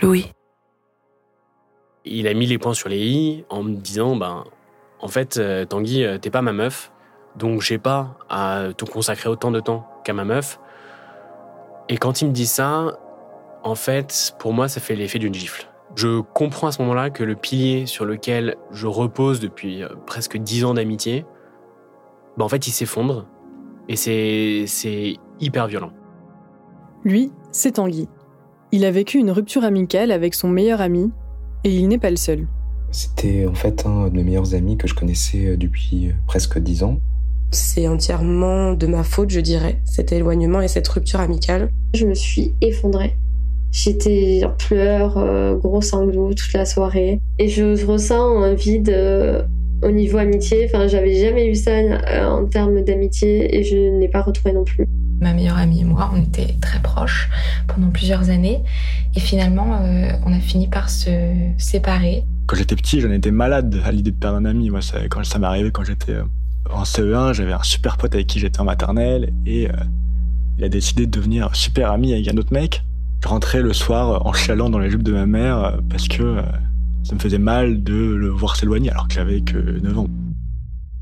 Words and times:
Louis. 0.00 0.32
Il 2.04 2.26
a 2.28 2.34
mis 2.34 2.46
les 2.46 2.58
points 2.58 2.74
sur 2.74 2.88
les 2.88 2.98
i 2.98 3.44
en 3.50 3.62
me 3.62 3.74
disant 3.74 4.16
ben 4.16 4.44
en 5.00 5.08
fait 5.08 5.36
euh, 5.36 5.64
Tanguy 5.64 6.04
euh, 6.04 6.18
t'es 6.18 6.30
pas 6.30 6.42
ma 6.42 6.52
meuf 6.52 6.90
donc 7.38 7.62
j'ai 7.62 7.78
pas 7.78 8.16
à 8.28 8.68
te 8.76 8.84
consacrer 8.84 9.28
autant 9.28 9.50
de 9.50 9.60
temps 9.60 9.86
qu'à 10.04 10.12
ma 10.12 10.24
meuf. 10.24 10.58
Et 11.88 11.96
quand 11.96 12.20
il 12.20 12.28
me 12.28 12.32
dit 12.32 12.46
ça, 12.46 12.98
en 13.62 13.74
fait, 13.74 14.34
pour 14.38 14.52
moi, 14.52 14.68
ça 14.68 14.80
fait 14.80 14.94
l'effet 14.94 15.18
d'une 15.18 15.34
gifle. 15.34 15.68
Je 15.94 16.20
comprends 16.20 16.66
à 16.66 16.72
ce 16.72 16.82
moment-là 16.82 17.10
que 17.10 17.24
le 17.24 17.34
pilier 17.34 17.86
sur 17.86 18.04
lequel 18.04 18.56
je 18.70 18.86
repose 18.86 19.40
depuis 19.40 19.82
euh, 19.82 19.88
presque 20.06 20.36
dix 20.36 20.64
ans 20.64 20.74
d'amitié, 20.74 21.24
ben 22.36 22.44
en 22.44 22.48
fait, 22.48 22.66
il 22.66 22.72
s'effondre. 22.72 23.26
Et 23.88 23.96
c'est 23.96 25.16
hyper 25.40 25.66
violent. 25.66 25.92
Lui, 27.04 27.32
c'est 27.52 27.72
Tanguy. 27.72 28.06
Il 28.70 28.84
a 28.84 28.90
vécu 28.90 29.16
une 29.16 29.30
rupture 29.30 29.64
amicale 29.64 30.12
avec 30.12 30.34
son 30.34 30.48
meilleur 30.48 30.82
ami, 30.82 31.10
et 31.64 31.70
il 31.70 31.88
n'est 31.88 31.96
pas 31.96 32.10
le 32.10 32.16
seul. 32.16 32.46
C'était 32.90 33.46
en 33.46 33.54
fait 33.54 33.86
un 33.86 34.08
de 34.08 34.16
mes 34.16 34.24
meilleurs 34.24 34.54
amis 34.54 34.76
que 34.76 34.86
je 34.86 34.94
connaissais 34.94 35.46
euh, 35.46 35.56
depuis 35.56 36.08
euh, 36.08 36.12
presque 36.26 36.58
dix 36.58 36.82
ans. 36.82 36.98
C'est 37.50 37.88
entièrement 37.88 38.74
de 38.74 38.86
ma 38.86 39.04
faute, 39.04 39.30
je 39.30 39.40
dirais, 39.40 39.80
cet 39.86 40.12
éloignement 40.12 40.60
et 40.60 40.68
cette 40.68 40.86
rupture 40.86 41.20
amicale. 41.20 41.70
Je 41.94 42.04
me 42.04 42.12
suis 42.12 42.52
effondrée. 42.60 43.16
J'étais 43.72 44.42
en 44.44 44.50
pleurs, 44.50 45.16
euh, 45.16 45.54
gros 45.54 45.80
sanglots 45.80 46.34
toute 46.34 46.52
la 46.52 46.66
soirée. 46.66 47.20
Et 47.38 47.48
je 47.48 47.86
ressens 47.86 48.42
un 48.42 48.52
vide 48.52 48.90
euh, 48.90 49.44
au 49.82 49.90
niveau 49.90 50.18
amitié. 50.18 50.66
Enfin, 50.66 50.88
j'avais 50.88 51.14
jamais 51.14 51.46
eu 51.46 51.54
ça 51.54 51.72
en 52.30 52.44
termes 52.44 52.82
d'amitié 52.82 53.58
et 53.58 53.62
je 53.62 53.76
n'ai 53.98 54.08
pas 54.08 54.20
retrouvé 54.20 54.52
non 54.52 54.64
plus. 54.64 54.86
Ma 55.20 55.32
meilleure 55.34 55.58
amie 55.58 55.80
et 55.80 55.84
moi, 55.84 56.10
on 56.14 56.20
était 56.20 56.54
très 56.60 56.80
proches 56.80 57.28
pendant 57.66 57.90
plusieurs 57.90 58.30
années. 58.30 58.62
Et 59.14 59.20
finalement, 59.20 59.80
on 60.24 60.32
a 60.32 60.40
fini 60.40 60.68
par 60.68 60.90
se 60.90 61.10
séparer. 61.58 62.24
Quand 62.46 62.56
j'étais 62.56 62.76
petit, 62.76 63.00
j'en 63.00 63.10
étais 63.10 63.30
malade 63.30 63.80
à 63.84 63.90
l'idée 63.90 64.12
de 64.12 64.16
perdre 64.16 64.38
un 64.38 64.44
ami. 64.44 64.70
Moi, 64.70 64.80
ça, 64.80 64.98
quand 65.08 65.24
ça 65.24 65.38
m'est 65.38 65.46
arrivé 65.46 65.70
quand 65.70 65.84
j'étais 65.84 66.16
en 66.70 66.82
CE1, 66.82 67.32
j'avais 67.32 67.52
un 67.52 67.62
super 67.62 67.96
pote 67.96 68.14
avec 68.14 68.26
qui 68.26 68.38
j'étais 68.38 68.60
en 68.60 68.64
maternelle 68.64 69.32
et 69.44 69.68
il 70.58 70.64
a 70.64 70.68
décidé 70.68 71.06
de 71.06 71.10
devenir 71.10 71.54
super 71.54 71.92
ami 71.92 72.12
avec 72.12 72.26
un 72.26 72.36
autre 72.36 72.52
mec. 72.52 72.82
Je 73.22 73.28
rentrais 73.28 73.62
le 73.62 73.72
soir 73.72 74.26
en 74.26 74.32
chialant 74.32 74.70
dans 74.70 74.80
les 74.80 74.90
jupes 74.90 75.04
de 75.04 75.12
ma 75.12 75.24
mère 75.24 75.58
euh, 75.58 75.76
parce 75.88 76.08
que 76.08 76.22
euh, 76.22 76.42
ça 77.04 77.14
me 77.14 77.20
faisait 77.20 77.38
mal 77.38 77.82
de 77.82 77.94
le 77.94 78.28
voir 78.28 78.56
s'éloigner 78.56 78.90
alors 78.90 79.06
que 79.06 79.14
j'avais 79.14 79.40
que 79.40 79.56
9 79.56 79.98
ans. 79.98 80.06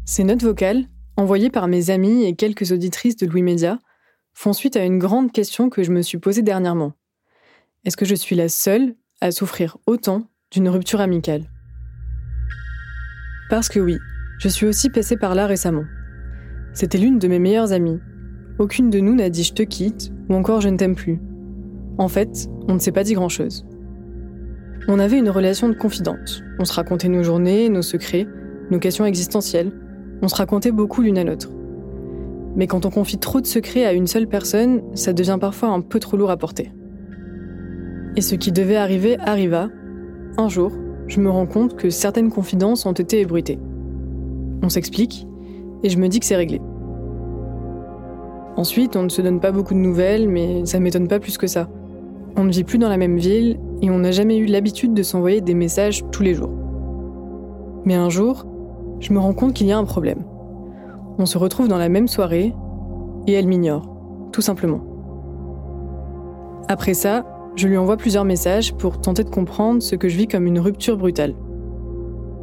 Ces 0.05 0.25
notes 0.25 0.42
vocales, 0.42 0.84
envoyées 1.17 1.51
par 1.51 1.69
mes 1.69 1.89
amis 1.89 2.25
et 2.25 2.34
quelques 2.34 2.70
auditrices 2.73 3.17
de 3.17 3.27
Louis 3.27 3.42
Média, 3.42 3.78
font 4.37 4.53
suite 4.53 4.77
à 4.77 4.84
une 4.84 4.98
grande 4.98 5.33
question 5.33 5.70
que 5.70 5.83
je 5.83 5.91
me 5.91 6.03
suis 6.03 6.19
posée 6.19 6.42
dernièrement. 6.42 6.92
Est-ce 7.87 7.97
que 7.97 8.05
je 8.05 8.15
suis 8.15 8.37
la 8.37 8.51
seule 8.51 8.95
à 9.23 9.31
souffrir 9.31 9.79
autant 9.87 10.25
d'une 10.51 10.69
rupture 10.69 11.01
amicale? 11.01 11.45
Parce 13.48 13.70
que 13.70 13.81
oui, 13.81 13.97
je 14.39 14.48
suis 14.48 14.67
aussi 14.67 14.91
passée 14.91 15.17
par 15.17 15.34
là 15.34 15.47
récemment. 15.47 15.87
C'était 16.75 16.98
l'une 16.98 17.19
de 17.19 17.29
mes 17.29 17.39
meilleures 17.39 17.73
amies. 17.73 17.98
Aucune 18.59 18.91
de 18.91 19.01
nous 19.01 19.14
n'a 19.14 19.31
dit 19.31 19.42
je 19.42 19.55
te 19.55 19.62
quitte 19.62 20.12
ou 20.29 20.34
encore 20.34 20.61
je 20.61 20.69
ne 20.69 20.77
t'aime 20.77 20.97
plus. 20.97 21.19
En 21.97 22.09
fait, 22.09 22.51
on 22.69 22.75
ne 22.75 22.79
s'est 22.79 22.92
pas 22.92 23.05
dit 23.05 23.14
grand-chose. 23.14 23.64
On 24.87 24.98
avait 24.98 25.19
une 25.19 25.31
relation 25.31 25.70
de 25.70 25.75
confidente. 25.75 26.42
On 26.59 26.67
se 26.67 26.75
racontait 26.75 27.09
nos 27.09 27.23
journées, 27.23 27.70
nos 27.70 27.81
secrets, 27.81 28.27
nos 28.70 28.81
questions 28.81 29.07
existentielles. 29.07 29.73
On 30.20 30.29
se 30.29 30.37
racontait 30.37 30.73
beaucoup 30.73 31.01
l'une 31.01 31.17
à 31.17 31.25
l'autre. 31.25 31.48
Mais 32.57 32.67
quand 32.67 32.87
on 32.87 32.91
confie 32.91 33.19
trop 33.19 33.41
de 33.41 33.47
secrets 33.47 33.85
à 33.85 33.93
une 33.93 34.07
seule 34.07 34.27
personne, 34.27 34.83
ça 34.95 35.12
devient 35.12 35.39
parfois 35.39 35.69
un 35.69 35.83
peu 35.83 36.01
trop 36.01 36.17
lourd 36.17 36.31
à 36.31 36.37
porter. 36.37 36.73
Et 38.17 38.23
ce 38.23 38.35
qui 38.35 38.51
devait 38.51 38.77
arriver 38.77 39.19
arriva. 39.19 39.69
Un 40.39 40.48
jour, 40.48 40.73
je 41.07 41.21
me 41.21 41.31
rends 41.31 41.47
compte 41.47 41.77
que 41.77 41.91
certaines 41.91 42.31
confidences 42.31 42.87
ont 42.87 42.93
été 42.93 43.21
ébruitées. 43.21 43.59
On 44.63 44.71
s'explique, 44.71 45.27
et 45.83 45.91
je 45.91 45.98
me 45.98 46.08
dis 46.08 46.19
que 46.19 46.27
c'est 46.27 46.36
réglé. 46.36 46.61
Ensuite, 48.57 48.97
on 48.97 49.03
ne 49.03 49.11
se 49.11 49.20
donne 49.20 49.39
pas 49.39 49.53
beaucoup 49.53 49.75
de 49.75 49.79
nouvelles, 49.79 50.29
mais 50.29 50.64
ça 50.64 50.80
m'étonne 50.80 51.09
pas 51.09 51.20
plus 51.20 51.36
que 51.36 51.47
ça. 51.47 51.69
On 52.36 52.45
ne 52.45 52.51
vit 52.51 52.64
plus 52.64 52.79
dans 52.79 52.89
la 52.89 52.97
même 52.97 53.19
ville 53.19 53.59
et 53.83 53.91
on 53.91 53.98
n'a 53.98 54.13
jamais 54.13 54.39
eu 54.39 54.47
l'habitude 54.47 54.95
de 54.95 55.03
s'envoyer 55.03 55.42
des 55.42 55.55
messages 55.55 56.03
tous 56.11 56.23
les 56.23 56.35
jours. 56.35 56.53
Mais 57.85 57.95
un 57.95 58.09
jour, 58.09 58.47
je 59.01 59.13
me 59.13 59.19
rends 59.19 59.35
compte 59.35 59.53
qu'il 59.53 59.67
y 59.67 59.73
a 59.73 59.79
un 59.79 59.85
problème. 59.85 60.25
On 61.19 61.27
se 61.27 61.39
retrouve 61.39 61.69
dans 61.69 61.79
la 61.79 61.89
même 61.89 62.09
soirée 62.09 62.55
et 63.27 63.33
elle 63.33 63.47
m'ignore, 63.47 64.29
tout 64.33 64.43
simplement. 64.43 64.81
Après 66.69 66.95
ça, 66.95 67.25
je 67.57 67.69
lui 67.69 67.79
envoie 67.79 67.97
plusieurs 67.97 68.25
messages 68.25 68.75
pour 68.75 69.01
tenter 69.01 69.25
de 69.25 69.31
comprendre 69.31 69.83
ce 69.83 69.97
que 69.97 70.09
je 70.09 70.17
vis 70.19 70.29
comme 70.29 70.47
une 70.47 70.59
rupture 70.59 70.99
brutale. 70.99 71.35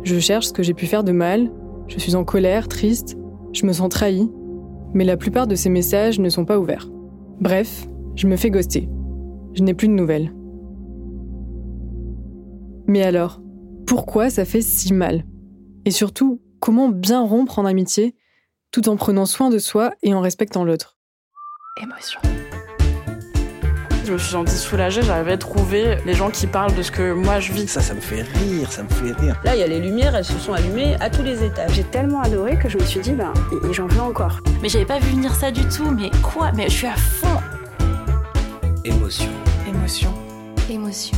Je 0.04 0.18
cherche 0.20 0.48
ce 0.48 0.54
que 0.54 0.64
j'ai 0.64 0.74
pu 0.74 0.88
faire 0.88 1.04
de 1.04 1.12
mal, 1.12 1.52
je 1.88 2.00
suis 2.00 2.16
en 2.16 2.24
colère, 2.24 2.68
triste, 2.68 3.18
je 3.54 3.66
me 3.66 3.74
sens 3.74 3.90
trahie, 3.90 4.32
mais 4.94 5.04
la 5.04 5.18
plupart 5.18 5.48
de 5.48 5.56
ces 5.56 5.70
messages 5.70 6.20
ne 6.20 6.30
sont 6.30 6.46
pas 6.46 6.60
ouverts. 6.60 6.90
Bref, 7.40 7.88
je 8.16 8.28
me 8.28 8.36
fais 8.36 8.50
ghoster. 8.50 8.90
Je 9.54 9.64
n'ai 9.64 9.74
plus 9.74 9.88
de 9.88 9.94
nouvelles. 9.94 10.34
Mais 12.88 13.04
alors, 13.04 13.42
pourquoi 13.86 14.30
ça 14.30 14.46
fait 14.46 14.62
si 14.62 14.94
mal? 14.94 15.26
Et 15.86 15.92
surtout, 15.92 16.42
comment 16.60 16.90
bien 16.90 17.22
rompre 17.22 17.60
en 17.60 17.66
amitié? 17.66 18.16
Tout 18.74 18.90
en 18.90 18.98
prenant 18.98 19.26
soin 19.26 19.50
de 19.50 19.60
soi 19.60 19.94
et 20.02 20.14
en 20.14 20.20
respectant 20.20 20.66
l'autre 20.66 20.98
Émotion. 21.82 22.20
Je 24.06 24.12
me 24.12 24.18
suis 24.18 24.32
sentie 24.32 24.56
soulagée, 24.56 25.02
j'avais 25.02 25.38
trouvé 25.38 25.98
les 26.06 26.14
gens 26.14 26.30
qui 26.30 26.46
parlent 26.46 26.76
de 26.76 26.82
ce 26.82 26.92
que 26.92 27.14
moi 27.14 27.40
je 27.40 27.54
vis. 27.54 27.68
Ça, 27.70 27.80
ça 27.80 27.94
me 27.94 28.02
fait 28.02 28.24
rire, 28.24 28.70
ça 28.70 28.84
me 28.84 28.90
fait 28.90 29.14
rire. 29.14 29.40
Là, 29.46 29.56
il 29.56 29.60
y 29.60 29.64
a 29.64 29.68
les 29.68 29.80
lumières, 29.80 30.14
elles 30.14 30.26
se 30.26 30.38
sont 30.38 30.54
allumées 30.54 30.96
à 31.00 31.10
tous 31.10 31.24
les 31.24 31.42
étages. 31.44 31.72
J'ai 31.74 31.86
tellement 31.86 32.22
adoré 32.22 32.58
que 32.60 32.68
je 32.68 32.78
me 32.78 32.84
suis 32.84 33.00
dit, 33.00 33.14
ben, 33.14 33.34
j'en 33.72 33.88
veux 33.88 34.02
encore. 34.02 34.40
Mais 34.62 34.68
j'avais 34.68 34.86
pas 34.86 35.00
vu 35.00 35.12
venir 35.12 35.34
ça 35.34 35.52
du 35.52 35.66
tout, 35.70 35.90
mais 35.90 36.12
quoi? 36.22 36.52
Mais 36.52 36.66
je 36.66 36.74
suis 36.74 36.88
à 36.88 36.96
fond 36.96 37.40
Émotion. 38.84 39.32
Émotion. 39.68 40.14
Émotion. 40.70 41.18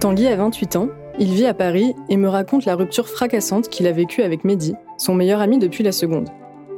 Tanguy 0.00 0.28
a 0.28 0.36
28 0.36 0.76
ans, 0.76 0.88
il 1.18 1.34
vit 1.34 1.44
à 1.44 1.52
Paris 1.52 1.94
et 2.08 2.16
me 2.16 2.26
raconte 2.26 2.64
la 2.64 2.74
rupture 2.74 3.06
fracassante 3.06 3.68
qu'il 3.68 3.86
a 3.86 3.92
vécue 3.92 4.22
avec 4.22 4.44
Mehdi, 4.44 4.74
son 4.96 5.12
meilleur 5.12 5.42
ami 5.42 5.58
depuis 5.58 5.84
la 5.84 5.92
seconde. 5.92 6.30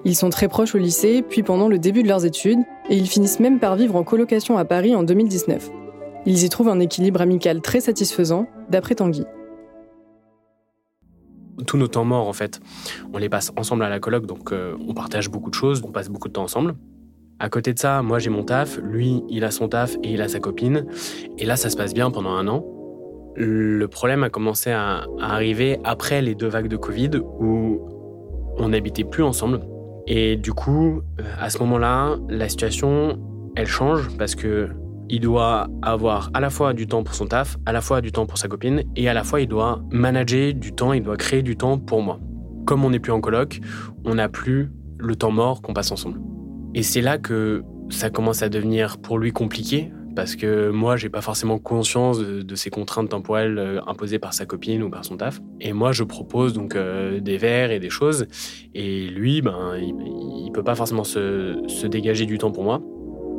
Ils 0.05 0.17
sont 0.17 0.29
très 0.29 0.49
proches 0.49 0.75
au 0.75 0.79
lycée, 0.79 1.23
puis 1.23 1.45
pendant 1.45 1.69
le 1.69 1.79
début 1.79 2.03
de 2.03 2.09
leurs 2.09 2.25
études, 2.25 2.59
et 2.91 2.97
ils 2.97 3.07
finissent 3.07 3.39
même 3.39 3.61
par 3.61 3.77
vivre 3.77 3.95
en 3.95 4.03
colocation 4.03 4.59
à 4.59 4.65
Paris 4.65 4.97
en 4.97 5.05
2019. 5.05 5.71
Ils 6.27 6.43
y 6.43 6.49
trouvent 6.49 6.69
un 6.69 6.81
équilibre 6.81 7.21
amical 7.21 7.61
très 7.61 7.79
satisfaisant, 7.79 8.49
d'après 8.71 8.97
Tanguy. 8.97 9.25
Tous 11.65 11.77
nos 11.77 11.87
temps 11.87 12.05
morts, 12.05 12.27
en 12.27 12.33
fait, 12.33 12.59
on 13.15 13.19
les 13.19 13.29
passe 13.29 13.53
ensemble 13.57 13.85
à 13.85 13.89
la 13.89 14.01
coloc, 14.01 14.27
donc 14.27 14.53
euh, 14.53 14.75
on 14.89 14.95
partage 14.95 15.31
beaucoup 15.31 15.51
de 15.51 15.55
choses, 15.55 15.81
on 15.87 15.93
passe 15.93 16.09
beaucoup 16.09 16.27
de 16.27 16.33
temps 16.33 16.43
ensemble. 16.43 16.75
À 17.39 17.49
côté 17.49 17.73
de 17.73 17.79
ça, 17.79 18.03
moi 18.03 18.19
j'ai 18.19 18.31
mon 18.31 18.43
taf, 18.43 18.79
lui 18.83 19.23
il 19.29 19.45
a 19.45 19.53
son 19.53 19.69
taf 19.69 19.95
et 20.03 20.13
il 20.13 20.23
a 20.23 20.29
sa 20.29 20.41
copine. 20.41 20.87
Et 21.39 21.45
là 21.45 21.55
ça 21.55 21.71
se 21.71 21.77
passe 21.77 21.95
bien 21.95 22.11
pendant 22.11 22.31
un 22.31 22.49
an. 22.49 22.65
Le 23.35 23.87
problème 23.87 24.25
a 24.25 24.31
commencé 24.31 24.71
à, 24.71 25.05
arriver 25.21 25.79
après 25.85 26.23
les 26.23 26.35
deux 26.35 26.49
vagues 26.49 26.69
de 26.69 26.77
Covid 26.77 27.11
où 27.41 27.81
on 28.59 28.69
n'habitait 28.69 29.05
plus 29.05 29.23
ensemble. 29.23 29.61
Et 30.07 30.37
du 30.37 30.53
coup, 30.53 31.03
à 31.41 31.49
ce 31.49 31.59
moment-là, 31.61 32.17
la 32.29 32.49
situation, 32.49 33.19
elle 33.57 33.67
change 33.67 34.09
parce 34.19 34.35
que 34.35 34.69
il 35.09 35.21
doit 35.21 35.69
avoir 35.83 36.31
à 36.33 36.41
la 36.41 36.49
fois 36.49 36.73
du 36.73 36.87
temps 36.87 37.03
pour 37.03 37.15
son 37.15 37.27
taf, 37.27 37.59
à 37.67 37.73
la 37.73 37.81
fois 37.81 38.01
du 38.01 38.13
temps 38.13 38.25
pour 38.25 38.39
sa 38.39 38.49
copine, 38.49 38.83
et 38.97 39.09
à 39.09 39.15
la 39.15 39.25
fois 39.25 39.41
il 39.43 39.47
doit 39.47 39.83
manager 39.91 40.55
du 40.55 40.73
temps, 40.73 40.95
il 40.95 41.03
doit 41.03 41.17
créer 41.17 41.43
du 41.43 41.57
temps 41.57 41.79
pour 41.79 42.03
moi. 42.03 42.19
Comme 42.65 42.85
on 42.85 42.91
n'est 42.91 42.99
plus 42.99 43.13
en 43.13 43.21
coloc, 43.21 43.61
on 44.05 44.15
n'a 44.15 44.29
plus 44.29 44.71
le 44.99 45.15
temps 45.15 45.31
mort 45.31 45.61
qu'on 45.61 45.75
passe 45.75 45.93
ensemble. 45.93 46.19
Et 46.75 46.83
c'est 46.83 47.03
là 47.03 47.19
que 47.19 47.63
ça 47.91 48.09
commence 48.09 48.43
à 48.43 48.49
devenir 48.49 48.99
pour 48.99 49.19
lui 49.19 49.33
compliqué, 49.33 49.93
parce 50.15 50.37
que 50.37 50.71
moi, 50.71 50.97
j'ai 50.97 51.09
pas 51.09 51.21
forcément 51.21 51.59
conscience 51.59 52.19
de, 52.19 52.55
ces 52.55 52.71
contraintes 52.71 53.09
temporelles 53.09 53.59
euh, 53.59 53.81
imposées 53.87 54.19
par 54.19 54.35
sa 54.35 54.47
copine 54.47 54.83
ou 54.83 54.91
par 54.91 55.05
son 55.05 55.17
taf. 55.17 55.41
Et 55.61 55.73
moi, 55.73 55.93
je 55.93 56.05
propose 56.05 56.53
donc 56.53 56.77
euh, 56.77 57.21
des 57.21 57.39
verres 57.39 57.71
et 57.71 57.79
des 57.79 57.91
choses, 57.91 58.27
et 58.75 59.09
lui, 59.09 59.43
ben, 59.43 59.75
il, 59.77 59.95
il 60.47 60.51
peut 60.53 60.63
pas 60.63 60.75
forcément 60.75 61.05
se, 61.05 61.87
dégager 61.87 62.27
du 62.27 62.39
temps 62.39 62.53
pour 62.53 62.65
moi. 62.65 62.81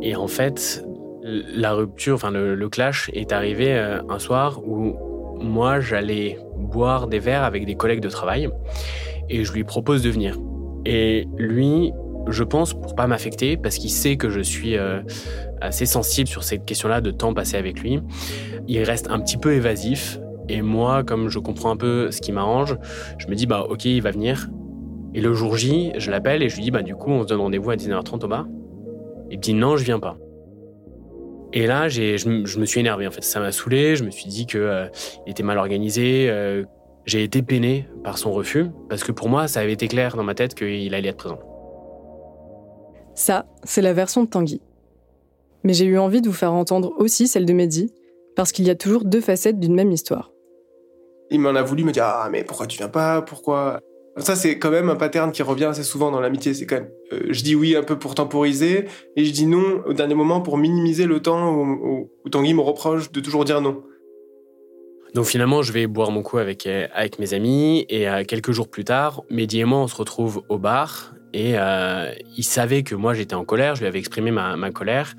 Et 0.02 0.16
en 0.16 0.28
fait, 0.28 0.84
la 1.24 1.74
rupture, 1.74 2.16
enfin 2.16 2.32
le, 2.32 2.56
le 2.56 2.70
clash 2.70 3.10
est 3.14 3.32
arrivé 3.32 3.74
euh, 3.74 4.02
un 4.10 4.20
soir 4.20 4.62
où 4.68 4.96
moi 5.40 5.80
j'allais 5.80 6.38
boire 6.58 7.08
des 7.08 7.20
verres 7.20 7.44
avec 7.44 7.66
des 7.66 7.76
collègues 7.76 8.02
de 8.02 8.10
travail 8.10 8.50
et 9.30 9.44
je 9.44 9.54
lui 9.54 9.64
propose 9.64 10.04
de 10.04 10.10
venir. 10.10 10.38
Et 10.86 11.26
lui, 11.38 11.94
je 12.28 12.44
pense 12.44 12.74
pour 12.74 12.96
pas 12.96 13.08
m'affecter 13.08 13.58
parce 13.58 13.78
qu'il 13.78 13.90
sait 13.90 14.16
que 14.18 14.30
je 14.30 14.40
suis 14.40 14.78
euh, 14.78 15.02
assez 15.62 15.86
sensible 15.86 16.28
sur 16.28 16.44
cette 16.44 16.66
question-là 16.66 17.02
de 17.02 17.12
temps 17.12 17.34
passé 17.34 17.58
avec 17.58 17.80
lui, 17.82 18.00
il 18.68 18.82
reste 18.84 19.10
un 19.10 19.20
petit 19.20 19.38
peu 19.38 19.54
évasif 19.54 20.20
Et 20.50 20.62
moi, 20.62 21.04
comme 21.04 21.30
je 21.30 21.40
comprends 21.40 21.72
un 21.72 21.78
peu 21.78 22.12
ce 22.12 22.22
qui 22.22 22.32
m'arrange, 22.32 22.78
je 23.18 23.28
me 23.28 23.36
dis, 23.36 23.46
bah 23.46 23.66
ok, 23.70 23.86
il 23.86 24.02
va 24.02 24.12
venir. 24.12 24.50
Et 25.14 25.22
le 25.22 25.34
jour 25.34 25.56
J, 25.56 25.92
je 25.98 26.12
l'appelle 26.12 26.42
et 26.44 26.50
je 26.50 26.56
lui 26.56 26.64
dis, 26.64 26.72
bah 26.72 26.82
du 26.82 26.96
coup, 26.96 27.12
on 27.12 27.24
se 27.24 27.28
donne 27.28 27.40
rendez-vous 27.40 27.70
à 27.72 27.76
19h30 27.76 28.26
au 28.26 28.28
bar. 28.28 28.46
Il 29.30 29.38
me 29.38 29.42
dit, 29.42 29.54
non, 29.54 29.78
je 29.78 29.84
viens 29.86 30.00
pas. 30.00 30.18
Et 31.54 31.68
là, 31.68 31.88
j'ai, 31.88 32.18
je, 32.18 32.30
me- 32.30 32.66
suis 32.66 32.80
énervé 32.80 33.06
en 33.08 33.12
fait. 33.12 33.24
Ça 33.24 33.40
m'a 33.40 33.52
saoulé. 33.52 33.96
Je 33.96 34.04
me 34.04 34.10
suis 34.12 34.28
dit 34.28 34.46
que 34.48 34.58
euh, 34.58 34.88
il 35.28 35.32
était 35.32 35.44
mal 35.44 35.58
organisé. 35.60 36.28
euh, 36.30 36.64
j'ai 37.06 37.24
été 37.24 37.42
peiné 37.42 37.88
par 38.04 38.18
son 38.18 38.32
refus 38.32 38.68
parce 38.90 39.04
que 39.04 39.12
pour 39.12 39.30
moi, 39.30 39.48
ça 39.48 39.60
avait 39.60 39.74
été 39.74 39.88
clair 39.88 40.16
dans 40.16 40.24
ma 40.24 40.36
tête 40.36 40.56
qu'il 40.56 40.94
allait 40.96 41.10
être 41.10 41.18
présent. 41.18 41.40
Ça, 43.16 43.46
c'est 43.64 43.82
la 43.82 43.94
version 43.94 44.24
de 44.24 44.30
Tanguy. 44.30 44.62
Mais 45.64 45.74
j'ai 45.74 45.86
eu 45.86 45.98
envie 45.98 46.22
de 46.22 46.28
vous 46.28 46.34
faire 46.36 46.54
entendre 46.54 46.94
aussi 46.98 47.28
celle 47.28 47.46
de 47.46 47.54
Mehdi, 47.54 47.94
parce 48.36 48.52
qu'il 48.52 48.66
y 48.66 48.70
a 48.70 48.76
toujours 48.76 49.06
deux 49.06 49.22
facettes 49.22 49.60
d'une 49.60 49.76
même 49.76 49.92
histoire. 49.92 50.32
Il 51.32 51.40
m'en 51.40 51.56
a 51.56 51.62
voulu 51.64 51.84
me 51.84 51.92
dire 51.92 52.04
ah 52.06 52.28
mais 52.32 52.44
pourquoi 52.44 52.68
tu 52.68 52.78
viens 52.78 52.90
pas? 52.90 53.22
Pourquoi? 53.22 53.80
Ça 54.18 54.36
c'est 54.36 54.60
quand 54.60 54.70
même 54.72 54.90
un 54.90 54.96
pattern 54.96 55.32
qui 55.32 55.42
revient 55.42 55.66
assez 55.66 55.82
souvent 55.84 56.12
dans 56.12 56.20
l'amitié 56.20 56.54
c'est 56.54 56.68
quand 56.68 56.76
même 56.76 56.90
euh, 57.14 57.20
je 57.32 57.42
dis 57.42 57.56
oui 57.56 57.76
un 57.76 57.82
peu 57.82 57.98
pour 57.98 58.14
temporiser 58.14 58.86
et 59.16 59.26
je 59.26 59.32
dis 59.32 59.48
non 59.48 59.82
au 59.88 59.94
dernier 59.94 60.14
moment 60.14 60.40
pour 60.42 60.60
minimiser 60.60 61.08
le 61.08 61.20
temps 61.20 61.52
où, 61.56 61.64
où- 61.64 62.12
où 62.24 62.30
Tanguy 62.30 62.54
me 62.54 62.62
reproche 62.62 63.12
de 63.12 63.20
toujours 63.22 63.44
dire 63.44 63.60
non 63.62 63.82
Donc 65.16 65.26
finalement, 65.26 65.64
je 65.64 65.72
vais 65.72 65.88
boire 65.88 66.12
mon 66.12 66.22
coup 66.22 66.38
avec, 66.38 66.68
euh, 66.68 66.86
avec 66.94 67.18
mes 67.18 67.34
amis 67.34 67.86
et 67.90 68.08
euh, 68.08 68.24
quelques 68.24 68.52
jours 68.52 68.68
plus 68.68 68.84
tard, 68.84 69.24
Mehdi 69.32 69.62
et 69.62 69.66
moi, 69.66 69.80
on 69.80 69.88
se 69.88 69.96
retrouve 69.96 70.44
au 70.50 70.60
bar 70.60 71.16
et 71.34 71.54
euh, 71.58 72.12
il 72.38 72.44
savait 72.44 72.84
que 72.84 72.96
moi 72.96 73.14
j'étais 73.14 73.36
en 73.36 73.46
colère, 73.46 73.76
je 73.76 73.82
lui 73.82 73.88
avais 73.88 74.00
exprimé 74.00 74.32
ma, 74.32 74.56
ma 74.56 74.72
colère 74.72 75.16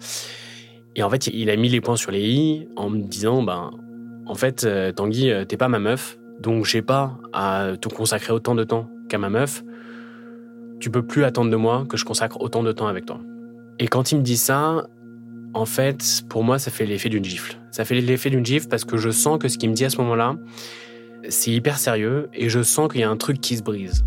et 0.96 1.02
en 1.02 1.11
fait 1.11 1.26
il 1.26 1.50
a 1.50 1.56
mis 1.56 1.69
les 1.69 1.81
points 1.81 1.96
sur 1.96 2.11
les 2.11 2.22
i 2.22 2.69
en 2.76 2.90
me 2.90 3.00
disant 3.00 3.43
ben 3.43 3.72
en 4.26 4.34
fait 4.34 4.64
euh, 4.64 4.93
Tanguy 4.93 5.31
euh, 5.31 5.44
t'es 5.44 5.56
pas 5.56 5.69
ma 5.69 5.78
meuf 5.78 6.19
donc 6.40 6.64
j'ai 6.64 6.82
pas 6.82 7.16
à 7.32 7.72
te 7.81 7.88
consacrer 7.88 8.32
autant 8.32 8.55
de 8.55 8.64
temps 8.64 8.88
qu'à 9.08 9.19
ma 9.19 9.31
meuf. 9.31 9.62
Tu 10.81 10.90
peux 10.90 11.02
plus 11.02 11.25
attendre 11.25 11.50
de 11.50 11.56
moi 11.56 11.84
que 11.88 11.96
je 11.96 12.05
consacre 12.05 12.40
autant 12.40 12.62
de 12.62 12.72
temps 12.72 12.87
avec 12.87 13.06
toi. 13.06 13.20
Et 13.78 13.88
quand 13.88 14.12
il 14.12 14.19
me 14.19 14.22
dit 14.22 14.37
ça, 14.37 14.87
en 15.55 15.67
fait, 15.67 16.22
pour 16.28 16.44
moi, 16.44 16.58
ça 16.58 16.70
fait 16.70 16.84
l'effet 16.84 17.08
d'une 17.08 17.25
gifle. 17.25 17.58
Ça 17.70 17.84
fait 17.84 18.00
l'effet 18.00 18.31
d'une 18.31 18.44
gifle 18.44 18.69
parce 18.69 18.84
que 18.84 18.96
je 18.96 19.10
sens 19.10 19.38
que 19.38 19.49
ce 19.49 19.56
qu'il 19.56 19.70
me 19.70 19.75
dit 19.75 19.84
à 19.84 19.90
ce 19.90 19.99
moment-là, 19.99 20.37
c'est 21.28 21.52
hyper 21.52 21.78
sérieux 21.78 22.28
et 22.34 22.49
je 22.49 22.62
sens 22.62 22.90
qu'il 22.90 23.00
y 23.00 23.05
a 23.05 23.10
un 23.10 23.17
truc 23.17 23.40
qui 23.40 23.56
se 23.56 23.62
brise. 23.62 24.05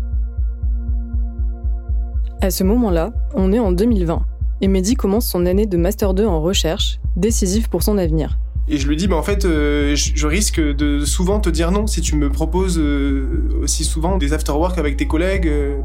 À 2.40 2.52
ce 2.52 2.62
moment-là, 2.62 3.10
on 3.34 3.52
est 3.52 3.58
en 3.58 3.72
2020, 3.72 4.22
et 4.60 4.68
Mehdi 4.68 4.94
commence 4.94 5.28
son 5.28 5.44
année 5.44 5.66
de 5.66 5.76
Master 5.76 6.14
2 6.14 6.24
en 6.24 6.40
recherche, 6.40 7.00
décisive 7.16 7.68
pour 7.68 7.82
son 7.82 7.98
avenir. 7.98 8.38
et 8.68 8.78
je 8.78 8.86
lui 8.86 8.96
dis 8.96 9.08
bah 9.08 9.16
en 9.16 9.24
fait 9.24 9.44
euh, 9.44 9.96
je, 9.96 10.26
risque 10.26 10.60
de 10.60 11.04
souvent 11.04 11.40
te 11.40 11.50
dire 11.50 11.72
non 11.72 11.88
si 11.88 12.00
tu 12.00 12.14
me 12.14 12.30
proposes 12.30 12.78
euh, 12.78 13.60
aussi 13.62 13.82
souvent 13.82 14.18
des 14.18 14.34
after-work 14.34 14.78
avec 14.78 14.96
tes 14.96 15.08
collègues 15.08 15.48
euh. 15.48 15.78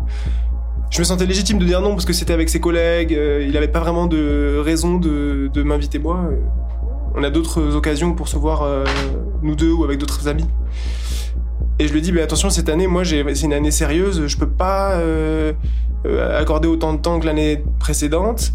je 0.91 0.99
me 0.99 1.03
sentais 1.03 1.25
légitime 1.25 1.57
de 1.57 1.65
dire 1.65 1.81
non 1.81 1.91
parce 1.91 2.05
que 2.05 2.13
c'était 2.13 2.33
avec 2.33 2.49
ses 2.49 2.59
collègues 2.59 3.17
il 3.47 3.57
avait 3.57 3.67
pas 3.67 3.79
vraiment 3.79 4.05
de 4.05 4.61
raison 4.63 4.99
de, 4.99 5.63
m'inviter 5.63 5.97
moi 5.97 6.29
on 7.15 7.23
a 7.23 7.31
d'autres 7.31 7.75
occasions 7.75 8.13
pour 8.13 8.27
se 8.27 8.37
voir 8.37 8.67
nous 9.41 9.55
deux 9.55 9.71
ou 9.71 9.85
avec 9.85 9.97
d'autres 9.97 10.27
amis 10.27 10.45
et 11.79 11.87
je 11.87 11.93
lui 11.93 12.01
dis 12.01 12.11
mais 12.11 12.21
attention 12.21 12.49
cette 12.49 12.69
année 12.69 12.87
moi 12.87 13.03
c'est 13.03 13.41
une 13.41 13.53
année 13.53 13.71
sérieuse 13.71 14.27
je 14.27 14.37
peux 14.37 14.49
pas 14.49 14.93
euh, 14.93 15.53
euh, 16.05 16.39
accorder 16.39 16.67
autant 16.67 16.93
de 16.93 16.99
temps 16.99 17.19
que 17.19 17.25
l'année 17.25 17.63
précédente. 17.79 18.53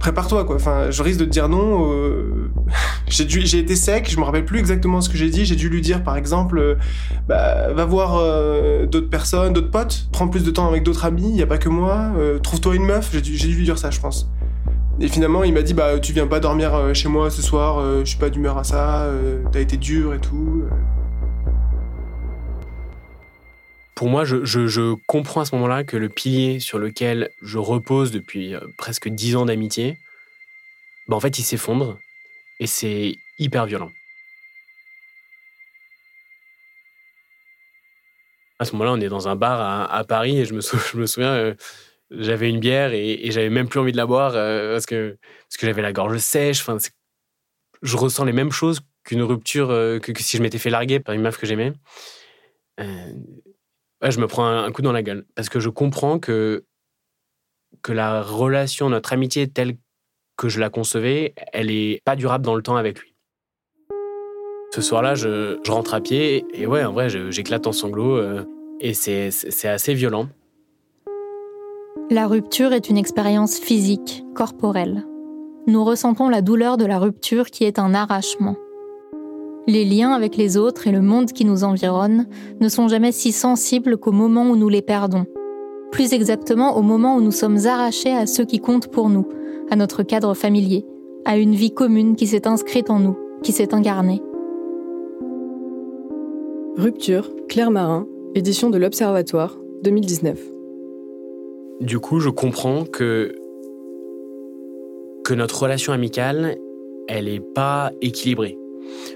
Prépare-toi 0.00 0.44
quoi. 0.44 0.56
Enfin 0.56 0.90
je 0.90 1.02
risque 1.02 1.20
de 1.20 1.24
te 1.26 1.30
dire 1.30 1.48
non 1.48 1.92
euh, 1.92 2.50
j'ai 3.08 3.58
été 3.58 3.76
sec 3.76 4.10
je 4.10 4.18
me 4.18 4.24
rappelle 4.24 4.44
plus 4.44 4.58
exactement 4.58 5.00
ce 5.00 5.08
que 5.08 5.16
j'ai 5.16 5.30
dit. 5.30 5.44
J'ai 5.44 5.56
dû 5.56 5.68
lui 5.68 5.80
dire 5.82 6.02
par 6.02 6.16
exemple 6.16 6.78
bah, 7.28 7.72
va 7.72 7.84
voir 7.84 8.18
d'autres 8.88 9.10
personnes 9.10 9.52
d'autres 9.52 9.70
potes 9.70 10.08
prends 10.10 10.28
plus 10.28 10.42
de 10.42 10.50
temps 10.50 10.68
avec 10.68 10.82
d'autres 10.82 11.04
amis 11.04 11.36
y 11.36 11.42
a 11.42 11.46
pas 11.46 11.58
que 11.58 11.68
moi 11.68 12.12
trouve-toi 12.42 12.74
une 12.74 12.84
meuf. 12.84 13.10
J'ai 13.12 13.20
dû, 13.20 13.36
lui 13.36 13.64
dire 13.64 13.78
ça 13.78 13.90
je 13.90 14.00
pense. 14.00 14.28
Et 15.00 15.08
finalement 15.08 15.44
il 15.44 15.52
m'a 15.52 15.62
dit 15.62 15.74
bah 15.74 15.98
tu 15.98 16.12
viens 16.12 16.26
pas 16.26 16.40
dormir 16.40 16.94
chez 16.94 17.08
moi 17.08 17.30
ce 17.30 17.42
soir 17.42 17.82
je 18.00 18.04
suis 18.04 18.18
pas 18.18 18.30
d'humeur 18.30 18.58
à 18.58 18.64
ça 18.64 19.06
t'as 19.52 19.60
été 19.60 19.76
dur 19.76 20.14
et 20.14 20.18
tout. 20.18 20.64
Pour 24.00 24.08
moi, 24.08 24.24
je, 24.24 24.94
comprends 25.06 25.42
à 25.42 25.44
ce 25.44 25.54
moment-là 25.56 25.84
que 25.84 25.98
le 25.98 26.08
pilier 26.08 26.58
sur 26.58 26.78
lequel 26.78 27.28
je 27.42 27.58
repose 27.58 28.12
depuis 28.12 28.54
euh, 28.54 28.60
presque 28.78 29.10
dix 29.10 29.36
ans 29.36 29.44
d'amitié, 29.44 29.98
bah, 31.06 31.16
en 31.16 31.20
fait, 31.20 31.38
il 31.38 31.42
s'effondre 31.42 31.98
et 32.60 32.66
c'est 32.66 33.16
hyper 33.38 33.66
violent. 33.66 33.92
À 38.58 38.64
ce 38.64 38.72
moment-là, 38.72 38.92
on 38.92 39.00
est 39.02 39.10
dans 39.10 39.28
un 39.28 39.36
bar 39.36 39.92
à, 39.92 40.04
Paris 40.04 40.38
et 40.38 40.44
je 40.46 40.54
me, 40.54 41.06
souviens, 41.06 41.34
euh, 41.34 41.54
j'avais 42.10 42.48
une 42.48 42.58
bière 42.58 42.94
et, 42.94 43.30
j'avais 43.30 43.50
même 43.50 43.68
plus 43.68 43.80
envie 43.80 43.92
de 43.92 43.98
la 43.98 44.06
boire 44.06 44.32
euh, 44.34 44.72
parce 44.72 44.86
que, 44.86 45.18
parce 45.42 45.58
que 45.58 45.66
j'avais 45.66 45.82
la 45.82 45.92
gorge 45.92 46.16
sèche. 46.16 46.62
Enfin, 46.62 46.78
je 47.82 47.96
ressens 47.98 48.24
les 48.24 48.32
mêmes 48.32 48.50
choses 48.50 48.80
qu'une 49.04 49.20
rupture, 49.20 49.68
que, 49.68 50.12
que 50.12 50.22
si 50.22 50.38
je 50.38 50.42
m'étais 50.42 50.56
fait 50.56 50.70
larguer 50.70 51.00
par 51.00 51.14
une 51.14 51.20
meuf 51.20 51.36
que 51.36 51.46
j'aimais. 51.46 51.74
Je 54.02 54.18
me 54.18 54.26
prends 54.26 54.46
un, 54.46 54.72
coup 54.72 54.82
dans 54.82 54.92
la 54.92 55.02
gueule 55.02 55.26
parce 55.34 55.48
que 55.48 55.60
je 55.60 55.68
comprends 55.68 56.18
que, 56.18 56.64
la 57.88 58.22
relation, 58.22 58.88
notre 58.88 59.12
amitié 59.12 59.48
telle 59.48 59.76
que 60.36 60.48
je 60.48 60.58
la 60.58 60.70
concevais, 60.70 61.34
elle 61.52 61.70
est 61.70 62.00
pas 62.04 62.16
durable 62.16 62.44
dans 62.44 62.54
le 62.54 62.62
temps 62.62 62.76
avec 62.76 62.98
lui. 63.00 63.14
Ce 64.72 64.80
soir-là, 64.80 65.14
je, 65.14 65.58
rentre 65.68 65.94
à 65.94 66.00
pied 66.00 66.44
et 66.54 66.66
ouais, 66.66 66.84
en 66.84 66.92
vrai, 66.92 67.08
j'éclate 67.30 67.66
en 67.66 67.72
sanglots 67.72 68.16
euh, 68.16 68.44
et 68.80 68.94
c'est 68.94 69.68
assez 69.68 69.94
violent. 69.94 70.28
La 72.10 72.26
rupture 72.26 72.72
est 72.72 72.88
une 72.88 72.96
expérience 72.96 73.58
physique, 73.58 74.24
corporelle. 74.34 75.04
Nous 75.66 75.84
ressentons 75.84 76.28
la 76.28 76.42
douleur 76.42 76.76
de 76.76 76.86
la 76.86 76.98
rupture 76.98 77.50
qui 77.50 77.64
est 77.64 77.78
un 77.78 77.94
arrachement. 77.94 78.56
Les 79.70 79.84
liens 79.84 80.10
avec 80.10 80.36
les 80.36 80.56
autres 80.56 80.88
et 80.88 80.90
le 80.90 81.00
monde 81.00 81.30
qui 81.30 81.44
nous 81.44 81.62
environne 81.62 82.26
ne 82.58 82.68
sont 82.68 82.88
jamais 82.88 83.12
si 83.12 83.30
sensibles 83.30 83.98
qu'au 83.98 84.10
moment 84.10 84.50
où 84.50 84.56
nous 84.56 84.68
les 84.68 84.82
perdons. 84.82 85.26
Plus 85.92 86.12
exactement 86.12 86.76
au 86.76 86.82
moment 86.82 87.14
où 87.14 87.20
nous 87.20 87.30
sommes 87.30 87.66
arrachés 87.66 88.10
à 88.10 88.26
ceux 88.26 88.44
qui 88.44 88.58
comptent 88.58 88.88
pour 88.88 89.08
nous, 89.08 89.28
à 89.70 89.76
notre 89.76 90.02
cadre 90.02 90.34
familier, 90.34 90.84
à 91.24 91.38
une 91.38 91.54
vie 91.54 91.72
commune 91.72 92.16
qui 92.16 92.26
s'est 92.26 92.48
inscrite 92.48 92.90
en 92.90 92.98
nous, 92.98 93.16
qui 93.44 93.52
s'est 93.52 93.72
incarnée. 93.72 94.20
Rupture, 96.76 97.30
Claire 97.48 97.70
Marin, 97.70 98.08
édition 98.34 98.70
de 98.70 98.78
l'Observatoire, 98.78 99.56
2019. 99.84 100.36
Du 101.80 102.00
coup, 102.00 102.18
je 102.18 102.30
comprends 102.30 102.82
que 102.82 103.36
que 105.24 105.34
notre 105.34 105.62
relation 105.62 105.92
amicale, 105.92 106.56
elle 107.06 107.28
est 107.28 107.38
pas 107.54 107.92
équilibrée. 108.00 108.59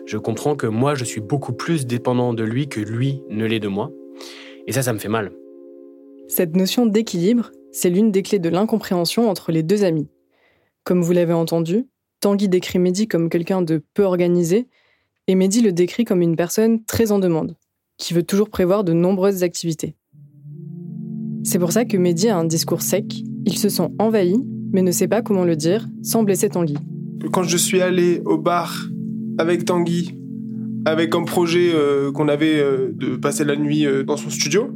Je 0.07 0.19
comprends 0.19 0.57
que 0.57 0.67
moi, 0.67 0.95
je 0.95 1.05
suis 1.05 1.21
beaucoup 1.21 1.53
plus 1.53 1.87
dépendant 1.87 2.35
de 2.35 2.45
lui 2.45 2.69
que 2.69 2.81
lui 2.81 3.23
ne 3.31 3.47
l'est 3.47 3.61
de 3.61 3.69
moi. 3.69 3.91
Et 4.67 4.73
ça, 4.73 4.83
ça 4.83 4.93
me 4.93 4.99
fait 4.99 5.09
mal. 5.09 5.33
Cette 6.29 6.57
notion 6.57 6.87
d'équilibre, 6.87 7.51
c'est 7.73 7.91
l'une 7.91 8.11
des 8.11 8.23
clés 8.23 8.39
de 8.39 8.49
l'incompréhension 8.49 9.29
entre 9.29 9.53
les 9.53 9.63
deux 9.63 9.85
amis. 9.85 10.09
Comme 10.85 11.03
vous 11.03 11.13
l'avez 11.13 11.33
entendu, 11.33 11.87
Tanguy 12.21 12.49
décrit 12.49 12.79
Mehdi 12.79 13.09
comme 13.09 13.29
quelqu'un 13.29 13.63
de 13.63 13.83
peu 13.95 14.05
organisé, 14.05 14.69
et 15.27 15.35
Mehdi 15.35 15.61
le 15.61 15.73
décrit 15.73 16.05
comme 16.05 16.23
une 16.23 16.37
personne 16.37 16.85
très 16.85 17.13
en 17.13 17.19
demande, 17.19 17.57
qui 17.99 18.15
veut 18.15 18.23
toujours 18.23 18.51
prévoir 18.51 18.85
de 18.85 18.93
nombreuses 18.93 19.43
activités. 19.43 19.97
C'est 21.43 21.59
pour 21.59 21.73
ça 21.73 21.85
que 21.85 21.97
Mehdi 21.97 22.29
a 22.29 22.39
un 22.39 22.45
discours 22.45 22.83
sec, 22.83 23.23
il 23.45 23.59
se 23.59 23.69
sent 23.69 23.89
envahi, 23.99 24.37
mais 24.73 24.83
ne 24.83 24.91
sait 24.91 25.09
pas 25.09 25.23
comment 25.23 25.45
le 25.45 25.57
dire 25.57 25.87
sans 26.03 26.23
blesser 26.23 26.49
Tanguy. 26.49 26.77
quand 27.33 27.43
je 27.43 27.57
suis 27.57 27.81
allé 27.81 28.23
au 28.25 28.39
bar 28.39 28.75
avec 29.39 29.65
Tanguy, 29.65 30.15
avec 30.85 31.11
comme 31.11 31.25
projet 31.25 31.73
euh, 31.75 32.13
qu'on 32.13 32.29
avait 32.29 32.61
euh, 32.61 32.91
de 32.93 33.17
passer 33.17 33.45
la 33.45 33.57
nuit 33.57 33.87
euh, 33.87 34.03
dans 34.03 34.17
son 34.17 34.31
studio, 34.31 34.71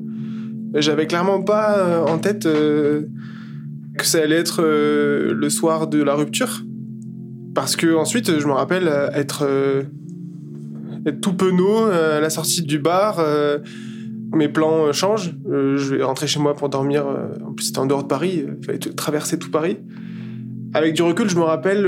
j'avais 0.75 1.07
clairement 1.07 1.43
pas 1.43 2.05
en 2.07 2.19
tête 2.19 2.45
que 2.45 3.07
ça 4.05 4.19
allait 4.19 4.37
être 4.37 4.63
le 4.63 5.49
soir 5.49 5.87
de 5.87 6.03
la 6.03 6.15
rupture. 6.15 6.63
Parce 7.55 7.75
que 7.75 7.97
ensuite, 7.97 8.39
je 8.39 8.47
me 8.47 8.53
rappelle 8.53 8.87
être, 9.15 9.49
être 11.07 11.21
tout 11.23 11.33
penaud 11.33 11.87
à 11.87 12.21
la 12.21 12.29
sortie 12.29 12.61
du 12.61 12.79
bar. 12.79 13.19
mes 14.35 14.49
plans 14.49 14.93
changent. 14.93 15.35
Je 15.47 15.95
vais 15.95 16.03
rentrer 16.03 16.27
chez 16.27 16.39
moi 16.39 16.55
pour 16.55 16.69
dormir. 16.69 17.07
en 17.07 17.55
plus, 17.55 17.69
c'était 17.69 17.79
en 17.79 17.87
dehors 17.87 18.03
de 18.03 18.09
Paris. 18.09 18.45
Il 18.47 18.67
fallait 18.67 18.79
traverser 18.79 19.39
tout 19.39 19.51
Paris. 19.51 19.79
Avec 20.75 20.93
du 20.93 21.01
recul, 21.01 21.31
je 21.31 21.37
me 21.37 21.45
rappelle, 21.45 21.85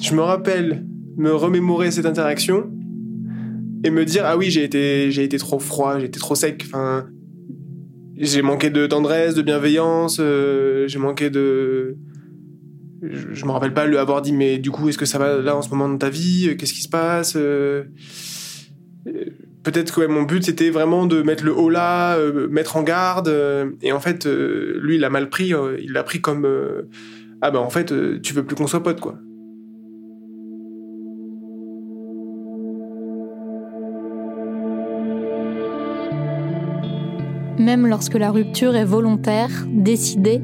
je 0.00 0.14
me 0.14 0.22
rappelle 0.22 0.86
me 1.20 1.34
remémorer 1.34 1.90
cette 1.90 2.06
interaction 2.06 2.70
et 3.84 3.90
me 3.90 4.04
dire 4.06 4.22
ah 4.24 4.36
oui 4.38 4.50
j'ai 4.50 4.64
été 4.64 5.10
j'ai 5.10 5.22
été 5.22 5.36
trop 5.36 5.58
froid, 5.58 5.98
j'ai 5.98 6.06
été 6.06 6.18
trop 6.18 6.34
sec. 6.34 6.62
Enfin, 6.66 7.06
j'ai 8.16 8.42
manqué 8.42 8.70
de 8.70 8.86
tendresse, 8.86 9.34
de 9.34 9.42
bienveillance. 9.42 10.18
euh, 10.18 10.88
j'ai 10.88 10.98
manqué 10.98 11.28
de 11.28 11.96
je, 13.02 13.32
je 13.32 13.44
me 13.44 13.50
rappelle 13.50 13.74
pas 13.74 13.86
lui 13.86 13.98
avoir 13.98 14.22
dit 14.22 14.32
mais 14.32 14.58
du 14.58 14.70
coup 14.70 14.88
est-ce 14.88 14.98
que 14.98 15.06
ça 15.06 15.18
va 15.18 15.38
là 15.38 15.56
en 15.56 15.62
ce 15.62 15.68
moment 15.70 15.88
dans 15.88 15.98
ta 15.98 16.08
vie? 16.08 16.56
Qu'est-ce 16.58 16.72
qui 16.72 16.82
se 16.82 16.88
passe? 16.88 17.34
Euh, 17.36 17.84
Peut-être 19.62 19.94
que 19.94 20.06
mon 20.06 20.22
but 20.22 20.42
c'était 20.42 20.70
vraiment 20.70 21.04
de 21.04 21.20
mettre 21.20 21.44
le 21.44 21.54
haut 21.54 21.68
là, 21.68 22.16
euh, 22.16 22.48
mettre 22.48 22.78
en 22.78 22.82
garde. 22.82 23.30
et 23.82 23.92
en 23.92 24.00
fait, 24.00 24.24
lui, 24.26 24.96
il 24.96 25.04
a 25.04 25.10
mal 25.10 25.28
pris. 25.28 25.52
il 25.82 25.92
l'a 25.92 26.02
pris 26.02 26.22
comme 26.22 26.48
ah 27.42 27.50
ben 27.50 27.58
en 27.58 27.68
fait, 27.68 27.92
tu 28.22 28.32
veux 28.32 28.44
plus 28.44 28.56
qu'on 28.56 28.66
soit 28.66 28.82
potes 28.82 29.00
quoi. 29.00 29.18
Même 37.60 37.86
lorsque 37.86 38.14
la 38.14 38.30
rupture 38.30 38.74
est 38.74 38.86
volontaire, 38.86 39.50
décidée, 39.70 40.40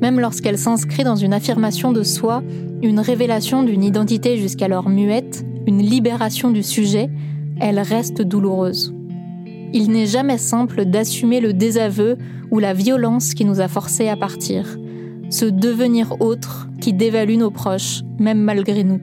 même 0.00 0.18
lorsqu'elle 0.18 0.56
s'inscrit 0.56 1.04
dans 1.04 1.14
une 1.14 1.34
affirmation 1.34 1.92
de 1.92 2.02
soi, 2.02 2.42
une 2.82 3.00
révélation 3.00 3.62
d'une 3.62 3.84
identité 3.84 4.38
jusqu'alors 4.38 4.88
muette, 4.88 5.44
une 5.66 5.82
libération 5.82 6.50
du 6.50 6.62
sujet, 6.62 7.10
elle 7.60 7.78
reste 7.78 8.22
douloureuse. 8.22 8.94
Il 9.74 9.90
n'est 9.90 10.06
jamais 10.06 10.38
simple 10.38 10.86
d'assumer 10.86 11.40
le 11.42 11.52
désaveu 11.52 12.16
ou 12.50 12.60
la 12.60 12.72
violence 12.72 13.34
qui 13.34 13.44
nous 13.44 13.60
a 13.60 13.68
forcés 13.68 14.08
à 14.08 14.16
partir, 14.16 14.78
ce 15.28 15.44
devenir 15.44 16.18
autre 16.22 16.70
qui 16.80 16.94
dévalue 16.94 17.36
nos 17.36 17.50
proches, 17.50 18.00
même 18.18 18.40
malgré 18.40 18.84
nous. 18.84 19.02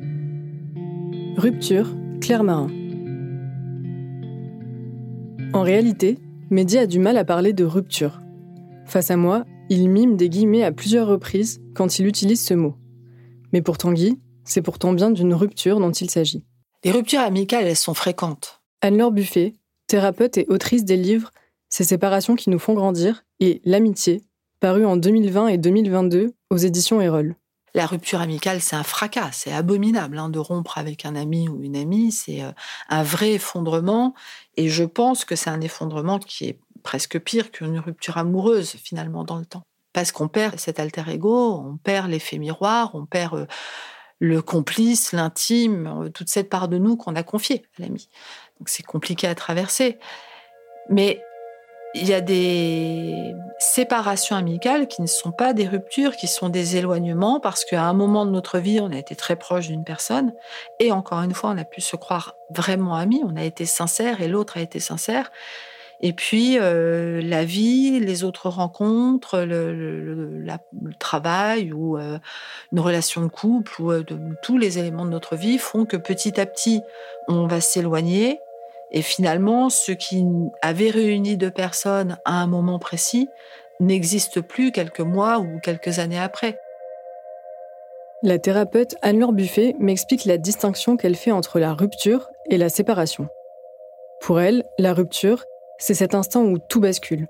Rupture, 1.38 1.96
Claire 2.22 2.44
Marin. 2.44 2.70
En 5.54 5.62
réalité, 5.62 6.18
Mehdi 6.52 6.78
a 6.78 6.86
du 6.86 7.00
mal 7.00 7.16
à 7.16 7.24
parler 7.24 7.54
de 7.54 7.64
rupture. 7.64 8.20
Face 8.86 9.10
à 9.10 9.16
moi, 9.16 9.46
il 9.70 9.88
mime 9.88 10.18
des 10.18 10.28
guillemets 10.28 10.64
à 10.64 10.74
plusieurs 10.74 11.08
reprises 11.08 11.62
quand 11.74 11.98
il 11.98 12.06
utilise 12.06 12.44
ce 12.44 12.54
mot. 12.54 12.76
Mais 13.54 13.62
pour 13.62 13.78
Tanguy, 13.78 14.20
c'est 14.44 14.62
pourtant 14.62 14.92
bien 14.92 15.12
d'une 15.12 15.34
rupture 15.34 15.80
dont 15.80 15.92
il 15.92 16.10
s'agit. 16.10 16.44
Les 16.84 16.92
ruptures 16.92 17.22
amicales, 17.22 17.68
elles 17.68 17.78
sont 17.78 17.94
fréquentes. 17.94 18.62
Anne-Laure 18.82 19.14
Buffet, 19.14 19.54
thérapeute 19.88 20.38
et 20.38 20.46
autrice 20.50 20.84
des 20.84 20.98
livres 20.98 21.32
Ces 21.70 21.86
séparations 21.86 22.36
qui 22.36 22.50
nous 22.50 22.60
font 22.60 22.74
grandir 22.74 23.24
et 23.40 23.62
L'amitié, 23.64 24.22
paru 24.60 24.86
en 24.86 24.98
2020 24.98 25.48
et 25.48 25.58
2022 25.58 26.34
aux 26.50 26.58
éditions 26.58 27.00
Erol. 27.00 27.38
La 27.74 27.86
rupture 27.86 28.20
amicale, 28.20 28.62
c'est 28.62 28.76
un 28.76 28.84
fracas, 28.84 29.32
c'est 29.32 29.54
abominable 29.54 30.18
hein, 30.18 30.30
de 30.30 30.40
rompre 30.40 30.78
avec 30.78 31.06
un 31.06 31.16
ami 31.16 31.48
ou 31.48 31.64
une 31.64 31.78
amie, 31.78 32.12
c'est 32.12 32.44
euh, 32.44 32.52
un 32.90 33.04
vrai 33.04 33.34
effondrement. 33.34 34.14
Et 34.58 34.68
je 34.68 34.84
pense 34.84 35.24
que 35.24 35.36
c'est 35.36 35.50
un 35.50 35.62
effondrement 35.62 36.20
qui 36.20 36.46
est 36.46 36.60
presque 36.84 37.20
pire 37.20 37.52
qu'une 37.52 37.80
rupture 37.80 38.18
amoureuse 38.18 38.72
finalement 38.72 39.24
dans 39.24 39.38
le 39.38 39.46
temps. 39.46 39.64
Parce 39.94 40.12
qu'on 40.12 40.28
perd 40.28 40.60
cet 40.60 40.80
alter 40.80 41.04
ego, 41.08 41.64
on 41.66 41.78
perd 41.78 42.10
l'effet 42.10 42.38
miroir, 42.38 42.92
on 42.94 43.06
perd 43.06 43.36
euh, 43.36 43.46
le 44.20 44.42
complice, 44.42 45.14
l'intime, 45.14 45.88
euh, 45.88 46.10
toute 46.10 46.30
cette 46.30 46.50
part 46.50 46.68
de 46.68 46.78
nous 46.78 46.98
qu'on 46.98 47.16
a 47.16 47.24
confiée 47.24 47.64
à 47.78 47.84
l'ami. 47.84 48.10
Donc 48.60 48.70
c'est 48.70 48.84
compliqué 48.84 49.28
à 49.28 49.36
traverser. 49.36 49.98
Mais 50.90 51.24
il 51.94 52.08
y 52.08 52.14
a 52.14 52.22
des 52.22 53.36
séparations 53.60 54.36
amicales 54.36 54.88
qui 54.88 55.02
ne 55.02 55.08
sont 55.08 55.32
pas 55.32 55.54
des 55.54 55.68
ruptures, 55.68 56.16
qui 56.16 56.28
sont 56.28 56.50
des 56.50 56.78
éloignements, 56.78 57.40
parce 57.40 57.66
qu'à 57.66 57.84
un 57.84 57.94
moment 57.94 58.26
de 58.26 58.32
notre 58.32 58.60
vie, 58.60 58.80
on 58.80 58.92
a 58.92 58.98
été 58.98 59.16
très 59.16 59.36
proche 59.36 59.68
d'une 59.68 59.84
personne, 59.84 60.34
et 60.80 60.92
encore 60.92 61.22
une 61.22 61.34
fois, 61.34 61.52
on 61.52 61.58
a 61.58 61.66
pu 61.66 61.82
se 61.82 61.96
croire 61.96 62.36
vraiment 62.50 62.96
amis, 62.96 63.22
on 63.26 63.36
a 63.36 63.44
été 63.44 63.66
sincère, 63.66 64.22
et 64.22 64.28
l'autre 64.28 64.58
a 64.58 64.62
été 64.62 64.80
sincère. 64.80 65.32
Et 66.04 66.14
puis, 66.14 66.58
euh, 66.58 67.22
la 67.22 67.46
vie, 67.46 68.00
les 68.00 68.24
autres 68.24 68.50
rencontres, 68.50 69.40
le, 69.42 70.44
travail 70.98 71.72
ou 71.72 71.98
euh, 71.98 72.18
une 72.72 72.80
relation 72.80 73.22
de 73.22 73.28
couple, 73.28 73.82
ou 73.82 73.92
euh, 73.92 74.04
tous 74.42 74.58
les 74.58 74.80
éléments 74.80 75.06
de 75.06 75.12
notre 75.12 75.36
vie 75.36 75.60
font 75.60 75.86
que 75.86 75.98
petit 75.98 76.40
à 76.40 76.48
petit, 76.48 76.82
on 77.28 77.46
va 77.46 77.62
s'éloigner, 77.62 78.40
et 78.92 79.02
finalement, 79.02 79.70
ce 79.70 79.92
qui 79.92 80.26
avait 80.62 80.90
réuni 80.90 81.38
deux 81.38 81.52
personnes 81.52 82.18
à 82.26 82.42
un 82.42 82.48
moment 82.48 82.80
précis 82.80 83.30
n'existe 83.80 84.42
plus 84.42 84.72
quelques 84.72 85.00
mois 85.00 85.40
ou 85.40 85.60
quelques 85.60 86.00
années 86.00 86.20
après. 86.20 86.58
La 88.22 88.38
thérapeute 88.38 88.96
Anne-Laure 89.02 89.34
Buffet 89.34 89.76
m'explique 89.80 90.26
la 90.26 90.38
distinction 90.38 90.98
qu'elle 90.98 91.16
fait 91.16 91.32
entre 91.32 91.58
la 91.58 91.74
rupture 91.74 92.30
et 92.50 92.58
la 92.58 92.70
séparation. 92.70 93.28
Pour 94.22 94.40
elle, 94.40 94.64
la 94.78 94.94
rupture, 94.94 95.46
c'est 95.80 95.96
cet 95.96 96.14
instant 96.14 96.44
où 96.44 96.60
tout 96.60 96.80
bascule. 96.80 97.28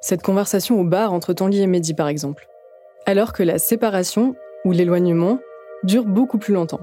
Cette 0.00 0.22
conversation 0.22 0.80
au 0.80 0.84
bar 0.84 1.12
entre 1.12 1.32
Tanguy 1.32 1.62
et 1.62 1.68
Mehdi, 1.68 1.94
par 1.94 2.08
exemple. 2.08 2.48
Alors 3.06 3.32
que 3.32 3.44
la 3.44 3.58
séparation, 3.60 4.34
ou 4.64 4.72
l'éloignement, 4.72 5.38
dure 5.84 6.04
beaucoup 6.04 6.38
plus 6.38 6.54
longtemps. 6.54 6.80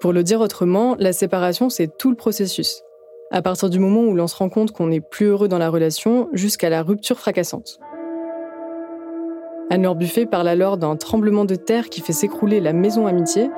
Pour 0.00 0.12
le 0.12 0.22
dire 0.22 0.40
autrement, 0.40 0.94
la 1.00 1.12
séparation, 1.12 1.70
c'est 1.70 1.98
tout 1.98 2.10
le 2.10 2.16
processus. 2.16 2.82
À 3.32 3.42
partir 3.42 3.68
du 3.68 3.80
moment 3.80 4.02
où 4.02 4.14
l'on 4.14 4.28
se 4.28 4.36
rend 4.36 4.48
compte 4.48 4.70
qu'on 4.70 4.86
n'est 4.86 5.00
plus 5.00 5.26
heureux 5.26 5.48
dans 5.48 5.58
la 5.58 5.70
relation, 5.70 6.28
jusqu'à 6.32 6.70
la 6.70 6.82
rupture 6.82 7.18
fracassante. 7.18 7.80
Anne-Laure 9.70 9.96
Buffet 9.96 10.24
parle 10.24 10.46
alors 10.48 10.76
d'un 10.76 10.94
tremblement 10.94 11.44
de 11.44 11.56
terre 11.56 11.90
qui 11.90 12.00
fait 12.00 12.12
s'écrouler 12.12 12.60
la 12.60 12.72
maison 12.72 13.08
amitié, 13.08 13.50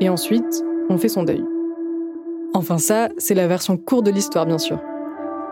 et 0.00 0.08
ensuite, 0.08 0.64
on 0.88 0.98
fait 0.98 1.08
son 1.08 1.24
deuil. 1.24 1.44
Enfin 2.54 2.78
ça, 2.78 3.08
c'est 3.18 3.34
la 3.34 3.48
version 3.48 3.76
courte 3.76 4.06
de 4.06 4.12
l'histoire, 4.12 4.46
bien 4.46 4.58
sûr. 4.58 4.78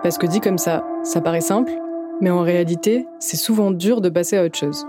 Parce 0.03 0.17
que 0.17 0.27
dit 0.27 0.41
comme 0.41 0.59
ça, 0.59 0.87
ça 1.03 1.21
paraît 1.21 1.41
simple, 1.41 1.73
mais 2.21 2.31
en 2.31 2.43
réalité, 2.43 3.05
c'est 3.19 3.37
souvent 3.37 3.73
dur 3.73 4.01
de 4.01 4.09
passer 4.09 4.37
à 4.37 4.45
autre 4.45 4.57
chose. 4.57 4.87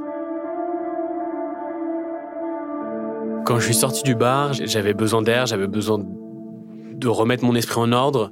Quand 3.51 3.59
je 3.59 3.65
suis 3.65 3.73
sorti 3.73 4.01
du 4.03 4.15
bar, 4.15 4.53
j'avais 4.53 4.93
besoin 4.93 5.21
d'air, 5.21 5.45
j'avais 5.45 5.67
besoin 5.67 5.97
de 5.99 7.07
remettre 7.09 7.43
mon 7.43 7.53
esprit 7.53 7.81
en 7.81 7.91
ordre. 7.91 8.31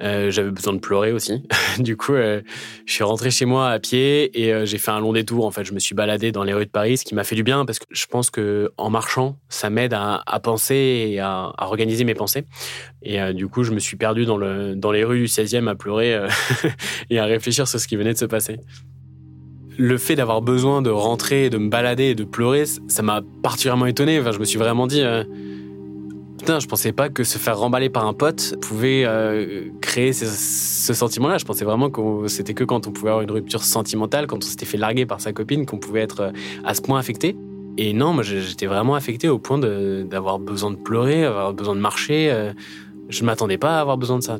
Euh, 0.00 0.30
j'avais 0.30 0.52
besoin 0.52 0.74
de 0.74 0.78
pleurer 0.78 1.10
aussi. 1.10 1.42
du 1.80 1.96
coup, 1.96 2.14
euh, 2.14 2.40
je 2.86 2.92
suis 2.92 3.02
rentré 3.02 3.32
chez 3.32 3.46
moi 3.46 3.68
à 3.68 3.80
pied 3.80 4.30
et 4.40 4.54
euh, 4.54 4.64
j'ai 4.66 4.78
fait 4.78 4.92
un 4.92 5.00
long 5.00 5.12
détour. 5.12 5.44
En 5.44 5.50
fait, 5.50 5.64
je 5.64 5.72
me 5.72 5.80
suis 5.80 5.96
baladé 5.96 6.30
dans 6.30 6.44
les 6.44 6.52
rues 6.52 6.66
de 6.66 6.70
Paris, 6.70 6.98
ce 6.98 7.04
qui 7.04 7.16
m'a 7.16 7.24
fait 7.24 7.34
du 7.34 7.42
bien 7.42 7.64
parce 7.64 7.80
que 7.80 7.86
je 7.90 8.06
pense 8.06 8.30
que 8.30 8.70
en 8.76 8.90
marchant, 8.90 9.40
ça 9.48 9.70
m'aide 9.70 9.92
à, 9.92 10.22
penser 10.40 11.08
et 11.14 11.18
à, 11.18 11.52
organiser 11.58 12.04
mes 12.04 12.14
pensées. 12.14 12.44
Et 13.02 13.18
du 13.34 13.48
coup, 13.48 13.64
je 13.64 13.72
me 13.72 13.80
suis 13.80 13.96
perdu 13.96 14.24
dans, 14.24 14.38
dans 14.38 14.92
les 14.92 15.02
rues 15.02 15.18
du 15.18 15.26
16e 15.26 15.66
à 15.66 15.74
pleurer 15.74 16.28
et 17.10 17.18
à 17.18 17.24
réfléchir 17.24 17.66
sur 17.66 17.80
ce 17.80 17.88
qui 17.88 17.96
venait 17.96 18.12
de 18.12 18.18
se 18.18 18.24
passer 18.24 18.60
le 19.78 19.98
fait 19.98 20.16
d'avoir 20.16 20.42
besoin 20.42 20.82
de 20.82 20.90
rentrer, 20.90 21.50
de 21.50 21.58
me 21.58 21.68
balader 21.68 22.04
et 22.04 22.14
de 22.14 22.24
pleurer, 22.24 22.64
ça 22.66 23.02
m'a 23.02 23.22
particulièrement 23.42 23.86
étonné. 23.86 24.20
Enfin, 24.20 24.32
je 24.32 24.38
me 24.38 24.44
suis 24.44 24.58
vraiment 24.58 24.86
dit, 24.86 25.02
euh, 25.02 25.24
putain, 26.40 26.58
je 26.58 26.66
pensais 26.66 26.92
pas 26.92 27.10
que 27.10 27.22
se 27.22 27.36
faire 27.36 27.58
remballer 27.58 27.90
par 27.90 28.06
un 28.06 28.14
pote 28.14 28.56
pouvait 28.62 29.04
euh, 29.04 29.66
créer 29.82 30.14
ce, 30.14 30.94
sentiment-là. 30.94 31.36
Je 31.36 31.44
pensais 31.44 31.66
vraiment 31.66 31.90
que 31.90 32.28
c'était 32.28 32.54
que 32.54 32.64
quand 32.64 32.86
on 32.86 32.92
pouvait 32.92 33.10
avoir 33.10 33.22
une 33.22 33.30
rupture 33.30 33.62
sentimentale, 33.62 34.26
quand 34.26 34.38
on 34.38 34.46
s'était 34.46 34.66
fait 34.66 34.78
larguer 34.78 35.04
par 35.04 35.20
sa 35.20 35.32
copine, 35.32 35.66
qu'on 35.66 35.78
pouvait 35.78 36.00
être 36.00 36.20
euh, 36.20 36.30
à 36.64 36.74
ce 36.74 36.80
point 36.80 36.98
affecté. 36.98 37.36
Et 37.76 37.92
non, 37.92 38.14
moi, 38.14 38.22
j'étais 38.22 38.66
vraiment 38.66 38.94
affecté 38.94 39.28
au 39.28 39.38
point 39.38 39.58
d'avoir 39.58 40.38
besoin 40.38 40.70
de 40.70 40.76
pleurer, 40.76 41.24
avoir 41.24 41.52
besoin 41.52 41.74
de 41.74 41.80
marcher. 41.80 42.30
Euh, 42.30 42.52
je 43.08 43.24
m'attendais 43.24 43.58
pas 43.58 43.76
à 43.76 43.80
avoir 43.80 43.98
besoin 43.98 44.18
de 44.18 44.22
ça. 44.22 44.38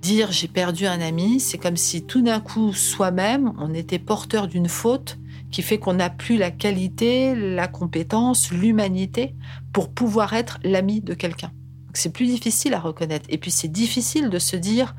Dire 0.00 0.30
j'ai 0.30 0.48
perdu 0.48 0.86
un 0.86 1.00
ami, 1.00 1.40
c'est 1.40 1.58
comme 1.58 1.76
si 1.76 2.04
tout 2.04 2.22
d'un 2.22 2.40
coup, 2.40 2.72
soi-même, 2.72 3.52
on 3.58 3.74
était 3.74 3.98
porteur 3.98 4.46
d'une 4.46 4.68
faute 4.68 5.18
qui 5.50 5.62
fait 5.62 5.78
qu'on 5.78 5.94
n'a 5.94 6.10
plus 6.10 6.36
la 6.36 6.50
qualité, 6.50 7.34
la 7.34 7.68
compétence, 7.68 8.50
l'humanité 8.50 9.34
pour 9.72 9.90
pouvoir 9.92 10.34
être 10.34 10.58
l'ami 10.62 11.00
de 11.00 11.14
quelqu'un. 11.14 11.52
C'est 11.94 12.12
plus 12.12 12.26
difficile 12.26 12.74
à 12.74 12.80
reconnaître. 12.80 13.26
Et 13.28 13.38
puis 13.38 13.50
c'est 13.50 13.68
difficile 13.68 14.30
de 14.30 14.38
se 14.38 14.56
dire 14.56 14.94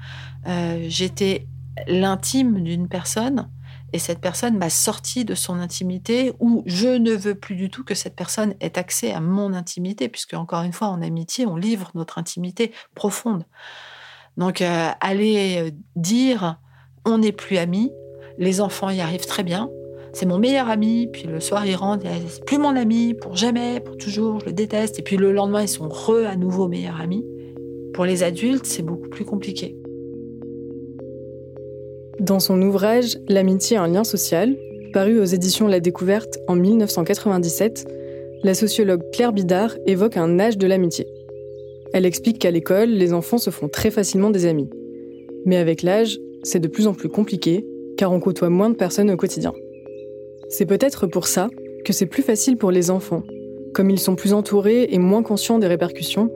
euh, 0.48 0.86
j'étais 0.90 1.48
l'intime 1.88 2.62
d'une 2.64 2.88
personne 2.88 3.50
et 3.94 4.00
cette 4.00 4.20
personne 4.20 4.58
m'a 4.58 4.70
sorti 4.70 5.26
de 5.26 5.36
son 5.36 5.56
intimité 5.56 6.34
ou 6.40 6.64
je 6.66 6.90
ne 6.90 7.14
veux 7.14 7.36
plus 7.36 7.56
du 7.56 7.70
tout 7.70 7.84
que 7.84 7.96
cette 7.96 8.16
personne 8.16 8.54
ait 8.60 8.78
accès 8.78 9.12
à 9.14 9.20
mon 9.20 9.54
intimité 9.54 10.10
puisque 10.10 10.34
encore 10.34 10.64
une 10.64 10.74
fois 10.74 10.90
en 10.90 11.02
amitié 11.02 11.46
on 11.46 11.56
livre 11.56 11.92
notre 11.96 12.18
intimité 12.18 12.72
profonde. 12.96 13.46
Donc, 14.40 14.62
euh, 14.62 14.88
aller 15.02 15.72
dire 15.96 16.60
on 17.06 17.20
n'est 17.20 17.34
plus 17.34 17.58
amis, 17.58 17.92
les 18.38 18.62
enfants 18.62 18.90
y 18.90 19.02
arrivent 19.02 19.26
très 19.26 19.44
bien, 19.44 19.70
c'est 20.14 20.26
mon 20.26 20.40
meilleur 20.40 20.70
ami, 20.70 21.08
puis 21.12 21.24
le 21.24 21.40
soir 21.40 21.66
ils 21.66 21.76
rentrent, 21.76 22.06
c'est 22.28 22.44
plus 22.46 22.58
mon 22.58 22.76
ami, 22.76 23.14
pour 23.14 23.36
jamais, 23.36 23.80
pour 23.80 23.98
toujours, 23.98 24.40
je 24.40 24.46
le 24.46 24.54
déteste, 24.54 24.98
et 24.98 25.02
puis 25.02 25.18
le 25.18 25.32
lendemain 25.32 25.62
ils 25.62 25.68
sont 25.68 25.88
re 25.90 26.26
à 26.26 26.36
nouveau 26.36 26.68
meilleurs 26.68 27.00
amis. 27.02 27.26
Pour 27.94 28.06
les 28.06 28.24
adultes, 28.24 28.66
c'est 28.66 28.82
beaucoup 28.82 29.10
plus 29.10 29.26
compliqué. 29.26 29.76
Dans 32.20 32.40
son 32.40 32.62
ouvrage 32.62 33.18
L'amitié, 33.28 33.78
un 33.78 33.88
lien 33.88 34.04
social, 34.04 34.56
paru 34.94 35.20
aux 35.20 35.26
éditions 35.26 35.68
La 35.68 35.80
Découverte 35.80 36.38
en 36.48 36.56
1997, 36.56 37.86
la 38.44 38.54
sociologue 38.54 39.04
Claire 39.12 39.34
Bidard 39.34 39.76
évoque 39.86 40.18
un 40.18 40.40
âge 40.40 40.58
de 40.58 40.66
l'amitié. 40.66 41.08
Elle 41.94 42.06
explique 42.06 42.40
qu'à 42.40 42.52
l'école, 42.52 42.90
les 42.90 43.14
enfants 43.14 43.38
se 43.38 43.50
font 43.50 43.68
très 43.68 43.92
facilement 43.92 44.30
des 44.30 44.46
amis. 44.46 44.70
Mais 45.46 45.58
avec 45.58 45.82
l'âge, 45.82 46.20
c'est 46.44 46.60
de 46.60 46.68
plus 46.68 46.88
en 46.88 46.94
plus 46.94 47.10
compliqué, 47.10 47.66
car 47.98 48.12
on 48.12 48.20
côtoie 48.20 48.50
moins 48.50 48.70
de 48.70 48.76
personnes 48.76 49.12
au 49.12 49.18
quotidien. 49.18 49.54
C'est 50.50 50.66
peut-être 50.66 51.08
pour 51.08 51.28
ça 51.28 51.50
que 51.86 51.94
c'est 51.94 52.06
plus 52.06 52.24
facile 52.24 52.58
pour 52.58 52.72
les 52.72 52.92
enfants. 52.92 53.24
Comme 53.74 53.90
ils 53.90 54.00
sont 54.00 54.16
plus 54.16 54.34
entourés 54.34 54.88
et 54.92 55.00
moins 55.00 55.24
conscients 55.24 55.60
des 55.60 55.68
répercussions, 55.68 56.32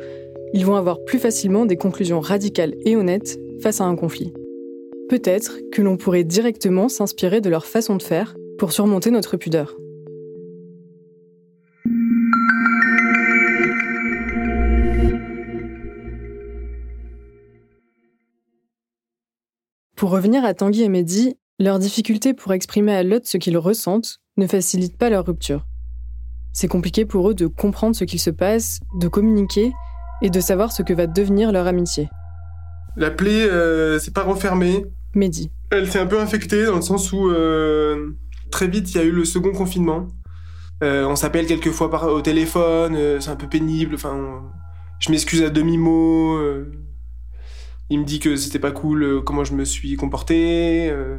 ils 0.53 0.65
vont 0.65 0.75
avoir 0.75 1.03
plus 1.03 1.19
facilement 1.19 1.65
des 1.65 1.77
conclusions 1.77 2.19
radicales 2.19 2.75
et 2.85 2.95
honnêtes 2.95 3.39
face 3.61 3.81
à 3.81 3.85
un 3.85 3.95
conflit. 3.95 4.33
Peut-être 5.09 5.59
que 5.71 5.81
l'on 5.81 5.97
pourrait 5.97 6.23
directement 6.23 6.89
s'inspirer 6.89 7.41
de 7.41 7.49
leur 7.49 7.65
façon 7.65 7.95
de 7.95 8.03
faire 8.03 8.35
pour 8.57 8.71
surmonter 8.71 9.11
notre 9.11 9.37
pudeur. 9.37 9.77
Pour 19.95 20.09
revenir 20.11 20.43
à 20.43 20.53
Tanguy 20.53 20.83
et 20.83 20.89
Mehdi, 20.89 21.35
leur 21.59 21.79
difficulté 21.79 22.33
pour 22.33 22.53
exprimer 22.53 22.93
à 22.95 23.03
l'autre 23.03 23.27
ce 23.27 23.37
qu'ils 23.37 23.57
ressentent 23.57 24.17
ne 24.37 24.47
facilite 24.47 24.97
pas 24.97 25.09
leur 25.09 25.25
rupture. 25.25 25.65
C'est 26.51 26.67
compliqué 26.67 27.05
pour 27.05 27.29
eux 27.29 27.33
de 27.35 27.47
comprendre 27.47 27.95
ce 27.95 28.03
qu'il 28.03 28.19
se 28.19 28.29
passe, 28.29 28.79
de 28.99 29.07
communiquer 29.07 29.71
et 30.21 30.29
de 30.29 30.39
savoir 30.39 30.71
ce 30.71 30.83
que 30.83 30.93
va 30.93 31.07
devenir 31.07 31.51
leur 31.51 31.67
amitié. 31.67 32.09
La 32.95 33.11
plaie, 33.11 33.43
euh, 33.43 33.99
c'est 33.99 34.13
pas 34.13 34.23
refermé. 34.23 34.85
Mehdi. 35.15 35.51
Elle 35.71 35.89
s'est 35.89 35.99
un 35.99 36.05
peu 36.07 36.19
infectée 36.19 36.65
dans 36.65 36.75
le 36.75 36.81
sens 36.81 37.11
où 37.11 37.29
euh, 37.29 38.11
très 38.51 38.67
vite 38.67 38.91
il 38.93 38.97
y 38.97 38.99
a 38.99 39.03
eu 39.03 39.11
le 39.11 39.25
second 39.25 39.51
confinement. 39.51 40.07
Euh, 40.83 41.05
on 41.07 41.15
s'appelle 41.15 41.45
quelques 41.45 41.71
fois 41.71 41.89
par, 41.89 42.05
au 42.07 42.21
téléphone, 42.21 42.95
euh, 42.95 43.19
c'est 43.19 43.29
un 43.29 43.35
peu 43.35 43.47
pénible. 43.47 43.95
Enfin, 43.95 44.13
on- 44.15 44.41
je 44.99 45.11
m'excuse 45.11 45.43
à 45.43 45.49
demi 45.49 45.77
mot. 45.77 46.37
Il 47.89 47.99
me 47.99 48.05
dit 48.05 48.19
que 48.19 48.35
c'était 48.35 48.59
pas 48.59 48.71
cool 48.71 49.03
euh, 49.03 49.21
comment 49.21 49.43
je 49.43 49.53
me 49.53 49.65
suis 49.65 49.95
comporté. 49.95 50.89
euh. 50.89 51.17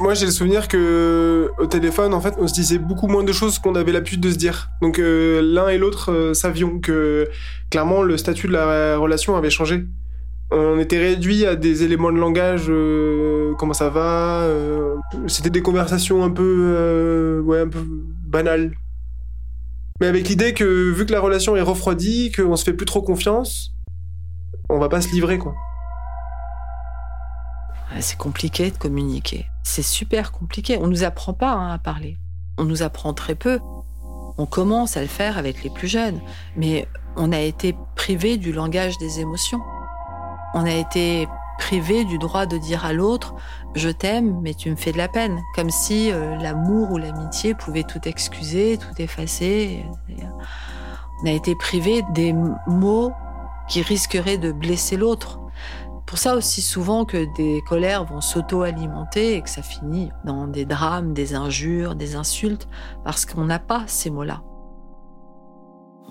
Moi, 0.00 0.14
j'ai 0.14 0.26
le 0.26 0.32
souvenir 0.32 0.68
que 0.68 1.50
au 1.58 1.66
téléphone, 1.66 2.14
en 2.14 2.20
fait, 2.20 2.34
on 2.38 2.46
se 2.46 2.54
disait 2.54 2.78
beaucoup 2.78 3.08
moins 3.08 3.24
de 3.24 3.32
choses 3.32 3.58
qu'on 3.58 3.74
avait 3.74 3.90
l'habitude 3.90 4.20
de 4.20 4.30
se 4.30 4.36
dire. 4.36 4.70
Donc, 4.80 4.98
euh, 4.98 5.42
l'un 5.42 5.68
et 5.68 5.78
l'autre 5.78 6.12
euh, 6.12 6.34
savions 6.34 6.78
que 6.78 7.28
clairement 7.70 8.02
le 8.02 8.16
statut 8.16 8.46
de 8.46 8.52
la 8.52 8.96
relation 8.96 9.36
avait 9.36 9.50
changé. 9.50 9.86
On 10.50 10.78
était 10.78 10.98
réduit 10.98 11.44
à 11.44 11.56
des 11.56 11.82
éléments 11.82 12.10
de 12.10 12.18
langage, 12.18 12.72
comment 13.58 13.74
ça 13.74 13.90
va. 13.90 14.48
C'était 15.26 15.50
des 15.50 15.60
conversations 15.60 16.24
un 16.24 16.30
peu, 16.30 17.42
ouais, 17.44 17.60
un 17.60 17.68
peu 17.68 17.80
banales. 18.26 18.72
Mais 20.00 20.06
avec 20.06 20.26
l'idée 20.26 20.54
que 20.54 20.90
vu 20.90 21.04
que 21.04 21.12
la 21.12 21.20
relation 21.20 21.54
est 21.54 21.60
refroidie, 21.60 22.32
qu'on 22.32 22.56
se 22.56 22.64
fait 22.64 22.72
plus 22.72 22.86
trop 22.86 23.02
confiance, 23.02 23.74
on 24.68 24.78
va 24.78 24.88
pas 24.88 25.00
se 25.00 25.08
livrer 25.08 25.38
quoi. 25.38 25.54
C'est 28.00 28.18
compliqué 28.18 28.70
de 28.70 28.76
communiquer. 28.76 29.46
C'est 29.62 29.82
super 29.82 30.30
compliqué. 30.30 30.78
On 30.80 30.86
nous 30.86 31.04
apprend 31.04 31.32
pas 31.32 31.52
hein, 31.52 31.72
à 31.72 31.78
parler. 31.78 32.18
On 32.58 32.64
nous 32.64 32.82
apprend 32.82 33.14
très 33.14 33.34
peu. 33.34 33.60
On 34.36 34.46
commence 34.46 34.96
à 34.96 35.00
le 35.00 35.08
faire 35.08 35.38
avec 35.38 35.64
les 35.64 35.70
plus 35.70 35.88
jeunes, 35.88 36.20
mais 36.56 36.86
on 37.16 37.32
a 37.32 37.40
été 37.40 37.74
privé 37.96 38.36
du 38.36 38.52
langage 38.52 38.98
des 38.98 39.20
émotions. 39.20 39.60
On 40.54 40.64
a 40.64 40.70
été 40.70 41.26
privé 41.58 42.04
du 42.04 42.18
droit 42.18 42.46
de 42.46 42.56
dire 42.56 42.84
à 42.84 42.92
l'autre 42.92 43.34
je 43.74 43.88
t'aime 43.88 44.40
mais 44.42 44.54
tu 44.54 44.70
me 44.70 44.76
fais 44.76 44.92
de 44.92 44.96
la 44.96 45.08
peine 45.08 45.42
comme 45.56 45.70
si 45.70 46.10
euh, 46.12 46.36
l'amour 46.36 46.92
ou 46.92 46.98
l'amitié 46.98 47.54
pouvait 47.54 47.82
tout 47.82 48.00
excuser 48.06 48.78
tout 48.78 49.02
effacer 49.02 49.84
on 51.20 51.26
a 51.26 51.32
été 51.32 51.56
privé 51.56 52.04
des 52.14 52.32
mots 52.32 53.12
qui 53.68 53.82
risqueraient 53.82 54.38
de 54.38 54.52
blesser 54.52 54.96
l'autre 54.96 55.40
pour 56.08 56.16
ça 56.16 56.36
aussi 56.36 56.62
souvent 56.62 57.04
que 57.04 57.26
des 57.36 57.62
colères 57.68 58.02
vont 58.06 58.22
s'auto-alimenter 58.22 59.34
et 59.34 59.42
que 59.42 59.50
ça 59.50 59.60
finit 59.60 60.10
dans 60.24 60.46
des 60.46 60.64
drames, 60.64 61.12
des 61.12 61.34
injures, 61.34 61.94
des 61.94 62.16
insultes, 62.16 62.66
parce 63.04 63.26
qu'on 63.26 63.44
n'a 63.44 63.58
pas 63.58 63.84
ces 63.86 64.08
mots-là. 64.08 64.42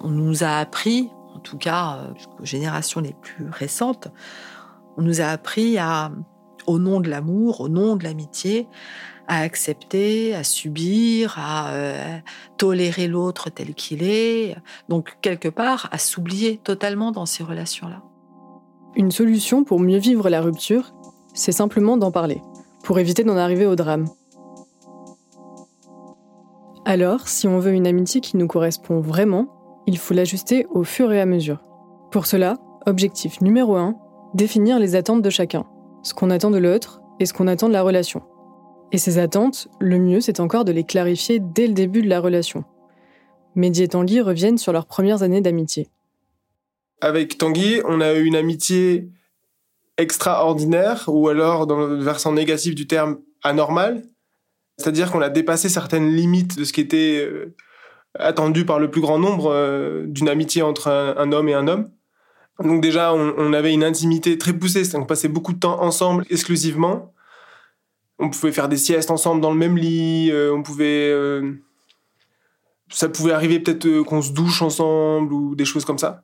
On 0.02 0.10
nous 0.10 0.44
a 0.44 0.50
appris, 0.50 1.10
en 1.34 1.40
tout 1.40 1.58
cas 1.58 1.96
euh, 1.96 2.14
jusqu'aux 2.14 2.46
générations 2.46 3.02
les 3.02 3.14
plus 3.14 3.50
récentes, 3.50 4.10
on 4.98 5.02
nous 5.02 5.20
a 5.20 5.26
appris 5.26 5.80
à, 5.80 6.12
au 6.68 6.78
nom 6.78 7.00
de 7.00 7.10
l'amour, 7.10 7.62
au 7.62 7.68
nom 7.68 7.96
de 7.96 8.04
l'amitié, 8.04 8.70
à 9.28 9.42
accepter, 9.42 10.34
à 10.34 10.44
subir, 10.44 11.36
à 11.38 11.72
euh, 11.72 12.18
tolérer 12.58 13.08
l'autre 13.08 13.50
tel 13.50 13.74
qu'il 13.74 14.04
est, 14.04 14.56
donc 14.90 15.18
quelque 15.22 15.50
part 15.50 15.90
à 15.92 15.98
s'oublier 15.98 16.60
totalement 16.64 17.12
dans 17.12 17.26
ces 17.26 17.44
relations-là. 17.44 18.02
Une 18.96 19.12
solution 19.12 19.64
pour 19.64 19.80
mieux 19.80 20.00
vivre 20.00 20.30
la 20.30 20.42
rupture, 20.42 20.94
c'est 21.34 21.52
simplement 21.52 21.98
d'en 21.98 22.12
parler, 22.12 22.42
pour 22.84 23.00
éviter 23.00 23.24
d'en 23.24 23.38
arriver 23.38 23.66
au 23.66 23.76
drame. 23.76 24.08
Alors, 26.86 27.28
si 27.28 27.48
on 27.48 27.60
veut 27.60 27.74
une 27.74 27.86
amitié 27.86 28.22
qui 28.22 28.38
nous 28.38 28.48
correspond 28.48 29.02
vraiment, 29.02 29.84
il 29.88 29.98
faut 29.98 30.14
l'ajuster 30.14 30.66
au 30.72 30.84
fur 30.84 31.12
et 31.12 31.20
à 31.20 31.26
mesure. 31.26 31.62
Pour 32.12 32.26
cela, 32.26 32.56
objectif 32.86 33.42
numéro 33.42 33.76
1, 33.76 33.96
définir 34.34 34.80
les 34.80 34.96
attentes 34.96 35.22
de 35.22 35.30
chacun, 35.30 35.66
ce 36.02 36.14
qu'on 36.14 36.30
attend 36.30 36.50
de 36.50 36.58
l'autre 36.58 37.02
et 37.20 37.26
ce 37.26 37.34
qu'on 37.34 37.48
attend 37.48 37.68
de 37.68 37.74
la 37.74 37.84
relation. 37.84 38.22
Et 38.92 38.98
ces 38.98 39.18
attentes, 39.18 39.68
le 39.80 40.00
mieux 40.00 40.22
c'est 40.22 40.40
encore 40.40 40.66
de 40.66 40.72
les 40.72 40.84
clarifier 40.84 41.40
dès 41.40 41.68
le 41.68 41.74
début 41.74 42.02
de 42.02 42.10
la 42.10 42.20
relation. 42.20 42.64
Mehdi 43.56 43.84
et 43.84 43.88
Tanguy 43.88 44.22
reviennent 44.22 44.58
sur 44.58 44.72
leurs 44.72 44.86
premières 44.86 45.24
années 45.24 45.42
d'amitié. 45.42 45.90
Avec 47.02 47.38
Tanguy, 47.38 47.82
on 47.86 48.02
a 48.02 48.14
eu 48.14 48.24
une 48.24 48.36
amitié 48.36 49.10
extraordinaire, 49.98 51.06
ou 51.08 51.28
alors 51.28 51.68
dans 51.68 51.80
le 51.80 51.96
versant 51.98 52.32
négatif 52.32 52.76
du 52.76 52.88
terme, 52.88 53.20
anormal. 53.44 54.04
C'est-à-dire 54.78 55.12
qu'on 55.12 55.22
a 55.22 55.30
dépassé 55.30 55.70
certaines 55.70 56.10
limites 56.10 56.58
de 56.58 56.64
ce 56.64 56.72
qui 56.72 56.82
était 56.82 57.20
euh, 57.20 57.56
attendu 58.18 58.64
par 58.64 58.80
le 58.80 58.92
plus 58.92 59.02
grand 59.02 59.18
nombre 59.18 59.52
euh, 59.52 60.06
d'une 60.08 60.30
amitié 60.30 60.62
entre 60.62 60.88
un, 60.88 61.32
homme 61.32 61.50
et 61.50 61.56
un 61.56 61.68
homme. 61.68 61.90
Donc 62.64 62.82
déjà, 62.82 63.14
on, 63.14 63.34
on 63.38 63.54
avait 63.54 63.74
une 63.74 63.84
intimité 63.84 64.38
très 64.38 64.54
poussée, 64.54 64.84
qu'on 64.90 65.06
passait 65.06 65.28
beaucoup 65.28 65.54
de 65.54 65.60
temps 65.60 65.82
ensemble 65.82 66.26
exclusivement. 66.30 67.14
On 68.20 68.30
pouvait 68.30 68.52
faire 68.52 68.68
des 68.68 68.78
siestes 68.78 69.12
ensemble 69.12 69.42
dans 69.42 69.52
le 69.52 69.58
même 69.58 69.78
lit, 69.78 70.30
euh, 70.32 70.54
on 70.54 70.64
pouvait... 70.64 71.10
euh, 71.12 71.54
ça 72.90 73.10
pouvait 73.10 73.34
arriver 73.34 73.60
peut-être 73.60 73.86
euh, 73.86 74.04
qu'on 74.04 74.22
se 74.22 74.32
douche 74.32 74.62
ensemble 74.62 75.34
ou 75.34 75.56
des 75.56 75.66
choses 75.66 75.86
comme 75.86 75.98
ça. 75.98 76.24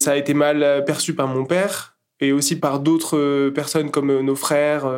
Ça 0.00 0.12
a 0.12 0.16
été 0.16 0.32
mal 0.32 0.84
perçu 0.86 1.14
par 1.14 1.26
mon 1.28 1.44
père 1.44 1.98
et 2.20 2.32
aussi 2.32 2.58
par 2.58 2.80
d'autres 2.80 3.50
personnes 3.50 3.90
comme 3.90 4.20
nos 4.20 4.34
frères 4.34 4.90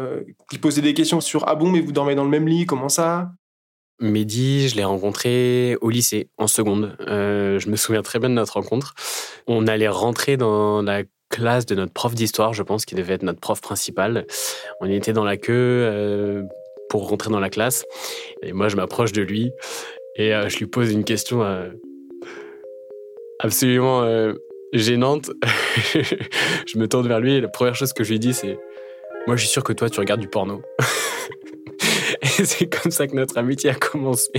qui 0.48 0.58
posaient 0.58 0.80
des 0.80 0.94
questions 0.94 1.20
sur 1.20 1.48
Ah 1.48 1.56
bon, 1.56 1.70
mais 1.70 1.80
vous 1.80 1.90
dormez 1.90 2.14
dans 2.14 2.22
le 2.22 2.30
même 2.30 2.46
lit, 2.46 2.66
comment 2.66 2.88
ça? 2.88 3.32
Mehdi, 3.98 4.68
je 4.68 4.76
l'ai 4.76 4.84
rencontré 4.84 5.76
au 5.80 5.90
lycée, 5.90 6.28
en 6.38 6.46
seconde. 6.46 6.96
Je 7.00 7.68
me 7.68 7.74
souviens 7.74 8.02
très 8.02 8.20
bien 8.20 8.28
de 8.28 8.34
notre 8.34 8.54
rencontre. 8.54 8.94
On 9.48 9.66
allait 9.66 9.88
rentrer 9.88 10.36
dans 10.36 10.82
la 10.82 11.02
classe 11.32 11.66
de 11.66 11.74
notre 11.74 11.92
prof 11.92 12.14
d'histoire, 12.14 12.52
je 12.52 12.62
pense, 12.62 12.84
qui 12.84 12.94
devait 12.94 13.14
être 13.14 13.22
notre 13.22 13.40
prof 13.40 13.60
principal. 13.60 14.26
On 14.80 14.88
était 14.88 15.12
dans 15.12 15.24
la 15.24 15.36
queue 15.36 15.52
euh, 15.56 16.42
pour 16.90 17.08
rentrer 17.08 17.30
dans 17.30 17.40
la 17.40 17.50
classe. 17.50 17.84
Et 18.42 18.52
moi, 18.52 18.68
je 18.68 18.76
m'approche 18.76 19.12
de 19.12 19.22
lui 19.22 19.50
et 20.14 20.34
euh, 20.34 20.48
je 20.48 20.58
lui 20.58 20.66
pose 20.66 20.92
une 20.92 21.04
question 21.04 21.42
euh, 21.42 21.70
absolument 23.40 24.06
gênante. 24.72 25.30
je 25.94 26.78
me 26.78 26.86
tourne 26.86 27.08
vers 27.08 27.20
lui 27.20 27.34
et 27.34 27.40
la 27.40 27.48
première 27.48 27.74
chose 27.74 27.92
que 27.92 28.04
je 28.04 28.12
lui 28.12 28.18
dis, 28.18 28.34
c'est 28.34 28.58
Moi, 29.26 29.36
je 29.36 29.42
suis 29.42 29.50
sûr 29.50 29.64
que 29.64 29.72
toi, 29.72 29.88
tu 29.88 29.98
regardes 29.98 30.20
du 30.20 30.28
porno. 30.28 30.62
Et 32.22 32.44
c'est 32.44 32.66
comme 32.66 32.92
ça 32.92 33.08
que 33.08 33.16
notre 33.16 33.36
amitié 33.36 33.70
a 33.70 33.74
commencé. 33.74 34.30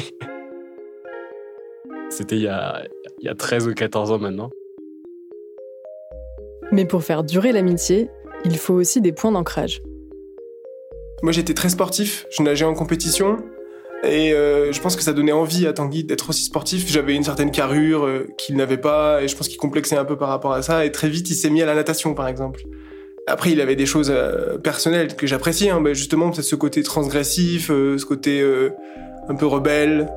C'était 2.09 2.37
il, 2.37 2.55
il 3.19 3.25
y 3.25 3.29
a 3.29 3.35
13 3.35 3.67
ou 3.67 3.73
14 3.73 4.11
ans 4.11 4.19
maintenant. 4.19 4.51
Mais 6.73 6.85
pour 6.85 7.03
faire 7.03 7.23
durer 7.23 7.51
l'amitié, 7.51 8.09
il 8.45 8.57
faut 8.57 8.73
aussi 8.73 8.99
des 8.99 9.11
points 9.11 9.31
d'ancrage. 9.31 9.83
Moi, 11.21 11.31
j'étais 11.31 11.53
très 11.53 11.69
sportif, 11.69 12.25
je 12.31 12.41
nageais 12.41 12.65
en 12.65 12.73
compétition. 12.73 13.37
Et 14.03 14.33
euh, 14.33 14.71
je 14.71 14.81
pense 14.81 14.95
que 14.95 15.03
ça 15.03 15.13
donnait 15.13 15.31
envie 15.31 15.67
à 15.67 15.73
Tanguy 15.73 16.03
d'être 16.03 16.31
aussi 16.31 16.45
sportif. 16.45 16.91
J'avais 16.91 17.13
une 17.13 17.23
certaine 17.23 17.51
carrure 17.51 18.05
euh, 18.05 18.25
qu'il 18.39 18.57
n'avait 18.57 18.79
pas, 18.79 19.21
et 19.21 19.27
je 19.27 19.37
pense 19.37 19.49
qu'il 19.49 19.59
complexait 19.59 19.95
un 19.95 20.03
peu 20.03 20.17
par 20.17 20.29
rapport 20.29 20.53
à 20.53 20.63
ça. 20.63 20.83
Et 20.83 20.91
très 20.91 21.09
vite, 21.09 21.29
il 21.29 21.35
s'est 21.35 21.51
mis 21.51 21.61
à 21.61 21.67
la 21.67 21.75
natation, 21.75 22.15
par 22.15 22.27
exemple. 22.27 22.63
Après, 23.27 23.51
il 23.51 23.61
avait 23.61 23.75
des 23.75 23.85
choses 23.85 24.11
euh, 24.11 24.57
personnelles 24.57 25.15
que 25.15 25.27
j'appréciais, 25.27 25.69
hein, 25.69 25.81
justement, 25.93 26.31
peut-être 26.31 26.43
ce 26.43 26.55
côté 26.55 26.81
transgressif, 26.81 27.67
ce 27.67 28.03
côté 28.03 28.43
un 29.29 29.35
peu 29.35 29.45
rebelle. 29.45 30.09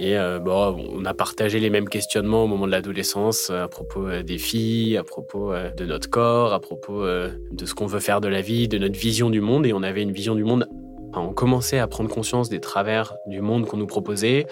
Et 0.00 0.16
euh, 0.16 0.38
bon, 0.38 0.76
on 0.92 1.04
a 1.04 1.12
partagé 1.12 1.58
les 1.58 1.70
mêmes 1.70 1.88
questionnements 1.88 2.44
au 2.44 2.46
moment 2.46 2.66
de 2.66 2.70
l'adolescence 2.70 3.50
euh, 3.50 3.64
à 3.64 3.68
propos 3.68 4.06
euh, 4.06 4.22
des 4.22 4.38
filles, 4.38 4.96
à 4.96 5.02
propos 5.02 5.52
de 5.76 5.84
notre 5.84 6.08
corps, 6.08 6.52
à 6.52 6.60
propos 6.60 7.04
de 7.04 7.66
ce 7.66 7.74
qu'on 7.74 7.86
veut 7.86 7.98
faire 7.98 8.20
de 8.20 8.28
la 8.28 8.40
vie, 8.40 8.68
de 8.68 8.78
notre 8.78 8.98
vision 8.98 9.28
du 9.28 9.40
monde. 9.40 9.66
Et 9.66 9.72
on 9.72 9.82
avait 9.82 10.02
une 10.02 10.12
vision 10.12 10.36
du 10.36 10.44
monde. 10.44 10.68
on 11.14 11.32
commençait 11.32 11.80
à 11.80 11.88
prendre 11.88 12.08
conscience 12.08 12.48
des 12.48 12.60
travers 12.60 13.16
du 13.26 13.40
monde 13.40 13.66
qu'on 13.66 13.76
nous 13.76 13.86
proposait. 13.88 14.46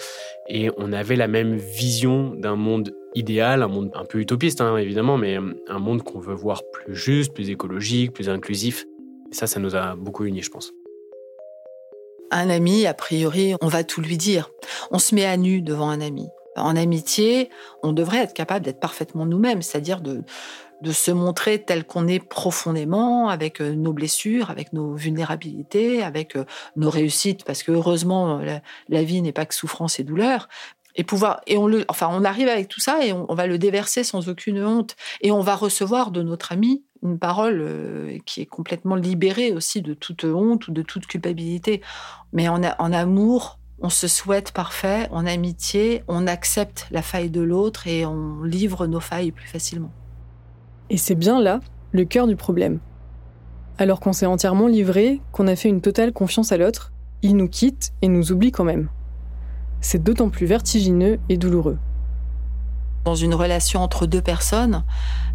Et 0.48 0.70
on 0.78 0.92
avait 0.92 1.16
la 1.16 1.28
même 1.28 1.54
vision 1.54 2.34
d'un 2.34 2.56
monde 2.56 2.92
idéal, 3.14 3.62
un 3.62 3.68
monde 3.68 3.90
un 3.94 4.04
peu 4.04 4.18
utopiste, 4.18 4.60
hein, 4.60 4.76
évidemment, 4.76 5.16
mais 5.16 5.36
un 5.68 5.78
monde 5.78 6.02
qu'on 6.02 6.18
veut 6.18 6.34
voir 6.34 6.62
plus 6.72 6.96
juste, 6.96 7.32
plus 7.32 7.50
écologique, 7.50 8.12
plus 8.12 8.28
inclusif. 8.28 8.84
Et 9.30 9.34
ça, 9.34 9.46
ça 9.46 9.60
nous 9.60 9.76
a 9.76 9.94
beaucoup 9.94 10.24
unis, 10.24 10.42
je 10.42 10.50
pense. 10.50 10.72
Un 12.30 12.50
ami, 12.50 12.86
a 12.86 12.94
priori, 12.94 13.54
on 13.60 13.68
va 13.68 13.84
tout 13.84 14.00
lui 14.00 14.16
dire. 14.16 14.50
On 14.90 14.98
se 14.98 15.14
met 15.14 15.24
à 15.24 15.36
nu 15.36 15.62
devant 15.62 15.88
un 15.88 16.00
ami. 16.00 16.28
En 16.56 16.74
amitié, 16.74 17.50
on 17.82 17.92
devrait 17.92 18.18
être 18.18 18.32
capable 18.32 18.64
d'être 18.64 18.80
parfaitement 18.80 19.26
nous-mêmes, 19.26 19.62
c'est-à-dire 19.62 20.00
de, 20.00 20.24
se 20.90 21.10
montrer 21.10 21.62
tel 21.62 21.84
qu'on 21.84 22.08
est 22.08 22.18
profondément, 22.18 23.28
avec 23.28 23.60
euh, 23.60 23.74
nos 23.74 23.92
blessures, 23.92 24.50
avec 24.50 24.72
nos 24.72 24.94
vulnérabilités, 24.94 26.02
avec 26.02 26.36
euh, 26.36 26.44
nos 26.76 26.90
réussites, 26.90 27.44
parce 27.44 27.62
que 27.62 27.72
heureusement, 27.72 28.40
la, 28.88 29.02
vie 29.02 29.20
n'est 29.20 29.32
pas 29.32 29.46
que 29.46 29.54
souffrance 29.54 30.00
et 30.00 30.04
douleur. 30.04 30.48
Et 30.98 31.04
pouvoir, 31.04 31.42
et 31.46 31.58
on 31.58 31.66
le, 31.66 31.84
enfin, 31.88 32.08
on 32.10 32.24
arrive 32.24 32.48
avec 32.48 32.68
tout 32.68 32.80
ça 32.80 33.04
et 33.04 33.12
on 33.12 33.34
va 33.34 33.46
le 33.46 33.58
déverser 33.58 34.02
sans 34.02 34.30
aucune 34.30 34.64
honte. 34.64 34.96
Et 35.20 35.30
on 35.30 35.40
va 35.40 35.54
recevoir 35.54 36.10
de 36.10 36.22
notre 36.22 36.52
ami 36.52 36.84
une 37.06 37.18
parole 37.18 37.60
euh, 37.60 38.18
qui 38.26 38.40
est 38.40 38.46
complètement 38.46 38.94
libérée 38.94 39.52
aussi 39.52 39.82
de 39.82 39.94
toute 39.94 40.24
honte 40.24 40.68
ou 40.68 40.72
de 40.72 40.82
toute 40.82 41.06
culpabilité. 41.06 41.80
Mais 42.32 42.48
en, 42.48 42.60
en 42.62 42.92
amour, 42.92 43.58
on 43.80 43.88
se 43.88 44.08
souhaite 44.08 44.52
parfait, 44.52 45.08
en 45.10 45.26
amitié, 45.26 46.02
on 46.08 46.26
accepte 46.26 46.86
la 46.90 47.02
faille 47.02 47.30
de 47.30 47.42
l'autre 47.42 47.86
et 47.86 48.06
on 48.06 48.42
livre 48.42 48.86
nos 48.86 49.00
failles 49.00 49.32
plus 49.32 49.48
facilement. 49.48 49.92
Et 50.90 50.96
c'est 50.96 51.14
bien 51.14 51.40
là 51.40 51.60
le 51.92 52.04
cœur 52.04 52.26
du 52.26 52.36
problème. 52.36 52.80
Alors 53.78 54.00
qu'on 54.00 54.12
s'est 54.12 54.26
entièrement 54.26 54.66
livré, 54.66 55.20
qu'on 55.32 55.46
a 55.46 55.56
fait 55.56 55.68
une 55.68 55.80
totale 55.80 56.12
confiance 56.12 56.52
à 56.52 56.56
l'autre, 56.56 56.92
il 57.22 57.36
nous 57.36 57.48
quitte 57.48 57.92
et 58.02 58.08
nous 58.08 58.32
oublie 58.32 58.52
quand 58.52 58.64
même. 58.64 58.88
C'est 59.80 60.02
d'autant 60.02 60.30
plus 60.30 60.46
vertigineux 60.46 61.18
et 61.28 61.36
douloureux. 61.36 61.78
Dans 63.06 63.14
une 63.14 63.34
relation 63.34 63.82
entre 63.82 64.04
deux 64.04 64.20
personnes, 64.20 64.82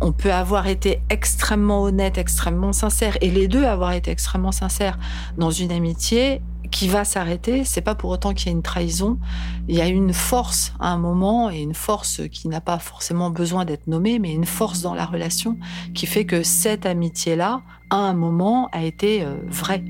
on 0.01 0.11
peut 0.11 0.33
avoir 0.33 0.67
été 0.67 1.01
extrêmement 1.09 1.83
honnête, 1.83 2.17
extrêmement 2.17 2.73
sincère, 2.73 3.17
et 3.21 3.31
les 3.31 3.47
deux 3.47 3.63
avoir 3.63 3.93
été 3.93 4.11
extrêmement 4.11 4.51
sincères. 4.51 4.99
Dans 5.37 5.51
une 5.51 5.71
amitié, 5.71 6.41
qui 6.69 6.87
va 6.87 7.03
s'arrêter, 7.03 7.63
c'est 7.63 7.81
pas 7.81 7.95
pour 7.95 8.09
autant 8.09 8.33
qu'il 8.33 8.47
y 8.47 8.49
a 8.49 8.53
une 8.53 8.61
trahison. 8.61 9.19
Il 9.67 9.75
y 9.75 9.81
a 9.81 9.87
une 9.87 10.13
force 10.13 10.73
à 10.79 10.91
un 10.91 10.97
moment 10.97 11.51
et 11.51 11.61
une 11.61 11.73
force 11.73 12.21
qui 12.31 12.47
n'a 12.47 12.61
pas 12.61 12.79
forcément 12.79 13.29
besoin 13.29 13.65
d'être 13.65 13.87
nommée, 13.87 14.19
mais 14.19 14.33
une 14.33 14.45
force 14.45 14.81
dans 14.81 14.93
la 14.93 15.05
relation 15.05 15.57
qui 15.93 16.05
fait 16.07 16.25
que 16.25 16.43
cette 16.43 16.85
amitié-là, 16.85 17.61
à 17.89 17.97
un 17.97 18.13
moment, 18.13 18.69
a 18.71 18.83
été 18.83 19.23
euh, 19.23 19.35
vraie. 19.47 19.83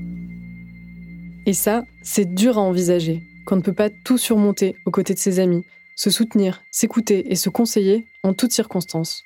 Et 1.46 1.52
ça, 1.52 1.84
c'est 2.02 2.34
dur 2.34 2.58
à 2.58 2.60
envisager, 2.60 3.22
qu'on 3.46 3.56
ne 3.56 3.62
peut 3.62 3.72
pas 3.72 3.90
tout 4.04 4.18
surmonter 4.18 4.76
aux 4.84 4.90
côtés 4.90 5.14
de 5.14 5.18
ses 5.18 5.38
amis, 5.38 5.64
se 5.96 6.10
soutenir, 6.10 6.62
s'écouter 6.70 7.30
et 7.30 7.36
se 7.36 7.48
conseiller 7.48 8.06
en 8.22 8.34
toutes 8.34 8.52
circonstances. 8.52 9.22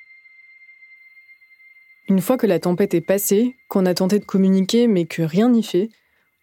Une 2.09 2.21
fois 2.21 2.37
que 2.37 2.47
la 2.47 2.59
tempête 2.59 2.93
est 2.93 3.01
passée, 3.01 3.55
qu'on 3.69 3.85
a 3.85 3.93
tenté 3.93 4.19
de 4.19 4.25
communiquer 4.25 4.87
mais 4.87 5.05
que 5.05 5.21
rien 5.21 5.49
n'y 5.49 5.63
fait, 5.63 5.89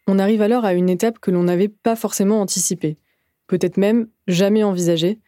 on 0.07 0.19
arrive 0.19 0.43
alors 0.43 0.65
à 0.65 0.75
une 0.75 0.91
étape 0.91 1.19
que 1.19 1.31
l'on 1.31 1.45
n'avait 1.45 1.69
pas 1.69 1.97
forcément 1.97 2.41
anticipée, 2.41 2.99
peut-être 3.47 3.79
même 3.79 4.09
jamais 4.27 4.63
envisagée, 4.63 5.21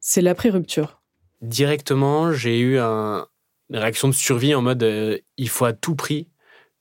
c'est 0.00 0.22
l'après-rupture. 0.22 1.02
Directement, 1.42 2.32
j'ai 2.32 2.58
eu 2.60 2.78
un, 2.78 3.26
une 3.70 3.78
réaction 3.78 4.08
de 4.08 4.14
survie 4.14 4.54
en 4.54 4.62
mode 4.62 4.82
euh, 4.82 5.18
il 5.36 5.48
faut 5.48 5.64
à 5.64 5.72
tout 5.72 5.94
prix 5.94 6.28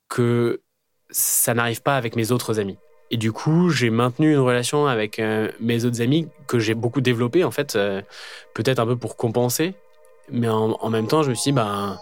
que 0.09 0.61
ça 1.09 1.53
n'arrive 1.53 1.81
pas 1.81 1.97
avec 1.97 2.15
mes 2.15 2.31
autres 2.31 2.59
amis. 2.59 2.77
Et 3.11 3.17
du 3.17 3.33
coup, 3.33 3.69
j'ai 3.69 3.89
maintenu 3.89 4.31
une 4.31 4.39
relation 4.39 4.87
avec 4.87 5.19
euh, 5.19 5.51
mes 5.59 5.83
autres 5.83 6.01
amis 6.01 6.29
que 6.47 6.59
j'ai 6.59 6.73
beaucoup 6.73 7.01
développée, 7.01 7.43
en 7.43 7.51
fait, 7.51 7.75
euh, 7.75 8.01
peut-être 8.53 8.79
un 8.79 8.85
peu 8.85 8.95
pour 8.95 9.17
compenser. 9.17 9.73
Mais 10.29 10.47
en, 10.47 10.77
en, 10.79 10.89
même 10.89 11.07
temps, 11.07 11.21
je 11.21 11.29
me 11.29 11.35
suis 11.35 11.51
dit, 11.51 11.55
ben, 11.55 11.99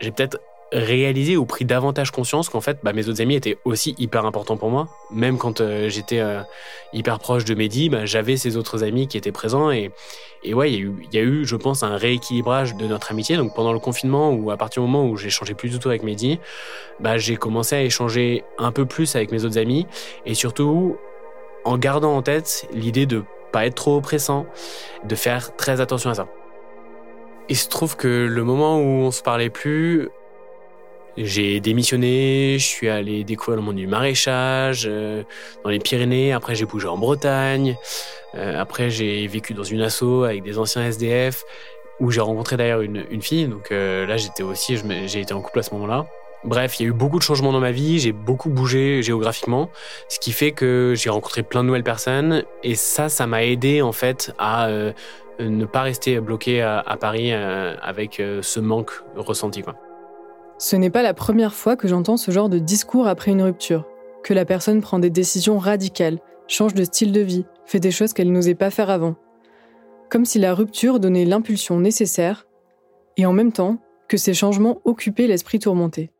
j'ai 0.00 0.10
peut-être 0.10 0.40
réalisé 0.72 1.36
ou 1.36 1.46
pris 1.46 1.64
davantage 1.64 2.10
conscience 2.10 2.48
qu'en 2.48 2.60
fait, 2.60 2.78
bah, 2.82 2.92
mes 2.92 3.08
autres 3.08 3.20
amis 3.20 3.36
étaient 3.36 3.58
aussi 3.64 3.94
hyper 3.98 4.26
importants 4.26 4.56
pour 4.56 4.70
moi. 4.70 4.88
Même 5.10 5.38
quand 5.38 5.60
euh, 5.60 5.88
j'étais 5.88 6.18
euh, 6.18 6.40
hyper 6.92 7.18
proche 7.18 7.44
de 7.44 7.54
Mehdi, 7.54 7.88
bah, 7.88 8.04
j'avais 8.04 8.36
ces 8.36 8.56
autres 8.56 8.82
amis 8.82 9.06
qui 9.06 9.16
étaient 9.16 9.32
présents. 9.32 9.70
Et, 9.70 9.92
ouais, 10.52 10.72
il 10.72 10.92
y, 11.12 11.18
a 11.18 11.22
eu, 11.22 11.44
je 11.44 11.56
pense, 11.56 11.82
un 11.82 11.96
rééquilibrage 11.96 12.74
de 12.74 12.86
notre 12.86 13.12
amitié. 13.12 13.36
Donc 13.36 13.54
pendant 13.54 13.72
le 13.72 13.78
confinement, 13.78 14.30
ou 14.32 14.50
à 14.50 14.56
partir 14.56 14.82
du 14.82 14.88
moment 14.88 15.08
où 15.08 15.16
changé 15.16 15.54
plus 15.54 15.70
du 15.70 15.78
tout 15.78 15.88
avec 15.88 16.02
Mehdi, 16.02 16.38
bah, 17.00 17.16
j'ai 17.16 17.36
commencé 17.36 17.76
à 17.76 17.82
échanger 17.82 18.44
un 18.58 18.72
peu 18.72 18.86
plus 18.86 19.14
avec 19.14 19.30
mes 19.30 19.44
autres 19.44 19.58
amis. 19.58 19.86
Et 20.24 20.34
surtout, 20.34 20.96
en 21.64 21.78
gardant 21.78 22.16
en 22.16 22.22
tête 22.22 22.68
l'idée 22.72 23.06
de 23.06 23.22
pas 23.52 23.66
être 23.66 23.74
trop 23.74 23.96
oppressant, 23.96 24.46
de 25.04 25.14
faire 25.14 25.54
très 25.56 25.80
attention 25.80 26.10
à 26.10 26.14
ça. 26.14 26.26
Il 27.48 27.56
se 27.56 27.68
trouve 27.68 27.96
que 27.96 28.26
le 28.28 28.42
moment 28.42 28.78
où 28.78 28.82
on 28.82 29.12
se 29.12 29.22
parlait 29.22 29.50
plus, 29.50 30.08
j'ai 31.16 31.60
démissionné, 31.60 32.56
je 32.58 32.64
suis 32.64 32.88
allé 32.88 33.24
découvrir 33.24 33.56
le 33.56 33.62
monde 33.62 33.76
du 33.76 33.86
maraîchage 33.86 34.86
euh, 34.86 35.22
dans 35.64 35.70
les 35.70 35.78
Pyrénées. 35.78 36.32
Après, 36.32 36.54
j'ai 36.54 36.66
bougé 36.66 36.88
en 36.88 36.98
Bretagne. 36.98 37.76
Euh, 38.34 38.60
après, 38.60 38.90
j'ai 38.90 39.26
vécu 39.26 39.54
dans 39.54 39.64
une 39.64 39.80
asso 39.80 40.24
avec 40.24 40.42
des 40.42 40.58
anciens 40.58 40.84
SDF 40.84 41.44
où 42.00 42.10
j'ai 42.10 42.20
rencontré 42.20 42.56
d'ailleurs 42.56 42.82
une, 42.82 43.04
une, 43.10 43.22
fille. 43.22 43.46
Donc 43.46 43.72
euh, 43.72 44.06
là, 44.06 44.16
j'étais 44.16 44.42
aussi, 44.42 44.78
j'ai 45.06 45.20
été 45.20 45.32
en 45.34 45.40
couple 45.40 45.60
à 45.60 45.62
ce 45.62 45.72
moment-là. 45.74 46.06
Bref, 46.44 46.78
il 46.78 46.82
y 46.84 46.86
a 46.86 46.88
eu 46.88 46.92
beaucoup 46.92 47.18
de 47.18 47.24
changements 47.24 47.52
dans 47.52 47.60
ma 47.60 47.72
vie. 47.72 47.98
J'ai 47.98 48.12
beaucoup 48.12 48.50
bougé 48.50 49.02
géographiquement, 49.02 49.70
ce 50.08 50.18
qui 50.18 50.32
fait 50.32 50.52
que 50.52 50.94
j'ai 50.96 51.10
rencontré 51.10 51.42
plein 51.42 51.62
de 51.62 51.66
nouvelles 51.66 51.82
personnes. 51.82 52.44
Et 52.62 52.74
ça, 52.74 53.08
ça 53.08 53.26
m'a 53.26 53.44
aidé 53.44 53.82
en 53.82 53.92
fait 53.92 54.32
à 54.38 54.68
euh, 54.68 54.92
ne 55.40 55.64
pas 55.64 55.82
rester 55.82 56.20
bloqué 56.20 56.62
à, 56.62 56.78
à 56.78 56.96
Paris 56.96 57.32
euh, 57.32 57.74
avec 57.82 58.22
ce 58.42 58.60
manque 58.60 58.92
ressenti. 59.16 59.62
Quoi. 59.62 59.74
Ce 60.58 60.74
n'est 60.74 60.90
pas 60.90 61.02
la 61.02 61.12
première 61.12 61.54
fois 61.54 61.76
que 61.76 61.86
j'entends 61.86 62.16
ce 62.16 62.30
genre 62.30 62.48
de 62.48 62.58
discours 62.58 63.08
après 63.08 63.30
une 63.30 63.42
rupture, 63.42 63.86
que 64.24 64.32
la 64.32 64.46
personne 64.46 64.80
prend 64.80 64.98
des 64.98 65.10
décisions 65.10 65.58
radicales, 65.58 66.18
change 66.48 66.72
de 66.72 66.84
style 66.84 67.12
de 67.12 67.20
vie, 67.20 67.44
fait 67.66 67.80
des 67.80 67.90
choses 67.90 68.14
qu'elle 68.14 68.32
n'osait 68.32 68.54
pas 68.54 68.70
faire 68.70 68.88
avant. 68.88 69.16
Comme 70.10 70.24
si 70.24 70.38
la 70.38 70.54
rupture 70.54 70.98
donnait 70.98 71.26
l'impulsion 71.26 71.78
nécessaire, 71.78 72.46
et 73.18 73.26
en 73.26 73.32
même 73.32 73.52
temps 73.52 73.78
que 74.08 74.16
ces 74.16 74.34
changements 74.34 74.80
occupaient 74.84 75.26
l'esprit 75.26 75.58
tourmenté. 75.58 76.10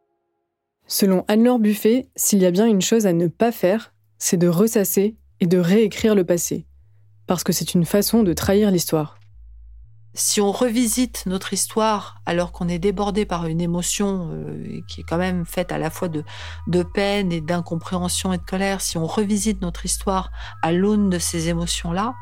Selon 0.87 1.25
Anne-Laure 1.29 1.59
Buffet, 1.59 2.09
s'il 2.14 2.40
y 2.40 2.46
a 2.46 2.51
bien 2.51 2.66
une 2.66 2.83
chose 2.83 3.07
à 3.07 3.12
ne 3.12 3.29
pas 3.29 3.53
faire, 3.53 3.94
c'est 4.18 4.37
de 4.37 4.49
ressasser 4.49 5.16
et 5.40 5.46
de 5.46 5.59
réécrire 5.59 6.14
le 6.14 6.25
passé, 6.25 6.66
parce 7.27 7.42
que 7.42 7.53
c'est 7.53 7.75
une 7.75 7.85
façon 7.87 8.22
de 8.22 8.33
trahir 8.35 8.70
l'histoire 8.70 9.15
si 10.16 10.40
on 10.40 10.50
revisite 10.50 11.24
notre 11.26 11.52
histoire 11.52 12.16
alors 12.24 12.50
qu'on 12.50 12.68
est 12.68 12.79
débordé 12.79 13.26
par 13.26 13.46
une 13.46 13.61
émotion 13.61 14.31
euh, 14.33 14.81
qui 14.88 15.02
est 15.02 15.05
quand 15.05 15.18
même 15.18 15.44
faite 15.44 15.72
à 15.72 15.79
la 15.79 15.90
fois 15.90 16.09
de, 16.09 16.24
de 16.66 16.83
peine 16.83 17.33
et 17.33 17.42
d'incompréhension 17.42 18.33
et 18.33 18.38
de 18.38 18.42
colère, 18.42 18.81
si 18.81 18.96
on 18.96 19.07
revisite 19.07 19.61
notre 19.61 19.85
histoire 19.85 20.31
à 20.62 20.72
l'aune 20.72 21.11
de 21.11 21.18
ces 21.18 21.50
émotions-là, 21.50 22.14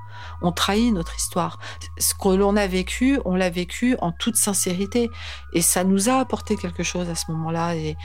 on 0.42 0.50
trahit 0.50 0.92
notre 0.92 1.16
histoire. 1.16 1.60
Ce 1.98 2.14
que 2.14 2.28
l'on 2.28 2.56
a 2.56 2.66
vécu, 2.66 3.20
on 3.24 3.36
l'a 3.36 3.48
vécu 3.48 3.96
en 4.00 4.10
toute 4.10 4.36
sincérité 4.36 5.08
et 5.52 5.62
ça 5.62 5.84
nous 5.84 6.08
a 6.08 6.14
apporté 6.14 6.56
quelque 6.56 6.82
chose 6.82 7.08
à 7.08 7.14
ce 7.14 7.30
moment-là 7.30 7.76
et, 7.76 7.96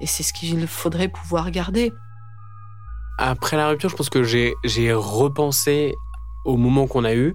et 0.00 0.06
c'est 0.06 0.22
ce 0.22 0.34
qu'il 0.34 0.66
faudrait 0.66 1.08
pouvoir 1.08 1.50
garder. 1.50 1.92
Après 3.16 3.56
la 3.56 3.68
rupture, 3.68 3.88
je 3.88 3.96
pense 3.96 4.10
que 4.10 4.22
j'ai 4.22 4.92
repensé 4.92 5.94
au 6.44 6.56
moment 6.58 6.86
qu'on 6.86 7.04
a 7.04 7.14
eu. 7.14 7.34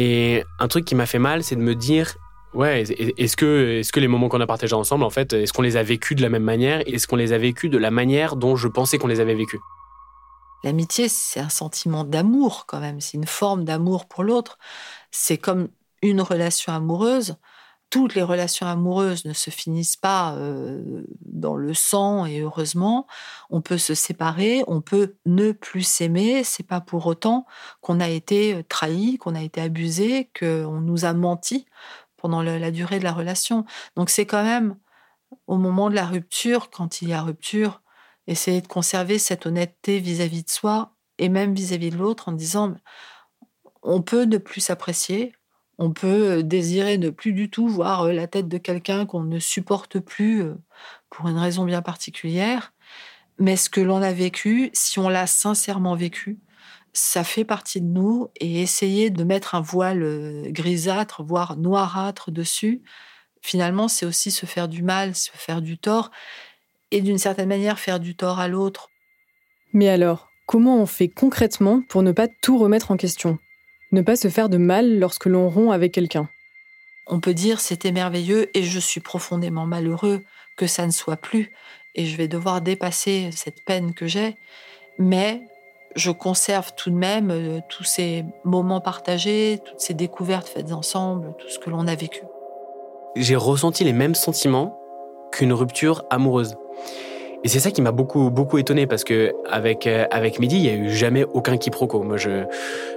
Et 0.00 0.44
un 0.60 0.68
truc 0.68 0.84
qui 0.84 0.94
m'a 0.94 1.06
fait 1.06 1.18
mal, 1.18 1.42
c'est 1.42 1.56
de 1.56 1.60
me 1.60 1.74
dire, 1.74 2.14
ouais, 2.54 2.84
est-ce 3.18 3.36
que, 3.36 3.80
est-ce 3.80 3.90
que 3.90 3.98
les 3.98 4.06
moments 4.06 4.28
qu'on 4.28 4.40
a 4.40 4.46
partagés 4.46 4.76
ensemble, 4.76 5.02
en 5.02 5.10
fait, 5.10 5.32
est-ce 5.32 5.52
qu'on 5.52 5.62
les 5.62 5.76
a 5.76 5.82
vécus 5.82 6.16
de 6.16 6.22
la 6.22 6.28
même 6.28 6.44
manière? 6.44 6.82
Est-ce 6.86 7.08
qu'on 7.08 7.16
les 7.16 7.32
a 7.32 7.38
vécus 7.38 7.68
de 7.68 7.78
la 7.78 7.90
manière 7.90 8.36
dont 8.36 8.54
je 8.54 8.68
pensais 8.68 8.96
qu'on 8.98 9.08
les 9.08 9.18
avait 9.18 9.34
vécus? 9.34 9.58
L'amitié, 10.62 11.08
c'est 11.08 11.40
un 11.40 11.48
sentiment 11.48 12.04
d'amour 12.04 12.66
quand 12.68 12.78
même, 12.78 13.00
c'est 13.00 13.16
une 13.16 13.26
forme 13.26 13.64
d'amour 13.64 14.06
pour 14.06 14.22
l'autre. 14.22 14.56
C'est 15.10 15.36
comme 15.36 15.66
une 16.00 16.20
relation 16.20 16.72
amoureuse 16.72 17.34
toutes 17.90 18.14
les 18.14 18.22
relations 18.22 18.66
amoureuses 18.66 19.24
ne 19.24 19.32
se 19.32 19.50
finissent 19.50 19.96
pas 19.96 20.34
euh, 20.34 21.04
dans 21.24 21.56
le 21.56 21.72
sang 21.74 22.26
et 22.26 22.40
heureusement, 22.40 23.06
on 23.50 23.60
peut 23.60 23.78
se 23.78 23.94
séparer, 23.94 24.62
on 24.66 24.80
peut 24.80 25.16
ne 25.26 25.52
plus 25.52 25.82
s'aimer. 25.82 26.44
C'est 26.44 26.66
pas 26.66 26.80
pour 26.80 27.06
autant 27.06 27.46
qu'on 27.80 28.00
a 28.00 28.08
été 28.08 28.54
euh, 28.54 28.62
trahi, 28.68 29.18
qu'on 29.18 29.34
a 29.34 29.42
été 29.42 29.60
abusé, 29.60 30.30
qu'on 30.38 30.80
nous 30.80 31.04
a 31.04 31.12
menti 31.14 31.66
pendant 32.16 32.42
la 32.42 32.70
durée 32.72 32.98
de 32.98 33.04
la 33.04 33.12
relation. 33.12 33.64
Donc 33.96 34.10
c'est 34.10 34.26
quand 34.26 34.42
même 34.42 34.76
au 35.46 35.56
moment 35.56 35.88
de 35.88 35.94
la 35.94 36.04
rupture, 36.04 36.68
quand 36.70 37.00
il 37.00 37.08
y 37.08 37.12
a 37.12 37.22
rupture, 37.22 37.80
essayer 38.26 38.60
de 38.60 38.66
conserver 38.66 39.18
cette 39.18 39.46
honnêteté 39.46 40.00
vis-à-vis 40.00 40.40
-vis 40.40 40.46
de 40.46 40.50
soi 40.50 40.96
et 41.18 41.28
même 41.28 41.54
vis-à-vis 41.54 41.90
-vis 41.90 41.92
de 41.92 41.98
l'autre 41.98 42.28
en 42.28 42.32
disant 42.32 42.74
on 43.82 44.02
peut 44.02 44.24
ne 44.24 44.38
plus 44.38 44.60
s'apprécier, 44.60 45.32
on 45.78 45.92
peut 45.92 46.42
désirer 46.42 46.98
ne 46.98 47.10
plus 47.10 47.32
du 47.32 47.50
tout 47.50 47.68
voir 47.68 48.12
la 48.12 48.26
tête 48.26 48.48
de 48.48 48.58
quelqu'un 48.58 49.06
qu'on 49.06 49.22
ne 49.22 49.38
supporte 49.38 50.00
plus 50.00 50.44
pour 51.08 51.28
une 51.28 51.38
raison 51.38 51.64
bien 51.64 51.82
particulière. 51.82 52.72
Mais 53.38 53.56
ce 53.56 53.70
que 53.70 53.80
l'on 53.80 54.02
a 54.02 54.12
vécu, 54.12 54.70
si 54.72 54.98
on 54.98 55.08
l'a 55.08 55.28
sincèrement 55.28 55.94
vécu, 55.94 56.40
ça 56.92 57.22
fait 57.22 57.44
partie 57.44 57.80
de 57.80 57.86
nous 57.86 58.28
et 58.40 58.60
essayer 58.60 59.10
de 59.10 59.22
mettre 59.22 59.54
un 59.54 59.60
voile 59.60 60.48
grisâtre, 60.50 61.22
voire 61.22 61.56
noirâtre 61.56 62.32
dessus, 62.32 62.82
finalement, 63.40 63.86
c'est 63.86 64.06
aussi 64.06 64.32
se 64.32 64.46
faire 64.46 64.68
du 64.68 64.82
mal, 64.82 65.14
se 65.14 65.30
faire 65.32 65.62
du 65.62 65.78
tort 65.78 66.10
et 66.90 67.00
d'une 67.00 67.18
certaine 67.18 67.48
manière 67.48 67.78
faire 67.78 68.00
du 68.00 68.16
tort 68.16 68.40
à 68.40 68.48
l'autre. 68.48 68.88
Mais 69.72 69.88
alors, 69.88 70.28
comment 70.46 70.80
on 70.80 70.86
fait 70.86 71.08
concrètement 71.08 71.82
pour 71.88 72.02
ne 72.02 72.10
pas 72.10 72.26
tout 72.42 72.58
remettre 72.58 72.90
en 72.90 72.96
question? 72.96 73.38
Ne 73.90 74.02
pas 74.02 74.16
se 74.16 74.28
faire 74.28 74.48
de 74.48 74.58
mal 74.58 74.98
lorsque 74.98 75.26
l'on 75.26 75.48
rompt 75.48 75.72
avec 75.72 75.92
quelqu'un. 75.92 76.28
On 77.06 77.20
peut 77.20 77.34
dire 77.34 77.60
c'était 77.60 77.92
merveilleux 77.92 78.50
et 78.56 78.62
je 78.62 78.78
suis 78.78 79.00
profondément 79.00 79.64
malheureux 79.64 80.22
que 80.56 80.66
ça 80.66 80.86
ne 80.86 80.92
soit 80.92 81.16
plus 81.16 81.52
et 81.94 82.04
je 82.04 82.16
vais 82.16 82.28
devoir 82.28 82.60
dépasser 82.60 83.30
cette 83.32 83.64
peine 83.64 83.94
que 83.94 84.06
j'ai, 84.06 84.36
mais 84.98 85.42
je 85.96 86.10
conserve 86.10 86.74
tout 86.76 86.90
de 86.90 86.96
même 86.96 87.30
euh, 87.30 87.60
tous 87.68 87.84
ces 87.84 88.24
moments 88.44 88.80
partagés, 88.80 89.58
toutes 89.64 89.80
ces 89.80 89.94
découvertes 89.94 90.48
faites 90.48 90.72
ensemble, 90.72 91.34
tout 91.38 91.48
ce 91.48 91.58
que 91.58 91.70
l'on 91.70 91.86
a 91.86 91.94
vécu. 91.94 92.22
J'ai 93.16 93.36
ressenti 93.36 93.84
les 93.84 93.92
mêmes 93.92 94.14
sentiments 94.14 94.78
qu'une 95.32 95.52
rupture 95.52 96.04
amoureuse. 96.10 96.56
Et 97.44 97.48
c'est 97.48 97.60
ça 97.60 97.70
qui 97.70 97.82
m'a 97.82 97.92
beaucoup 97.92 98.30
beaucoup 98.30 98.58
étonné 98.58 98.86
parce 98.86 99.04
que 99.04 99.32
avec 99.48 99.86
euh, 99.86 100.06
avec 100.10 100.40
Mehdi, 100.40 100.56
il 100.56 100.66
y 100.66 100.70
a 100.70 100.74
eu 100.74 100.90
jamais 100.90 101.24
aucun 101.34 101.56
quiproquo. 101.56 102.02
Moi, 102.02 102.16
je 102.16 102.44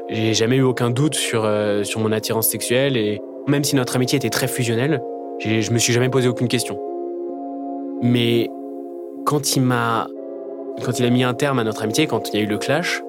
j'ai 0.09 0.33
jamais 0.33 0.57
eu 0.57 0.63
aucun 0.63 0.89
doute 0.89 1.15
sur 1.15 1.43
euh, 1.45 1.83
sur 1.83 1.99
mon 1.99 2.11
attirance 2.11 2.47
sexuelle 2.47 2.97
et 2.97 3.21
même 3.47 3.63
si 3.63 3.75
notre 3.75 3.95
amitié 3.95 4.17
était 4.17 4.29
très 4.29 4.47
fusionnelle, 4.47 5.01
je 5.39 5.71
me 5.71 5.77
suis 5.77 5.93
jamais 5.93 6.09
posé 6.09 6.27
aucune 6.27 6.47
question. 6.47 6.79
Mais 8.01 8.49
quand 9.25 9.55
il 9.55 9.61
m'a 9.61 10.07
quand 10.83 10.99
il 10.99 11.05
a 11.05 11.09
mis 11.09 11.23
un 11.23 11.33
terme 11.33 11.59
à 11.59 11.63
notre 11.63 11.83
amitié, 11.83 12.07
quand 12.07 12.29
il 12.29 12.37
y 12.37 12.39
a 12.39 12.43
eu 12.43 12.47
le 12.47 12.57
clash, 12.57 13.03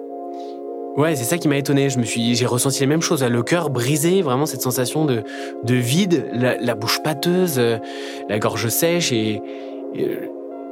ouais, 0.97 1.17
c'est 1.17 1.25
ça 1.25 1.39
qui 1.39 1.49
m'a 1.49 1.57
étonné. 1.57 1.91
Je 1.91 1.99
me 1.99 2.05
suis, 2.05 2.35
j'ai 2.35 2.47
ressenti 2.47 2.81
les 2.81 2.87
mêmes 2.87 3.03
choses. 3.03 3.23
Le 3.25 3.43
cœur 3.43 3.71
brisé, 3.71 4.23
vraiment 4.23 4.47
cette 4.47 4.63
sensation 4.63 5.05
de, 5.05 5.23
de 5.65 5.75
vide, 5.75 6.27
la, 6.33 6.75
bouche 6.75 7.03
pâteuse, 7.03 7.59
euh, 7.59 7.79
la 8.29 8.39
gorge 8.39 8.69
sèche 8.69 9.13
et, 9.13 9.41
euh, 9.99 10.27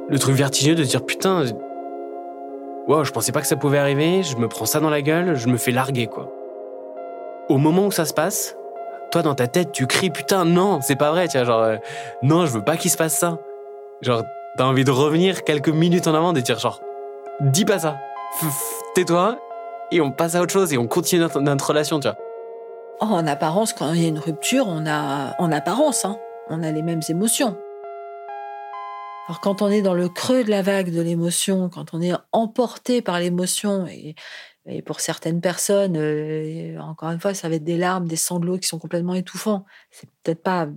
le 0.09 0.19
truc 0.19 0.35
vertigineux 0.35 0.75
de 0.75 0.83
dire 0.83 1.05
putain, 1.05 1.45
wow, 2.87 3.03
je 3.03 3.11
pensais 3.11 3.31
pas 3.31 3.41
que 3.41 3.47
ça 3.47 3.55
pouvait 3.55 3.77
arriver. 3.77 4.23
Je 4.23 4.35
me 4.37 4.47
prends 4.47 4.65
ça 4.65 4.79
dans 4.79 4.89
la 4.89 5.01
gueule, 5.01 5.35
je 5.35 5.47
me 5.47 5.57
fais 5.57 5.71
larguer 5.71 6.07
quoi. 6.07 6.31
Au 7.49 7.57
moment 7.57 7.87
où 7.87 7.91
ça 7.91 8.05
se 8.05 8.13
passe, 8.13 8.55
toi 9.11 9.21
dans 9.21 9.35
ta 9.35 9.47
tête 9.47 9.71
tu 9.71 9.87
cries 9.87 10.09
putain 10.09 10.45
non, 10.45 10.79
c'est 10.81 10.95
pas 10.95 11.11
vrai, 11.11 11.27
tu 11.27 11.43
genre 11.43 11.61
euh, 11.61 11.77
non, 12.23 12.45
je 12.45 12.51
veux 12.51 12.63
pas 12.63 12.77
qu'il 12.77 12.91
se 12.91 12.97
passe 12.97 13.17
ça. 13.17 13.39
Genre 14.01 14.23
t'as 14.57 14.65
envie 14.65 14.83
de 14.83 14.91
revenir 14.91 15.43
quelques 15.43 15.69
minutes 15.69 16.07
en 16.07 16.15
avant, 16.15 16.33
de 16.33 16.39
dire 16.39 16.59
genre 16.59 16.81
dis 17.39 17.65
pas 17.65 17.79
ça, 17.79 17.97
tais-toi 18.95 19.37
et 19.91 20.01
on 20.01 20.11
passe 20.11 20.35
à 20.35 20.41
autre 20.41 20.53
chose 20.53 20.73
et 20.73 20.77
on 20.77 20.87
continue 20.87 21.21
notre, 21.21 21.67
relation, 21.67 21.99
tu 21.99 22.07
vois. 22.07 22.17
Oh, 23.01 23.05
en 23.05 23.27
apparence, 23.27 23.73
quand 23.73 23.93
il 23.93 24.01
y 24.01 24.05
a 24.05 24.07
une 24.07 24.19
rupture, 24.19 24.65
on 24.67 24.85
a, 24.85 25.35
en 25.37 25.51
apparence, 25.51 26.05
hein, 26.05 26.17
on 26.49 26.63
a 26.63 26.71
les 26.71 26.81
mêmes 26.81 27.01
émotions. 27.09 27.57
Quand 29.39 29.61
on 29.61 29.69
est 29.69 29.81
dans 29.81 29.93
le 29.93 30.09
creux 30.09 30.43
de 30.43 30.49
la 30.49 30.61
vague 30.61 30.91
de 30.91 31.01
l'émotion, 31.01 31.69
quand 31.69 31.93
on 31.93 32.01
est 32.01 32.13
emporté 32.31 33.01
par 33.01 33.19
l'émotion, 33.19 33.87
et, 33.87 34.15
pour 34.85 34.99
certaines 34.99 35.41
personnes, 35.41 35.97
euh, 35.97 36.77
encore 36.79 37.09
une 37.09 37.19
fois, 37.19 37.33
ça 37.33 37.49
va 37.49 37.55
être 37.55 37.63
des 37.63 37.77
larmes, 37.77 38.07
des 38.07 38.15
sanglots 38.15 38.57
qui 38.57 38.67
sont 38.67 38.79
complètement 38.79 39.15
étouffants. 39.15 39.65
C'est 39.89 40.09
peut-être 40.23 40.43
pas 40.43 40.67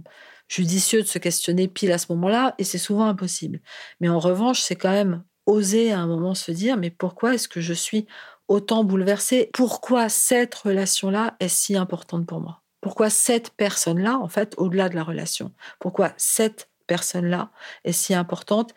judicieux 0.49 1.03
de 1.03 1.07
se 1.07 1.19
questionner 1.19 1.69
pile 1.69 1.93
à 1.93 1.99
ce 1.99 2.07
moment-là, 2.11 2.55
et 2.59 2.65
c'est 2.65 2.79
souvent 2.79 3.07
impossible. 3.07 3.61
Mais 4.01 4.09
en 4.09 4.19
revanche, 4.19 4.61
c'est 4.61 4.77
quand 4.77 4.91
même 4.91 5.25
oser 5.47 5.93
à 5.93 6.01
un 6.01 6.07
moment 6.07 6.35
se 6.35 6.53
dire, 6.53 6.77
mais 6.77 6.91
pourquoi 6.91 7.35
est-ce 7.35 7.49
que 7.49 7.61
je 7.61 7.75
suis 7.75 8.07
autant 8.49 8.85
bouleversée? 8.85 9.51
Pourquoi 9.53 10.09
cette 10.09 10.55
relation-là 10.55 11.37
est 11.41 11.49
si 11.49 11.77
importante 11.77 12.27
pour 12.27 12.41
moi? 12.41 12.63
Pourquoi 12.81 13.11
cette 13.11 13.51
personne-là, 13.51 14.19
en 14.19 14.29
fait, 14.29 14.55
au-delà 14.59 14.89
de 14.89 14.95
la 14.95 15.05
relation? 15.05 15.53
Pourquoi 15.79 16.13
cette 16.17 16.69
personne-là 16.87 17.51
est 17.85 17.93
si 17.93 18.15
importante 18.15 18.75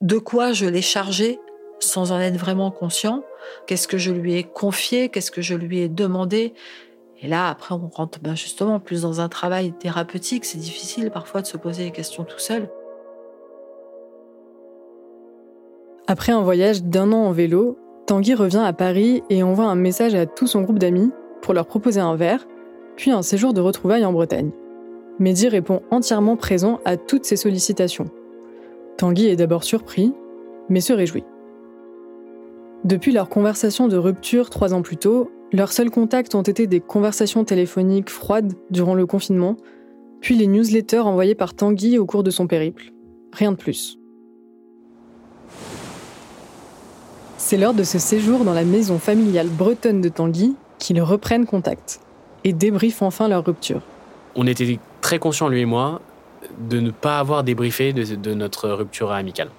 De 0.00 0.18
quoi 0.18 0.52
je 0.52 0.66
l'ai 0.66 0.82
chargée 0.82 1.38
sans 1.78 2.12
en 2.12 2.20
être 2.20 2.36
vraiment 2.36 2.70
conscient? 2.70 3.22
Qu'est-ce 3.66 3.88
que 3.88 3.98
je 3.98 4.12
lui 4.12 4.34
ai 4.34 4.44
confié? 4.44 5.08
Qu'est-ce 5.08 5.30
que 5.30 5.42
je 5.42 5.54
lui 5.54 5.80
ai 5.80 5.88
demandé? 5.88 6.54
Et 7.22 7.28
là, 7.28 7.48
après, 7.48 7.74
on 7.74 7.88
rentre 7.88 8.18
ben 8.20 8.34
justement 8.34 8.78
plus 8.78 9.02
dans 9.02 9.20
un 9.20 9.28
travail 9.28 9.72
thérapeutique. 9.72 10.44
C'est 10.44 10.58
difficile 10.58 11.10
parfois 11.10 11.42
de 11.42 11.46
se 11.46 11.56
poser 11.56 11.84
les 11.84 11.90
questions 11.90 12.24
tout 12.24 12.38
seul. 12.38 12.68
Après 16.08 16.32
un 16.32 16.42
voyage 16.42 16.84
d'un 16.84 17.12
an 17.12 17.24
en 17.24 17.32
vélo, 17.32 17.78
Tanguy 18.06 18.34
revient 18.34 18.62
à 18.64 18.72
Paris 18.72 19.22
et 19.30 19.42
envoie 19.42 19.64
un 19.64 19.74
message 19.74 20.14
à 20.14 20.26
tout 20.26 20.46
son 20.46 20.62
groupe 20.62 20.78
d'amis 20.78 21.10
pour 21.42 21.54
leur 21.54 21.66
proposer 21.66 22.00
un 22.00 22.14
verre, 22.14 22.46
puis 22.96 23.10
un 23.10 23.22
séjour 23.22 23.52
de 23.52 23.60
retrouvailles 23.60 24.04
en 24.04 24.12
Bretagne. 24.12 24.52
Mehdi 25.18 25.48
répond 25.48 25.82
entièrement 25.90 26.36
présent 26.36 26.80
à 26.84 26.96
toutes 26.96 27.24
ces 27.24 27.36
sollicitations. 27.36 28.10
Tanguy 28.98 29.26
est 29.28 29.36
d'abord 29.36 29.64
surpris, 29.64 30.12
mais 30.68 30.80
se 30.80 30.92
réjouit. 30.92 31.24
Depuis 32.84 33.12
leur 33.12 33.28
conversation 33.28 33.88
de 33.88 33.96
rupture 33.96 34.50
trois 34.50 34.74
ans 34.74 34.82
plus 34.82 34.96
tôt, 34.96 35.30
leurs 35.52 35.72
seuls 35.72 35.90
contacts 35.90 36.34
ont 36.34 36.42
été 36.42 36.66
des 36.66 36.80
conversations 36.80 37.44
téléphoniques 37.44 38.10
froides 38.10 38.52
durant 38.70 38.94
le 38.94 39.06
confinement, 39.06 39.56
puis 40.20 40.36
les 40.36 40.46
newsletters 40.46 40.98
envoyés 40.98 41.34
par 41.34 41.54
Tanguy 41.54 41.98
au 41.98 42.04
cours 42.04 42.22
de 42.22 42.30
son 42.30 42.46
périple. 42.46 42.92
Rien 43.32 43.52
de 43.52 43.56
plus. 43.56 43.98
C'est 47.38 47.56
lors 47.56 47.74
de 47.74 47.84
ce 47.84 47.98
séjour 47.98 48.44
dans 48.44 48.54
la 48.54 48.64
maison 48.64 48.98
familiale 48.98 49.48
bretonne 49.48 50.00
de 50.00 50.08
Tanguy 50.08 50.56
qu'ils 50.78 51.00
reprennent 51.00 51.46
contact 51.46 52.00
et 52.44 52.52
débriefent 52.52 53.02
enfin 53.02 53.28
leur 53.28 53.44
rupture. 53.44 53.82
Très 55.06 55.48
lui 55.48 55.60
et 55.60 55.66
moi, 55.66 56.00
de 56.58 56.80
ne 56.80 56.90
pas 56.90 57.20
avoir 57.20 57.44
débriefé 57.44 57.92
de, 57.92 58.34
notre 58.34 58.68
rupture 58.70 59.12
amicale. 59.12 59.50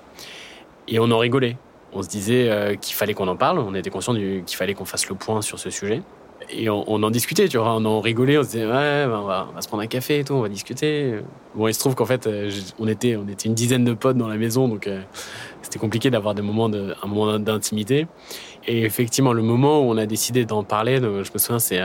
Et 0.90 1.00
on 1.00 1.10
en 1.12 1.18
rigolait 1.18 1.56
on 1.94 2.04
se 2.04 2.10
disait 2.10 2.50
euh, 2.50 2.76
qu'il 2.76 2.96
fallait 2.96 3.14
qu'on 3.14 3.30
en 3.30 3.38
parle, 3.38 3.60
on 3.60 3.74
était 3.74 3.90
conscient 3.90 4.14
qu'il 4.14 4.58
fallait 4.58 4.74
qu'on 4.74 4.86
fasse 4.86 5.08
le 5.08 5.16
point 5.16 5.42
sur 5.42 5.58
ce 5.58 5.70
sujet. 5.70 6.02
Et 6.50 6.70
on, 6.70 6.84
en 6.88 7.10
discutait, 7.10 7.48
tu 7.48 7.58
vois, 7.58 7.74
on 7.74 7.86
en 7.86 8.00
rigolait, 8.00 8.38
on 8.38 8.44
se 8.44 8.50
disait, 8.50 8.66
ouais, 8.66 9.06
ben, 9.08 9.20
on, 9.22 9.26
va, 9.26 9.48
se 9.60 9.68
prendre 9.68 9.84
un 9.84 9.88
café 9.88 10.20
et 10.20 10.24
tout, 10.24 10.34
on 10.34 10.42
va 10.42 10.50
discuter. 10.50 11.16
Bon, 11.56 11.68
il 11.68 11.74
se 11.74 11.80
trouve 11.80 11.96
qu'en 11.96 12.06
fait, 12.06 12.28
euh, 12.28 12.52
on 12.78 12.88
était, 12.88 13.16
on 13.16 13.28
était 13.28 13.48
une 13.48 13.56
dizaine 13.56 13.84
de 13.84 13.94
potes 13.94 14.18
dans 14.18 14.28
la 14.28 14.38
maison, 14.38 14.68
donc 14.68 14.86
euh, 14.86 15.02
c'était 15.62 15.80
compliqué 15.80 16.10
d'avoir 16.10 16.36
des 16.36 16.42
moments 16.42 16.70
d'intimité. 17.40 18.08
Et 18.68 18.84
effectivement, 18.84 19.34
le 19.34 19.42
moment 19.42 19.82
où 19.82 19.92
on 19.92 19.98
a 19.98 20.06
décidé 20.06 20.46
d'en 20.46 20.64
parler, 20.64 20.98
je 20.98 21.08
me 21.08 21.38
souviens, 21.38 21.60
c'est 21.60 21.80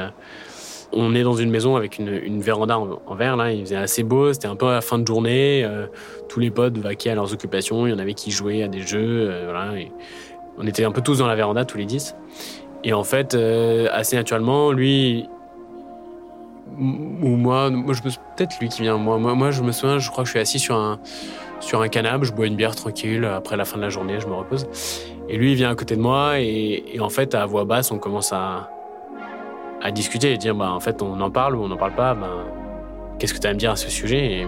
on 0.93 1.15
est 1.15 1.23
dans 1.23 1.35
une 1.35 1.51
maison 1.51 1.77
avec 1.77 1.99
une, 1.99 2.41
véranda 2.41 2.79
en, 2.79 3.15
verre, 3.15 3.37
là, 3.37 3.53
il 3.53 3.63
faisait 3.63 3.77
assez 3.77 4.03
beau, 4.03 4.33
c'était 4.33 4.49
un 4.49 4.57
peu 4.57 4.67
à 4.67 4.73
la 4.73 4.81
fin 4.81 4.99
de 4.99 5.07
journée, 5.07 5.65
euh, 5.65 5.87
tous 6.29 6.41
les 6.41 6.51
potes 6.51 6.77
vaquaient 6.79 7.11
à 7.11 7.15
leurs 7.15 7.33
occupations, 7.33 7.87
il 7.87 7.91
y 7.91 7.93
en 7.93 7.99
avait 7.99 8.15
qui 8.15 8.31
jouaient 8.31 8.63
à 8.63 8.69
des 8.69 8.81
jeux, 8.81 9.31
euh, 9.31 9.43
voilà, 9.45 9.73
on 10.59 10.67
était 10.67 10.85
un 10.85 10.93
peu 10.93 11.01
tous 11.01 11.19
dans 11.19 11.27
la 11.27 11.35
véranda, 11.35 11.65
tous 11.65 11.79
les 11.79 11.87
dix. 11.87 12.15
Et 12.85 12.93
en 12.93 13.05
fait, 13.05 13.35
euh, 13.35 13.89
assez 13.93 14.17
naturellement, 14.17 14.73
lui, 14.73 15.29
ou 16.79 17.29
moi, 17.37 17.71
moi 17.71 17.95
je 17.95 18.03
peut-être 18.03 18.59
lui 18.61 18.69
qui 18.69 18.83
vient, 18.83 18.97
moi, 18.97 19.19
moi, 19.19 19.35
moi, 19.35 19.51
je 19.51 19.63
me 19.63 19.73
souviens, 19.73 19.99
je 19.99 20.11
crois 20.11 20.25
que 20.25 20.29
je 20.29 20.33
suis 20.33 20.41
assis 20.41 20.59
sur 20.59 20.77
un, 20.77 20.99
sur 21.61 21.81
un 21.81 21.89
canapé, 21.89 22.27
je 22.27 22.33
bois 22.33 22.47
une 22.47 22.57
bière 22.57 22.75
tranquille, 22.75 23.25
après 23.25 23.57
la 23.57 23.65
fin 23.65 23.77
de 23.77 23.83
la 23.83 23.89
journée, 23.89 24.21
je 24.21 24.27
me 24.27 24.35
repose. 24.35 24.67
Et 25.29 25.37
lui, 25.37 25.53
il 25.53 25.55
vient 25.55 25.71
à 25.71 25.75
côté 25.75 25.97
de 25.97 26.01
moi, 26.01 26.41
et 26.41 26.99
en 27.01 27.09
fait, 27.09 27.35
à 27.35 27.47
voix 27.47 27.65
basse, 27.65 27.93
on 27.93 27.99
commence 27.99 28.33
à, 28.33 28.72
à 29.83 29.91
discuter 29.91 30.33
et 30.33 30.39
dire 30.39 30.55
bah, 30.55 30.73
en 30.73 30.81
fait 30.81 31.03
on 31.03 31.21
en 31.21 31.31
parle 31.31 31.57
ou 31.57 31.63
on 31.63 31.69
n'en 31.69 31.77
parle 31.77 31.95
pas, 31.95 32.15
bah, 32.15 32.47
qu'est-ce 33.19 33.35
que 33.35 33.39
tu 33.39 33.47
as 33.47 33.51
à 33.51 33.53
me 33.53 33.59
dire 33.59 33.73
à 33.73 33.77
ce 33.77 33.91
sujet 33.91 34.41
et 34.41 34.47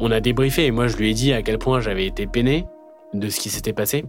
On 0.00 0.10
a 0.10 0.20
débriefé 0.20 0.66
et 0.66 0.70
moi 0.70 0.86
je 0.86 0.96
lui 0.96 1.10
ai 1.10 1.14
dit 1.14 1.32
à 1.32 1.42
quel 1.42 1.58
point 1.58 1.80
j'avais 1.80 2.06
été 2.06 2.26
peiné 2.26 2.66
de 3.14 3.28
ce 3.28 3.40
qui 3.40 3.48
s'était 3.48 3.72
passé. 3.72 4.04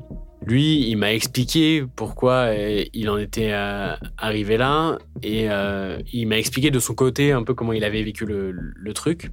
Lui, 0.45 0.89
il 0.89 0.97
m'a 0.97 1.13
expliqué 1.13 1.85
pourquoi 1.95 2.49
euh, 2.49 2.83
il 2.93 3.09
en 3.09 3.17
était 3.17 3.51
euh, 3.51 3.95
arrivé 4.17 4.57
là 4.57 4.99
et 5.23 5.49
euh, 5.49 5.97
il 6.13 6.27
m'a 6.27 6.37
expliqué 6.37 6.69
de 6.69 6.79
son 6.79 6.93
côté 6.93 7.31
un 7.31 7.43
peu 7.43 7.53
comment 7.53 7.73
il 7.73 7.83
avait 7.83 8.03
vécu 8.03 8.25
le, 8.25 8.93
truc. 8.93 9.31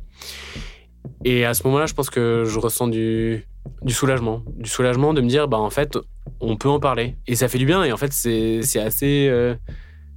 Et 1.24 1.44
à 1.44 1.52
ce 1.52 1.64
moment-là, 1.64 1.86
je 1.86 1.94
pense 1.94 2.08
que 2.08 2.44
je 2.46 2.58
ressens 2.58 2.88
du, 2.88 3.46
soulagement. 3.88 4.42
Du 4.56 4.70
soulagement 4.70 5.12
de 5.12 5.20
me 5.20 5.28
dire, 5.28 5.48
bah 5.48 5.58
en 5.58 5.70
fait, 5.70 5.98
on 6.40 6.56
peut 6.56 6.68
en 6.68 6.80
parler. 6.80 7.16
Et 7.26 7.34
ça 7.34 7.48
fait 7.48 7.58
du 7.58 7.66
bien. 7.66 7.84
Et 7.84 7.92
en 7.92 7.96
fait, 7.96 8.12
c'est 8.12 8.80
assez 8.80 9.30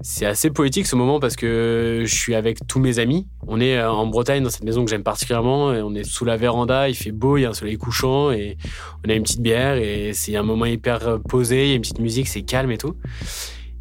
c'est 0.02 0.26
assez 0.26 0.50
poétique 0.50 0.86
ce 0.86 0.96
moment 0.96 1.20
parce 1.20 1.36
que 1.36 2.04
je 2.06 2.14
suis 2.14 2.36
avec 2.36 2.60
tous 2.68 2.80
mes 2.80 3.00
amis. 3.00 3.28
On 3.48 3.60
est 3.60 3.78
euh, 3.78 3.90
en 3.90 4.08
Bretagne 4.08 4.44
dans 4.44 4.50
cette 4.50 4.64
maison 4.64 4.84
que 4.84 4.90
j'aime 4.90 5.04
particulièrement. 5.04 5.74
Et 5.74 5.82
on 5.82 5.94
est 5.96 6.04
sous 6.04 6.26
la 6.26 6.38
véranda, 6.38 6.90
il 6.90 6.96
fait 6.96 7.12
beau, 7.12 7.38
il 7.38 7.42
y 7.42 7.46
a 7.46 7.50
un 7.50 7.54
soleil 7.54 7.78
couchant 7.78 8.32
et 8.32 8.58
on 9.06 9.10
a 9.10 9.14
une 9.14 9.24
petite 9.24 9.42
bière 9.42 9.78
et 9.78 10.12
c'est 10.14 10.36
un 10.36 10.44
moment 10.44 10.66
hyper 10.66 11.20
posé, 11.28 11.66
il 11.66 11.70
y 11.70 11.72
a 11.74 11.76
une 11.76 11.82
petite 11.82 12.00
musique, 12.00 12.28
c'est 12.28 12.44
calme 12.44 12.72
et 12.72 12.78
tout. 12.78 12.96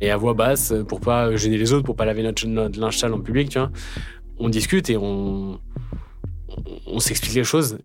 Et 0.00 0.10
à 0.10 0.16
voix 0.16 0.34
basse 0.34 0.72
pour 0.88 1.00
pas 1.00 1.34
gêner 1.36 1.58
les 1.58 1.72
autres, 1.72 1.84
pour 1.84 1.96
pas 1.96 2.04
laver 2.04 2.22
notre, 2.22 2.46
linge 2.46 2.98
sale 2.98 3.12
en 3.14 3.20
public, 3.20 3.48
tu 3.48 3.58
vois. 3.58 3.70
On 4.38 4.48
discute 4.48 4.90
et 4.90 4.96
on, 4.96 5.60
on 6.86 6.98
s'explique 7.00 7.34
les 7.34 7.44
choses. 7.44 7.78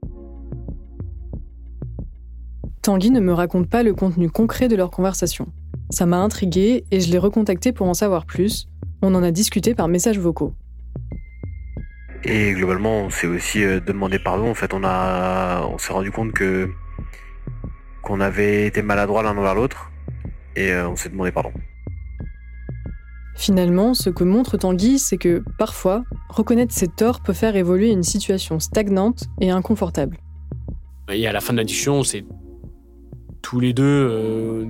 Tanguy 2.82 3.12
ne 3.12 3.20
me 3.20 3.34
raconte 3.34 3.70
pas 3.70 3.84
le 3.84 3.94
contenu 3.94 4.30
concret 4.30 4.68
de 4.68 4.76
leur 4.76 4.90
conversation. 4.90 5.48
Ça 5.90 6.06
m'a 6.06 6.18
intrigué 6.18 6.84
et 6.92 7.00
je 7.00 7.12
l'ai 7.12 7.18
recontacté 7.18 7.72
pour 7.72 7.88
en 7.88 7.94
savoir 7.94 8.26
plus. 8.26 8.68
On 9.02 9.16
en 9.16 9.24
a 9.24 9.32
discuté 9.32 9.74
par 9.74 9.88
messages 9.88 10.20
vocaux. 10.20 10.54
Et 12.24 12.52
globalement, 12.52 13.04
on 13.04 13.10
s'est 13.10 13.28
aussi 13.28 13.64
euh, 13.64 13.80
demandé 13.80 14.20
pardon. 14.20 14.50
En 14.50 14.54
fait, 14.54 14.74
on 14.74 14.84
a, 14.84 15.66
on 15.66 15.78
s'est 15.78 15.94
rendu 15.94 16.12
compte 16.12 16.34
que 16.34 16.70
qu'on 18.02 18.20
avait 18.20 18.66
été 18.68 18.82
maladroit 18.82 19.24
l'un 19.24 19.38
envers 19.38 19.56
l'autre 19.56 19.92
et 20.56 20.72
euh, 20.72 20.90
on 20.90 20.96
s'est 20.96 21.10
demandé 21.10 21.32
pardon. 21.32 21.52
Finalement, 23.36 23.94
ce 23.94 24.10
que 24.10 24.26
montre 24.26 24.58
Tanguy, 24.58 25.00
c'est 25.00 25.18
que 25.18 25.44
parfois, 25.58 26.04
reconnaître 26.28 26.74
ses 26.74 26.90
torts 26.90 27.22
peut 27.22 27.34
faire 27.34 27.56
évoluer 27.56 27.90
une 27.90 28.04
situation 28.04 28.60
stagnante 28.60 29.30
et 29.40 29.50
inconfortable. 29.50 30.18
Et 31.10 31.26
à 31.26 31.32
la 31.32 31.40
fin 31.40 31.54
de 31.54 31.60
la 31.60 31.64
discussion, 31.64 32.04
c'est 32.04 32.26
tous 33.42 33.62
les 33.62 33.72
deux 33.72 33.84
euh, 33.84 34.66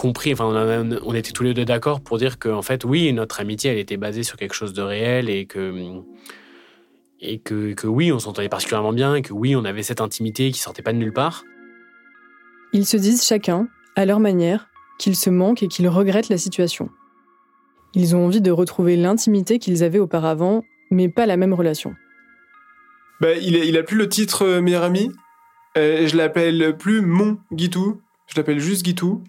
compris, 0.00 0.32
enfin, 0.32 0.46
on, 0.46 0.56
a- 0.56 1.00
on 1.04 1.14
était 1.14 1.32
tous 1.32 1.42
les 1.42 1.52
deux 1.52 1.66
d'accord 1.66 2.00
pour 2.00 2.16
dire 2.16 2.38
qu'en 2.38 2.62
fait, 2.62 2.84
oui, 2.86 3.12
notre 3.12 3.38
amitié, 3.40 3.70
elle 3.70 3.78
était 3.78 3.98
basée 3.98 4.22
sur 4.22 4.38
quelque 4.38 4.54
chose 4.54 4.72
de 4.72 4.80
réel 4.80 5.28
et 5.28 5.44
que, 5.44 5.74
et 7.20 7.38
que, 7.38 7.74
que 7.74 7.86
oui, 7.86 8.10
on 8.10 8.18
s'entendait 8.18 8.48
particulièrement 8.48 8.94
bien 8.94 9.14
et 9.14 9.20
que 9.20 9.34
oui, 9.34 9.54
on 9.54 9.64
avait 9.66 9.82
cette 9.82 10.00
intimité 10.00 10.50
qui 10.52 10.58
sortait 10.58 10.80
pas 10.80 10.94
de 10.94 10.98
nulle 10.98 11.12
part. 11.12 11.44
Ils 12.72 12.86
se 12.86 12.96
disent 12.96 13.26
chacun, 13.26 13.68
à 13.94 14.06
leur 14.06 14.20
manière, 14.20 14.68
qu'ils 14.98 15.16
se 15.16 15.28
manquent 15.28 15.62
et 15.62 15.68
qu'ils 15.68 15.88
regrettent 15.88 16.30
la 16.30 16.38
situation. 16.38 16.88
Ils 17.94 18.16
ont 18.16 18.24
envie 18.24 18.40
de 18.40 18.50
retrouver 18.50 18.96
l'intimité 18.96 19.58
qu'ils 19.58 19.84
avaient 19.84 19.98
auparavant, 19.98 20.62
mais 20.90 21.10
pas 21.10 21.26
la 21.26 21.36
même 21.36 21.52
relation. 21.52 21.94
Bah, 23.20 23.34
il, 23.34 23.54
a, 23.56 23.64
il 23.64 23.76
a 23.76 23.82
plus 23.82 23.98
le 23.98 24.08
titre 24.08 24.46
euh, 24.46 24.60
meilleur 24.62 24.82
ami. 24.84 25.10
Euh, 25.76 26.06
je 26.06 26.16
l'appelle 26.16 26.74
plus 26.78 27.02
mon 27.02 27.36
Guitou. 27.52 28.00
Je 28.28 28.36
l'appelle 28.38 28.60
juste 28.60 28.82
Guitou. 28.82 29.22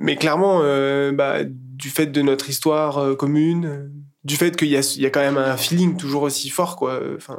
Mais 0.00 0.16
clairement, 0.16 0.60
euh, 0.62 1.12
bah, 1.12 1.44
du 1.44 1.90
fait 1.90 2.06
de 2.06 2.22
notre 2.22 2.48
histoire 2.48 2.98
euh, 2.98 3.14
commune, 3.14 3.66
euh, 3.66 3.88
du 4.24 4.34
fait 4.34 4.56
qu'il 4.56 4.68
y 4.68 4.76
a, 4.76 4.96
y 4.98 5.04
a 5.04 5.10
quand 5.10 5.20
même 5.20 5.36
un 5.36 5.58
feeling 5.58 5.98
toujours 5.98 6.22
aussi 6.22 6.48
fort, 6.48 6.76
quoi. 6.76 7.00
Enfin, 7.16 7.38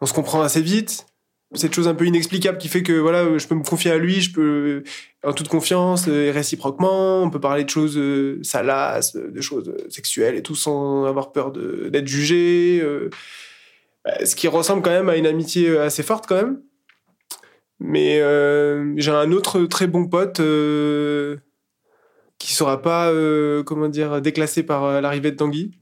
on 0.00 0.06
se 0.06 0.14
comprend 0.14 0.40
assez 0.40 0.62
vite. 0.62 1.06
Cette 1.54 1.74
chose 1.74 1.86
un 1.86 1.94
peu 1.94 2.06
inexplicable 2.06 2.56
qui 2.56 2.68
fait 2.68 2.82
que 2.82 2.94
voilà, 2.94 3.38
je 3.38 3.46
peux 3.46 3.54
me 3.54 3.62
confier 3.62 3.90
à 3.90 3.98
lui, 3.98 4.22
je 4.22 4.32
peux 4.32 4.82
en 5.22 5.32
toute 5.34 5.48
confiance 5.48 6.08
et 6.08 6.30
réciproquement, 6.32 7.22
on 7.22 7.30
peut 7.30 7.38
parler 7.38 7.62
de 7.62 7.70
choses 7.70 8.00
salaces, 8.42 9.14
de 9.14 9.40
choses 9.40 9.72
sexuelles 9.88 10.34
et 10.34 10.42
tout 10.42 10.56
sans 10.56 11.04
avoir 11.04 11.30
peur 11.30 11.52
d'être 11.52 12.08
jugé. 12.08 12.82
bah, 14.04 14.24
ce 14.24 14.34
qui 14.34 14.48
ressemble 14.48 14.82
quand 14.82 14.90
même 14.90 15.08
à 15.08 15.16
une 15.16 15.26
amitié 15.26 15.78
assez 15.78 16.02
forte 16.02 16.26
quand 16.26 16.36
même. 16.36 16.58
Mais 17.80 18.20
euh, 18.20 18.94
j'ai 18.96 19.10
un 19.10 19.32
autre 19.32 19.64
très 19.64 19.86
bon 19.86 20.06
pote 20.06 20.40
euh, 20.40 21.38
qui 22.38 22.52
sera 22.54 22.80
pas 22.80 23.10
euh, 23.10 23.62
comment 23.62 23.88
dire 23.88 24.20
déclassé 24.20 24.62
par 24.62 25.00
l'arrivée 25.00 25.32
de 25.32 25.36
Tanguy. 25.36 25.72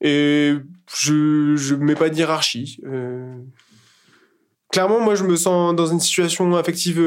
Et 0.00 0.54
je 0.94 1.54
je 1.56 1.74
mets 1.74 1.94
pas 1.94 2.10
de 2.10 2.16
hiérarchie. 2.16 2.80
euh. 2.86 3.36
Clairement, 4.70 5.00
moi, 5.00 5.14
je 5.14 5.24
me 5.24 5.36
sens 5.36 5.74
dans 5.74 5.86
une 5.86 6.00
situation 6.00 6.56
affective 6.56 6.98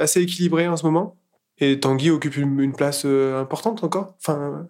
assez 0.00 0.22
équilibrée 0.22 0.68
en 0.68 0.76
ce 0.76 0.86
moment. 0.86 1.16
Et 1.58 1.80
Tanguy 1.80 2.10
occupe 2.10 2.36
une, 2.36 2.72
place 2.72 3.04
importante 3.04 3.82
encore. 3.82 4.14
Enfin, 4.20 4.68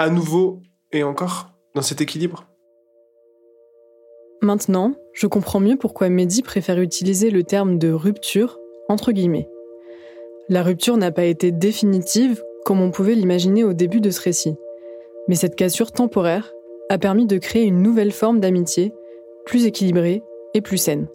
à 0.00 0.10
nouveau 0.10 0.64
et 0.90 1.04
encore 1.04 1.54
dans 1.76 1.82
cet 1.82 2.00
équilibre. 2.00 2.44
Maintenant, 4.44 4.92
je 5.14 5.26
comprends 5.26 5.58
mieux 5.58 5.78
pourquoi 5.78 6.10
Mehdi 6.10 6.42
préfère 6.42 6.78
utiliser 6.78 7.30
le 7.30 7.44
terme 7.44 7.78
de 7.78 7.90
rupture, 7.90 8.60
entre 8.90 9.10
guillemets. 9.10 9.48
La 10.50 10.62
rupture 10.62 10.98
n'a 10.98 11.10
pas 11.10 11.24
été 11.24 11.50
définitive 11.50 12.44
comme 12.66 12.82
on 12.82 12.90
pouvait 12.90 13.14
l'imaginer 13.14 13.64
au 13.64 13.72
début 13.72 14.02
de 14.02 14.10
ce 14.10 14.20
récit. 14.20 14.54
Mais 15.28 15.34
cette 15.34 15.56
cassure 15.56 15.92
temporaire 15.92 16.52
a 16.90 16.98
permis 16.98 17.24
de 17.24 17.38
créer 17.38 17.64
une 17.64 17.80
nouvelle 17.80 18.12
forme 18.12 18.38
d'amitié, 18.38 18.92
plus 19.46 19.64
équilibrée 19.64 20.22
et 20.52 20.60
plus 20.60 20.76
saine. 20.76 21.06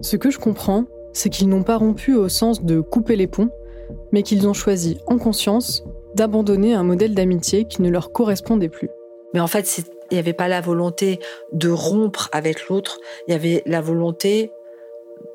Ce 0.00 0.16
que 0.16 0.30
je 0.30 0.38
comprends, 0.38 0.86
c'est 1.12 1.28
qu'ils 1.28 1.50
n'ont 1.50 1.62
pas 1.62 1.76
rompu 1.76 2.14
au 2.14 2.30
sens 2.30 2.64
de 2.64 2.80
couper 2.80 3.16
les 3.16 3.26
ponts, 3.26 3.50
mais 4.12 4.22
qu'ils 4.22 4.48
ont 4.48 4.54
choisi 4.54 4.96
en 5.06 5.18
conscience 5.18 5.84
d'abandonner 6.14 6.72
un 6.72 6.84
modèle 6.84 7.14
d'amitié 7.14 7.66
qui 7.66 7.82
ne 7.82 7.90
leur 7.90 8.12
correspondait 8.12 8.70
plus. 8.70 8.88
Mais 9.34 9.40
en 9.40 9.46
fait, 9.46 9.66
c'est- 9.66 9.91
il 10.12 10.16
n'y 10.16 10.20
avait 10.20 10.34
pas 10.34 10.48
la 10.48 10.60
volonté 10.60 11.20
de 11.52 11.70
rompre 11.70 12.28
avec 12.32 12.68
l'autre, 12.68 12.98
il 13.26 13.32
y 13.32 13.34
avait 13.34 13.62
la 13.64 13.80
volonté 13.80 14.52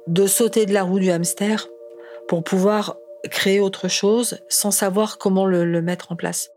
de 0.06 0.28
sauter 0.28 0.66
de 0.68 0.74
la 0.74 0.84
roue 0.84 1.00
du 1.00 1.10
hamster 1.10 1.68
pour 2.28 2.44
pouvoir 2.44 2.98
créer 3.32 3.60
autre 3.60 3.88
chose 3.88 4.40
sans 4.50 4.72
savoir 4.72 5.18
comment 5.18 5.48
le, 5.48 5.66
le 5.66 5.82
mettre 5.82 6.12
en 6.12 6.16
place. 6.16 6.50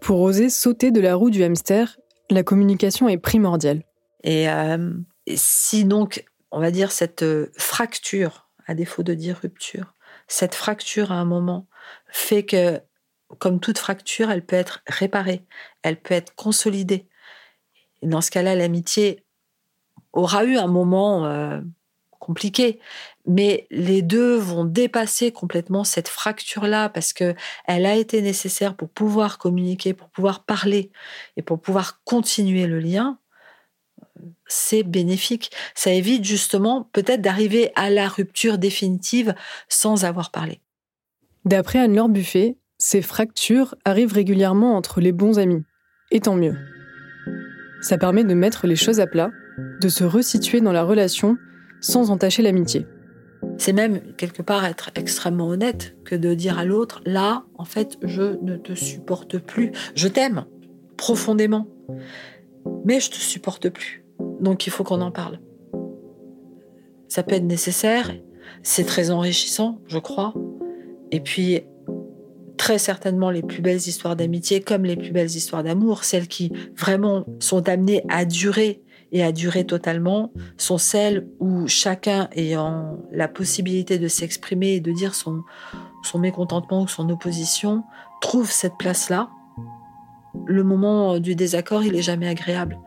Pour 0.00 0.20
oser 0.20 0.48
sauter 0.48 0.92
de 0.92 1.00
la 1.00 1.16
roue 1.16 1.30
du 1.30 1.42
hamster, 1.42 1.98
la 2.30 2.44
communication 2.44 3.08
est 3.08 3.18
primordiale. 3.18 3.82
Et 4.22 4.48
euh, 4.48 4.92
si 5.34 5.84
donc, 5.84 6.24
on 6.52 6.60
va 6.60 6.70
dire, 6.70 6.92
cette 6.92 7.24
euh, 7.24 7.50
fracture, 7.56 8.48
à 8.66 8.74
défaut 8.74 9.02
de 9.02 9.14
dire 9.14 9.38
rupture, 9.42 9.94
cette 10.28 10.54
fracture 10.54 11.10
à 11.10 11.16
un 11.16 11.24
moment 11.24 11.66
fait 12.08 12.44
que, 12.44 12.80
comme 13.38 13.58
toute 13.58 13.78
fracture, 13.78 14.30
elle 14.30 14.44
peut 14.44 14.56
être 14.56 14.82
réparée, 14.86 15.44
elle 15.82 16.00
peut 16.00 16.14
être 16.14 16.34
consolidée. 16.36 17.08
Et 18.02 18.06
dans 18.06 18.20
ce 18.20 18.30
cas-là, 18.30 18.54
l'amitié 18.54 19.24
aura 20.12 20.44
eu 20.44 20.56
un 20.56 20.66
moment 20.66 21.26
euh, 21.26 21.60
compliqué, 22.18 22.80
mais 23.26 23.66
les 23.70 24.02
deux 24.02 24.36
vont 24.36 24.64
dépasser 24.64 25.32
complètement 25.32 25.84
cette 25.84 26.08
fracture-là 26.08 26.88
parce 26.88 27.12
que 27.12 27.34
elle 27.66 27.86
a 27.86 27.94
été 27.94 28.22
nécessaire 28.22 28.74
pour 28.74 28.88
pouvoir 28.88 29.38
communiquer, 29.38 29.94
pour 29.94 30.08
pouvoir 30.08 30.44
parler 30.44 30.90
et 31.36 31.42
pour 31.42 31.60
pouvoir 31.60 32.02
continuer 32.04 32.66
le 32.66 32.80
lien 32.80 33.18
c'est 34.46 34.82
bénéfique. 34.82 35.50
Ça 35.74 35.92
évite 35.92 36.24
justement 36.24 36.88
peut-être 36.92 37.20
d'arriver 37.20 37.70
à 37.74 37.90
la 37.90 38.08
rupture 38.08 38.58
définitive 38.58 39.34
sans 39.68 40.04
avoir 40.04 40.30
parlé. 40.30 40.60
D'après 41.44 41.78
Anne-Laure 41.78 42.08
Buffet, 42.08 42.56
ces 42.78 43.02
fractures 43.02 43.74
arrivent 43.84 44.12
régulièrement 44.12 44.76
entre 44.76 45.00
les 45.00 45.12
bons 45.12 45.38
amis. 45.38 45.64
Et 46.10 46.20
tant 46.20 46.36
mieux. 46.36 46.56
Ça 47.80 47.98
permet 47.98 48.24
de 48.24 48.34
mettre 48.34 48.66
les 48.66 48.76
choses 48.76 49.00
à 49.00 49.06
plat, 49.06 49.30
de 49.80 49.88
se 49.88 50.04
resituer 50.04 50.60
dans 50.60 50.72
la 50.72 50.82
relation 50.82 51.36
sans 51.80 52.10
entacher 52.10 52.42
l'amitié. 52.42 52.86
C'est 53.58 53.72
même 53.72 54.00
quelque 54.16 54.42
part 54.42 54.64
être 54.64 54.90
extrêmement 54.94 55.48
honnête 55.48 55.96
que 56.04 56.14
de 56.14 56.34
dire 56.34 56.58
à 56.58 56.64
l'autre, 56.64 57.00
là, 57.06 57.44
en 57.54 57.64
fait, 57.64 57.96
je 58.02 58.42
ne 58.42 58.56
te 58.56 58.74
supporte 58.74 59.38
plus. 59.38 59.72
Je 59.94 60.08
t'aime 60.08 60.46
profondément, 60.96 61.68
mais 62.84 63.00
je 63.00 63.10
te 63.10 63.16
supporte 63.16 63.68
plus. 63.68 64.04
Donc 64.40 64.66
il 64.66 64.70
faut 64.70 64.84
qu'on 64.84 65.00
en 65.00 65.10
parle. 65.10 65.40
Ça 67.08 67.22
peut 67.22 67.34
être 67.34 67.44
nécessaire, 67.44 68.12
c'est 68.62 68.84
très 68.84 69.10
enrichissant, 69.10 69.80
je 69.86 69.98
crois. 69.98 70.34
Et 71.12 71.20
puis, 71.20 71.60
très 72.56 72.78
certainement, 72.78 73.30
les 73.30 73.42
plus 73.42 73.62
belles 73.62 73.76
histoires 73.76 74.16
d'amitié, 74.16 74.60
comme 74.60 74.84
les 74.84 74.96
plus 74.96 75.10
belles 75.10 75.26
histoires 75.26 75.62
d'amour, 75.62 76.04
celles 76.04 76.28
qui 76.28 76.52
vraiment 76.76 77.24
sont 77.38 77.68
amenées 77.68 78.04
à 78.08 78.24
durer 78.24 78.82
et 79.12 79.22
à 79.22 79.32
durer 79.32 79.64
totalement, 79.64 80.32
sont 80.56 80.78
celles 80.78 81.28
où 81.38 81.66
chacun 81.68 82.28
ayant 82.32 82.98
la 83.12 83.28
possibilité 83.28 83.98
de 83.98 84.08
s'exprimer 84.08 84.74
et 84.74 84.80
de 84.80 84.92
dire 84.92 85.14
son, 85.14 85.42
mécontentement 86.16 86.82
ou 86.82 86.88
son 86.88 87.08
opposition, 87.10 87.84
trouve 88.20 88.50
cette 88.50 88.76
place-là. 88.78 89.30
Le 90.46 90.64
moment 90.64 91.18
du 91.18 91.34
désaccord, 91.34 91.84
il 91.84 91.94
est 91.94 92.02
jamais 92.02 92.28
agréable. 92.28 92.78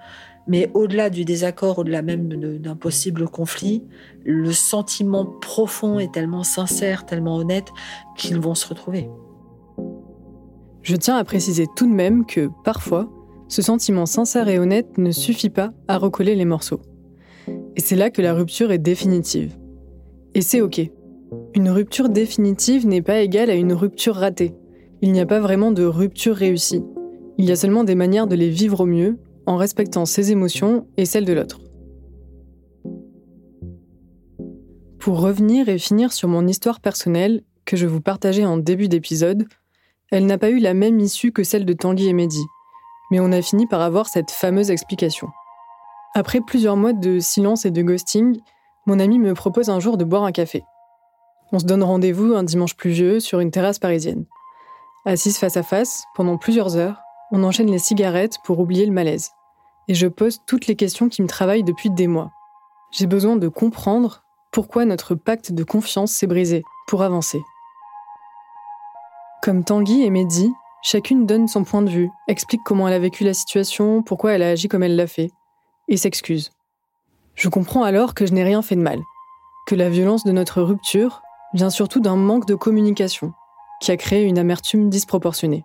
Mais 0.48 0.72
au-delà 0.74 1.10
du 1.10 1.26
désaccord, 1.26 1.80
au-delà 1.80 2.02
même 2.02 2.28
d'un 2.60 2.76
possible 2.76 3.28
conflit, 3.28 3.84
le 4.26 4.52
sentiment 4.52 5.26
profond 5.26 6.00
est 6.00 6.12
tellement 6.12 6.44
sincère, 6.44 7.06
tellement 7.06 7.38
honnête 7.38 7.68
qu'ils 8.18 8.40
vont 8.40 8.56
se 8.56 8.68
retrouver. 8.68 9.10
Je 10.82 10.96
tiens 10.96 11.18
à 11.18 11.24
préciser 11.24 11.66
tout 11.76 11.88
de 11.88 11.94
même 11.94 12.26
que, 12.26 12.50
parfois, 12.64 13.10
ce 13.48 13.62
sentiment 13.62 14.06
sincère 14.06 14.48
et 14.48 14.60
honnête 14.60 14.98
ne 14.98 15.12
suffit 15.12 15.50
pas 15.50 15.74
à 15.88 15.98
recoller 15.98 16.36
les 16.36 16.46
morceaux. 16.46 16.82
Et 17.76 17.82
c'est 17.82 17.96
là 17.96 18.10
que 18.10 18.22
la 18.22 18.34
rupture 18.34 18.72
est 18.72 18.78
définitive. 18.78 19.58
Et 20.36 20.42
c'est 20.42 20.62
OK. 20.62 20.80
Une 21.56 21.70
rupture 21.70 22.10
définitive 22.10 22.88
n'est 22.88 23.02
pas 23.02 23.20
égale 23.20 23.50
à 23.50 23.56
une 23.56 23.74
rupture 23.74 24.16
ratée. 24.16 24.56
Il 25.02 25.12
n'y 25.12 25.20
a 25.20 25.26
pas 25.26 25.40
vraiment 25.40 25.72
de 25.72 25.84
rupture 25.84 26.36
réussie. 26.36 26.84
Il 27.38 27.46
y 27.46 27.52
a 27.52 27.56
seulement 27.56 27.84
des 27.84 27.96
manières 27.96 28.28
de 28.28 28.36
les 28.36 28.50
vivre 28.50 28.82
au 28.82 28.86
mieux, 28.86 29.18
en 29.46 29.58
respectant 29.58 30.06
ses 30.06 30.32
émotions 30.32 30.88
et 30.98 31.06
celles 31.06 31.26
de 31.26 31.34
l'autre. 31.34 31.62
Pour 35.00 35.22
revenir 35.22 35.70
et 35.70 35.78
finir 35.78 36.12
sur 36.12 36.28
mon 36.28 36.46
histoire 36.46 36.82
personnelle, 36.82 37.42
que 37.66 37.78
je 37.78 37.88
vous 37.88 38.02
partageais 38.02 38.46
en 38.46 38.58
début 38.58 38.90
d'épisode, 38.90 39.46
elle 40.12 40.26
n'a 40.26 40.38
pas 40.38 40.50
eu 40.50 40.60
la 40.60 40.74
même 40.74 41.00
issue 41.00 41.32
que 41.32 41.44
celle 41.44 41.66
de 41.66 41.74
Tanguy 41.74 42.08
et 42.08 42.14
Mehdi, 42.14 42.44
mais 43.12 43.20
on 43.20 43.32
a 43.32 43.42
fini 43.42 43.68
par 43.68 43.82
avoir 43.82 44.08
cette 44.08 44.32
fameuse 44.32 44.72
explication. 44.72 45.30
Après 46.16 46.42
plusieurs 46.42 46.76
mois 46.76 46.94
de 46.94 47.20
silence 47.20 47.66
et 47.66 47.72
de 47.72 47.82
ghosting, 47.82 48.40
mon 48.86 49.00
ami 49.00 49.20
me 49.20 49.34
propose 49.34 49.70
un 49.70 49.80
jour 49.80 49.98
de 49.98 50.04
boire 50.04 50.24
un 50.24 50.32
café. 50.32 50.64
On 51.52 51.60
se 51.60 51.66
donne 51.66 51.84
rendez-vous 51.84 52.34
un 52.34 52.44
dimanche 52.44 52.76
pluvieux 52.76 53.20
sur 53.20 53.40
une 53.40 53.52
terrasse 53.52 53.80
parisienne. 53.80 54.26
Assise 55.06 55.38
face 55.38 55.58
à 55.58 55.64
face, 55.64 56.04
pendant 56.16 56.38
plusieurs 56.38 56.76
heures, 56.76 57.00
on 57.32 57.44
enchaîne 57.44 57.72
les 57.72 57.80
cigarettes 57.80 58.38
pour 58.44 58.60
oublier 58.60 58.86
le 58.86 58.92
malaise. 58.92 59.32
Et 59.88 59.94
je 59.94 60.08
pose 60.08 60.40
toutes 60.46 60.68
les 60.68 60.76
questions 60.76 61.10
qui 61.10 61.22
me 61.22 61.28
travaillent 61.28 61.64
depuis 61.64 61.90
des 61.90 62.08
mois. 62.08 62.32
J'ai 62.92 63.08
besoin 63.08 63.36
de 63.36 63.48
comprendre 63.48 64.24
pourquoi 64.52 64.86
notre 64.86 65.16
pacte 65.16 65.52
de 65.52 65.64
confiance 65.64 66.12
s'est 66.12 66.28
brisé 66.28 66.64
pour 66.88 67.04
avancer. 67.04 67.40
Comme 69.42 69.64
Tanguy 69.64 70.04
et 70.04 70.10
Mehdi, 70.10 70.52
chacune 70.82 71.26
donne 71.26 71.48
son 71.48 71.64
point 71.64 71.82
de 71.82 71.90
vue, 71.90 72.10
explique 72.28 72.62
comment 72.66 72.90
elle 72.90 72.94
a 72.94 73.00
vécu 73.00 73.24
la 73.24 73.34
situation, 73.34 74.04
pourquoi 74.04 74.34
elle 74.34 74.44
a 74.44 74.50
agi 74.50 74.68
comme 74.68 74.84
elle 74.84 74.98
l'a 74.98 75.08
fait, 75.08 75.32
et 75.88 75.96
s'excuse. 75.96 76.52
Je 77.36 77.48
comprends 77.48 77.84
alors 77.84 78.14
que 78.14 78.26
je 78.26 78.34
n'ai 78.34 78.44
rien 78.44 78.62
fait 78.62 78.76
de 78.76 78.82
mal, 78.82 79.00
que 79.66 79.76
la 79.76 79.90
violence 79.90 80.26
de 80.26 80.34
notre 80.34 80.62
rupture 80.62 81.22
vient 81.54 81.70
surtout 81.70 82.02
d'un 82.02 82.18
manque 82.18 82.48
de 82.48 82.56
communication, 82.56 83.34
qui 83.80 83.92
a 83.92 83.98
créé 83.98 84.26
une 84.26 84.38
amertume 84.38 84.90
disproportionnée. 84.90 85.64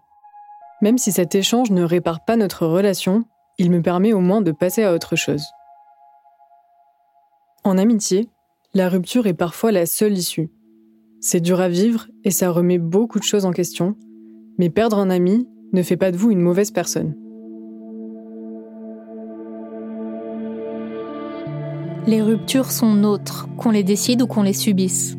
Même 0.81 0.99
si 0.99 1.11
cet 1.11 1.35
échange 1.35 1.73
ne 1.73 1.83
répare 1.83 2.25
pas 2.25 2.37
notre 2.37 2.67
relation, 2.67 3.25
il 3.59 3.73
me 3.73 3.83
permet 3.83 4.13
au 4.13 4.21
moins 4.21 4.41
de 4.41 4.53
passer 4.53 4.85
à 4.85 4.93
autre 4.93 5.17
chose. 5.17 5.45
En 7.65 7.77
amitié, 7.77 8.29
la 8.73 8.89
rupture 8.89 9.27
est 9.27 9.35
parfois 9.35 9.73
la 9.73 9.87
seule 9.87 10.17
issue. 10.17 10.51
C'est 11.27 11.41
dur 11.41 11.59
à 11.63 11.71
vivre 11.71 12.09
et 12.23 12.31
ça 12.31 12.51
remet 12.51 12.77
beaucoup 12.77 13.19
de 13.19 13.25
choses 13.25 13.47
en 13.47 13.51
question, 13.51 13.95
mais 14.59 14.69
perdre 14.69 14.99
un 14.99 15.09
ami 15.09 15.49
ne 15.73 15.83
fait 15.83 15.97
pas 15.97 16.13
de 16.13 16.19
vous 16.19 16.31
une 16.31 16.43
mauvaise 16.43 16.71
personne. 16.71 17.15
Les 22.07 22.21
ruptures 22.21 22.71
sont 22.71 22.93
nôtres, 22.93 23.49
qu'on 23.57 23.71
les 23.71 23.83
décide 23.83 24.21
ou 24.21 24.27
qu'on 24.27 24.43
les 24.43 24.53
subisse. 24.53 25.17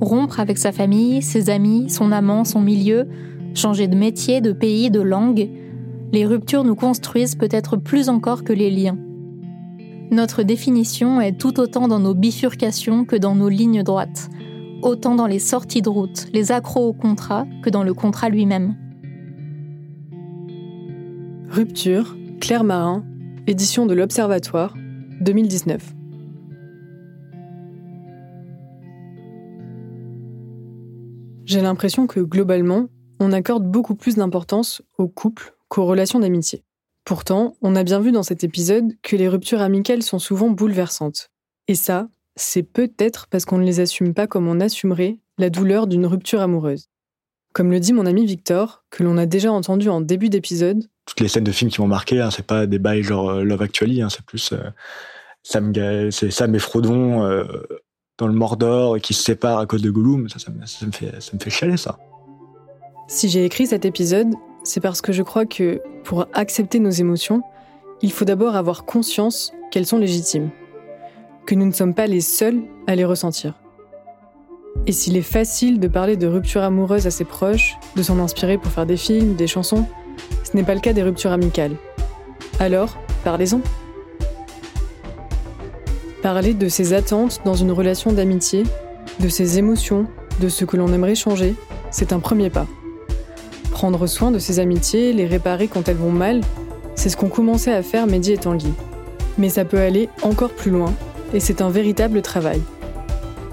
Rompre 0.00 0.38
avec 0.38 0.58
sa 0.58 0.70
famille, 0.70 1.20
ses 1.22 1.50
amis, 1.50 1.90
son 1.90 2.12
amant, 2.12 2.44
son 2.44 2.60
milieu, 2.60 3.08
changer 3.52 3.88
de 3.88 3.96
métier, 3.96 4.40
de 4.40 4.52
pays, 4.52 4.92
de 4.92 5.00
langue, 5.00 5.50
les 6.12 6.24
ruptures 6.24 6.62
nous 6.62 6.76
construisent 6.76 7.34
peut-être 7.34 7.76
plus 7.76 8.08
encore 8.10 8.44
que 8.44 8.52
les 8.52 8.70
liens. 8.70 8.96
Notre 10.12 10.44
définition 10.44 11.20
est 11.20 11.36
tout 11.36 11.58
autant 11.58 11.88
dans 11.88 11.98
nos 11.98 12.14
bifurcations 12.14 13.04
que 13.04 13.16
dans 13.16 13.34
nos 13.34 13.48
lignes 13.48 13.82
droites, 13.82 14.30
autant 14.82 15.14
dans 15.14 15.26
les 15.26 15.38
sorties 15.38 15.82
de 15.82 15.88
route, 15.88 16.26
les 16.32 16.52
accros 16.52 16.88
au 16.88 16.92
contrat 16.92 17.46
que 17.62 17.70
dans 17.70 17.82
le 17.82 17.94
contrat 17.94 18.28
lui-même. 18.28 18.76
Rupture, 21.48 22.16
Claire 22.40 22.64
Marin, 22.64 23.04
édition 23.46 23.86
de 23.86 23.94
l'Observatoire, 23.94 24.74
2019. 25.20 25.94
J'ai 31.46 31.60
l'impression 31.60 32.06
que 32.06 32.20
globalement, 32.20 32.88
on 33.20 33.32
accorde 33.32 33.64
beaucoup 33.70 33.94
plus 33.94 34.16
d'importance 34.16 34.82
aux 34.98 35.08
couples 35.08 35.54
qu'aux 35.68 35.86
relations 35.86 36.18
d'amitié. 36.18 36.64
Pourtant, 37.04 37.54
on 37.62 37.76
a 37.76 37.84
bien 37.84 38.00
vu 38.00 38.10
dans 38.10 38.24
cet 38.24 38.42
épisode 38.42 38.92
que 39.02 39.14
les 39.14 39.28
ruptures 39.28 39.60
amicales 39.60 40.02
sont 40.02 40.18
souvent 40.18 40.50
bouleversantes. 40.50 41.30
Et 41.68 41.76
ça, 41.76 42.08
c'est 42.36 42.62
peut-être 42.62 43.26
parce 43.28 43.44
qu'on 43.44 43.58
ne 43.58 43.64
les 43.64 43.80
assume 43.80 44.14
pas 44.14 44.26
comme 44.26 44.46
on 44.46 44.60
assumerait 44.60 45.18
la 45.38 45.50
douleur 45.50 45.86
d'une 45.86 46.06
rupture 46.06 46.40
amoureuse. 46.40 46.88
Comme 47.52 47.70
le 47.70 47.80
dit 47.80 47.94
mon 47.94 48.04
ami 48.04 48.26
Victor, 48.26 48.84
que 48.90 49.02
l'on 49.02 49.16
a 49.16 49.24
déjà 49.24 49.50
entendu 49.50 49.88
en 49.88 50.02
début 50.02 50.28
d'épisode. 50.28 50.84
Toutes 51.06 51.20
les 51.20 51.28
scènes 51.28 51.44
de 51.44 51.52
films 51.52 51.70
qui 51.70 51.80
m'ont 51.80 51.86
marqué, 51.86 52.20
hein, 52.20 52.30
c'est 52.30 52.46
pas 52.46 52.66
des 52.66 52.78
bails 52.78 53.02
genre 53.02 53.30
euh, 53.30 53.44
Love 53.44 53.62
Actually, 53.62 54.02
hein, 54.02 54.10
c'est 54.10 54.24
plus 54.24 54.52
euh, 54.52 54.58
Sam, 55.42 55.72
c'est 56.10 56.30
Sam 56.30 56.54
et 56.54 56.58
Frodon 56.58 57.24
euh, 57.24 57.44
dans 58.18 58.26
le 58.26 58.34
Mordor 58.34 59.00
qui 59.00 59.14
se 59.14 59.22
séparent 59.22 59.58
à 59.58 59.66
cause 59.66 59.80
de 59.80 59.90
Gollum. 59.90 60.28
Ça, 60.28 60.38
ça, 60.38 60.50
me 60.50 60.92
fait, 60.92 61.20
ça 61.20 61.30
me 61.32 61.38
fait 61.38 61.50
chialer 61.50 61.78
ça. 61.78 61.98
Si 63.08 63.28
j'ai 63.28 63.44
écrit 63.44 63.66
cet 63.66 63.84
épisode, 63.84 64.28
c'est 64.64 64.80
parce 64.80 65.00
que 65.00 65.12
je 65.12 65.22
crois 65.22 65.46
que 65.46 65.80
pour 66.04 66.26
accepter 66.34 66.80
nos 66.80 66.90
émotions, 66.90 67.42
il 68.02 68.12
faut 68.12 68.24
d'abord 68.24 68.56
avoir 68.56 68.84
conscience 68.84 69.52
qu'elles 69.70 69.86
sont 69.86 69.98
légitimes, 69.98 70.50
que 71.46 71.54
nous 71.54 71.64
ne 71.64 71.72
sommes 71.72 71.94
pas 71.94 72.08
les 72.08 72.20
seuls 72.20 72.60
à 72.88 72.96
les 72.96 73.04
ressentir. 73.04 73.54
Et 74.86 74.92
s'il 74.92 75.16
est 75.16 75.22
facile 75.22 75.80
de 75.80 75.88
parler 75.88 76.16
de 76.16 76.26
ruptures 76.26 76.62
amoureuses 76.62 77.06
à 77.06 77.10
ses 77.10 77.24
proches, 77.24 77.76
de 77.94 78.02
s'en 78.02 78.18
inspirer 78.18 78.58
pour 78.58 78.70
faire 78.72 78.84
des 78.84 78.96
films, 78.96 79.36
des 79.36 79.46
chansons, 79.46 79.86
ce 80.44 80.56
n'est 80.56 80.64
pas 80.64 80.74
le 80.74 80.80
cas 80.80 80.92
des 80.92 81.02
ruptures 81.02 81.30
amicales. 81.30 81.76
Alors, 82.58 82.98
parlez-en. 83.24 83.60
Parler 86.22 86.52
de 86.52 86.68
ses 86.68 86.92
attentes 86.92 87.40
dans 87.44 87.54
une 87.54 87.70
relation 87.70 88.12
d'amitié, 88.12 88.64
de 89.20 89.28
ses 89.28 89.58
émotions, 89.58 90.06
de 90.40 90.48
ce 90.48 90.64
que 90.64 90.76
l'on 90.76 90.92
aimerait 90.92 91.14
changer, 91.14 91.54
c'est 91.90 92.12
un 92.12 92.18
premier 92.18 92.50
pas. 92.50 92.66
Prendre 93.70 94.06
soin 94.06 94.30
de 94.30 94.38
ses 94.38 94.58
amitiés, 94.58 95.12
les 95.12 95.26
réparer 95.26 95.68
quand 95.68 95.88
elles 95.88 95.96
vont 95.96 96.10
mal, 96.10 96.40
c'est 96.96 97.08
ce 97.08 97.16
qu'ont 97.16 97.28
commencé 97.28 97.70
à 97.70 97.82
faire 97.82 98.06
Mehdi 98.06 98.32
et 98.32 98.38
Tanguy. 98.38 98.72
Mais 99.38 99.48
ça 99.48 99.64
peut 99.64 99.80
aller 99.80 100.08
encore 100.22 100.50
plus 100.50 100.70
loin, 100.70 100.92
et 101.32 101.40
c'est 101.40 101.60
un 101.60 101.70
véritable 101.70 102.22
travail. 102.22 102.60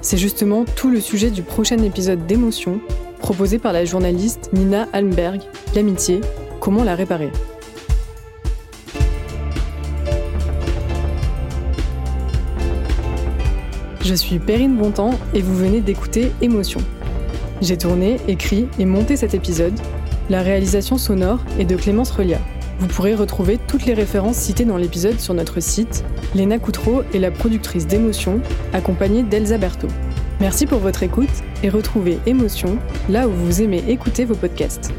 C'est 0.01 0.17
justement 0.17 0.65
tout 0.75 0.89
le 0.89 0.99
sujet 0.99 1.31
du 1.31 1.43
prochain 1.43 1.77
épisode 1.79 2.25
d'émotion, 2.25 2.79
proposé 3.19 3.57
par 3.57 3.73
la 3.73 3.85
journaliste 3.85 4.49
Nina 4.53 4.87
Almberg, 4.93 5.41
L'amitié, 5.75 6.21
comment 6.59 6.83
la 6.83 6.95
réparer? 6.95 7.31
Je 14.01 14.13
suis 14.13 14.39
Perrine 14.39 14.75
Bontemps 14.75 15.17
et 15.33 15.41
vous 15.41 15.55
venez 15.55 15.79
d'écouter 15.79 16.31
Émotion. 16.41 16.81
J'ai 17.61 17.77
tourné, 17.77 18.17
écrit 18.27 18.67
et 18.77 18.85
monté 18.85 19.15
cet 19.15 19.33
épisode 19.33 19.79
la 20.29 20.41
réalisation 20.41 20.97
sonore 20.97 21.39
est 21.59 21.65
de 21.65 21.75
Clémence 21.75 22.11
Relia. 22.11 22.39
Vous 22.79 22.87
pourrez 22.87 23.15
retrouver 23.15 23.57
toutes 23.67 23.85
les 23.85 23.93
références 23.93 24.37
citées 24.37 24.65
dans 24.65 24.77
l'épisode 24.77 25.19
sur 25.19 25.33
notre 25.33 25.59
site. 25.59 26.03
Léna 26.35 26.59
Coutreau 26.59 27.03
est 27.13 27.19
la 27.19 27.31
productrice 27.31 27.87
d'émotion, 27.87 28.41
accompagnée 28.73 29.23
d'Elsa 29.23 29.57
Berthaud. 29.57 29.87
Merci 30.39 30.65
pour 30.65 30.79
votre 30.79 31.03
écoute 31.03 31.29
et 31.63 31.69
retrouvez 31.69 32.19
Émotion 32.25 32.77
là 33.09 33.27
où 33.27 33.31
vous 33.31 33.61
aimez 33.61 33.83
écouter 33.87 34.25
vos 34.25 34.35
podcasts. 34.35 34.91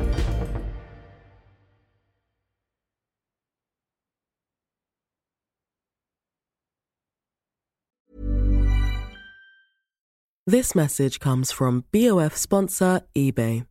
This 10.47 10.75
message 10.75 11.19
comes 11.19 11.51
from 11.51 11.85
BOF 11.91 12.37
sponsor 12.37 13.01
eBay. 13.17 13.65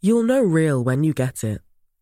You'll 0.00 0.24
know 0.24 0.42
real 0.42 0.82
when 0.82 1.04
you 1.04 1.14
get 1.14 1.44
it. 1.44 1.62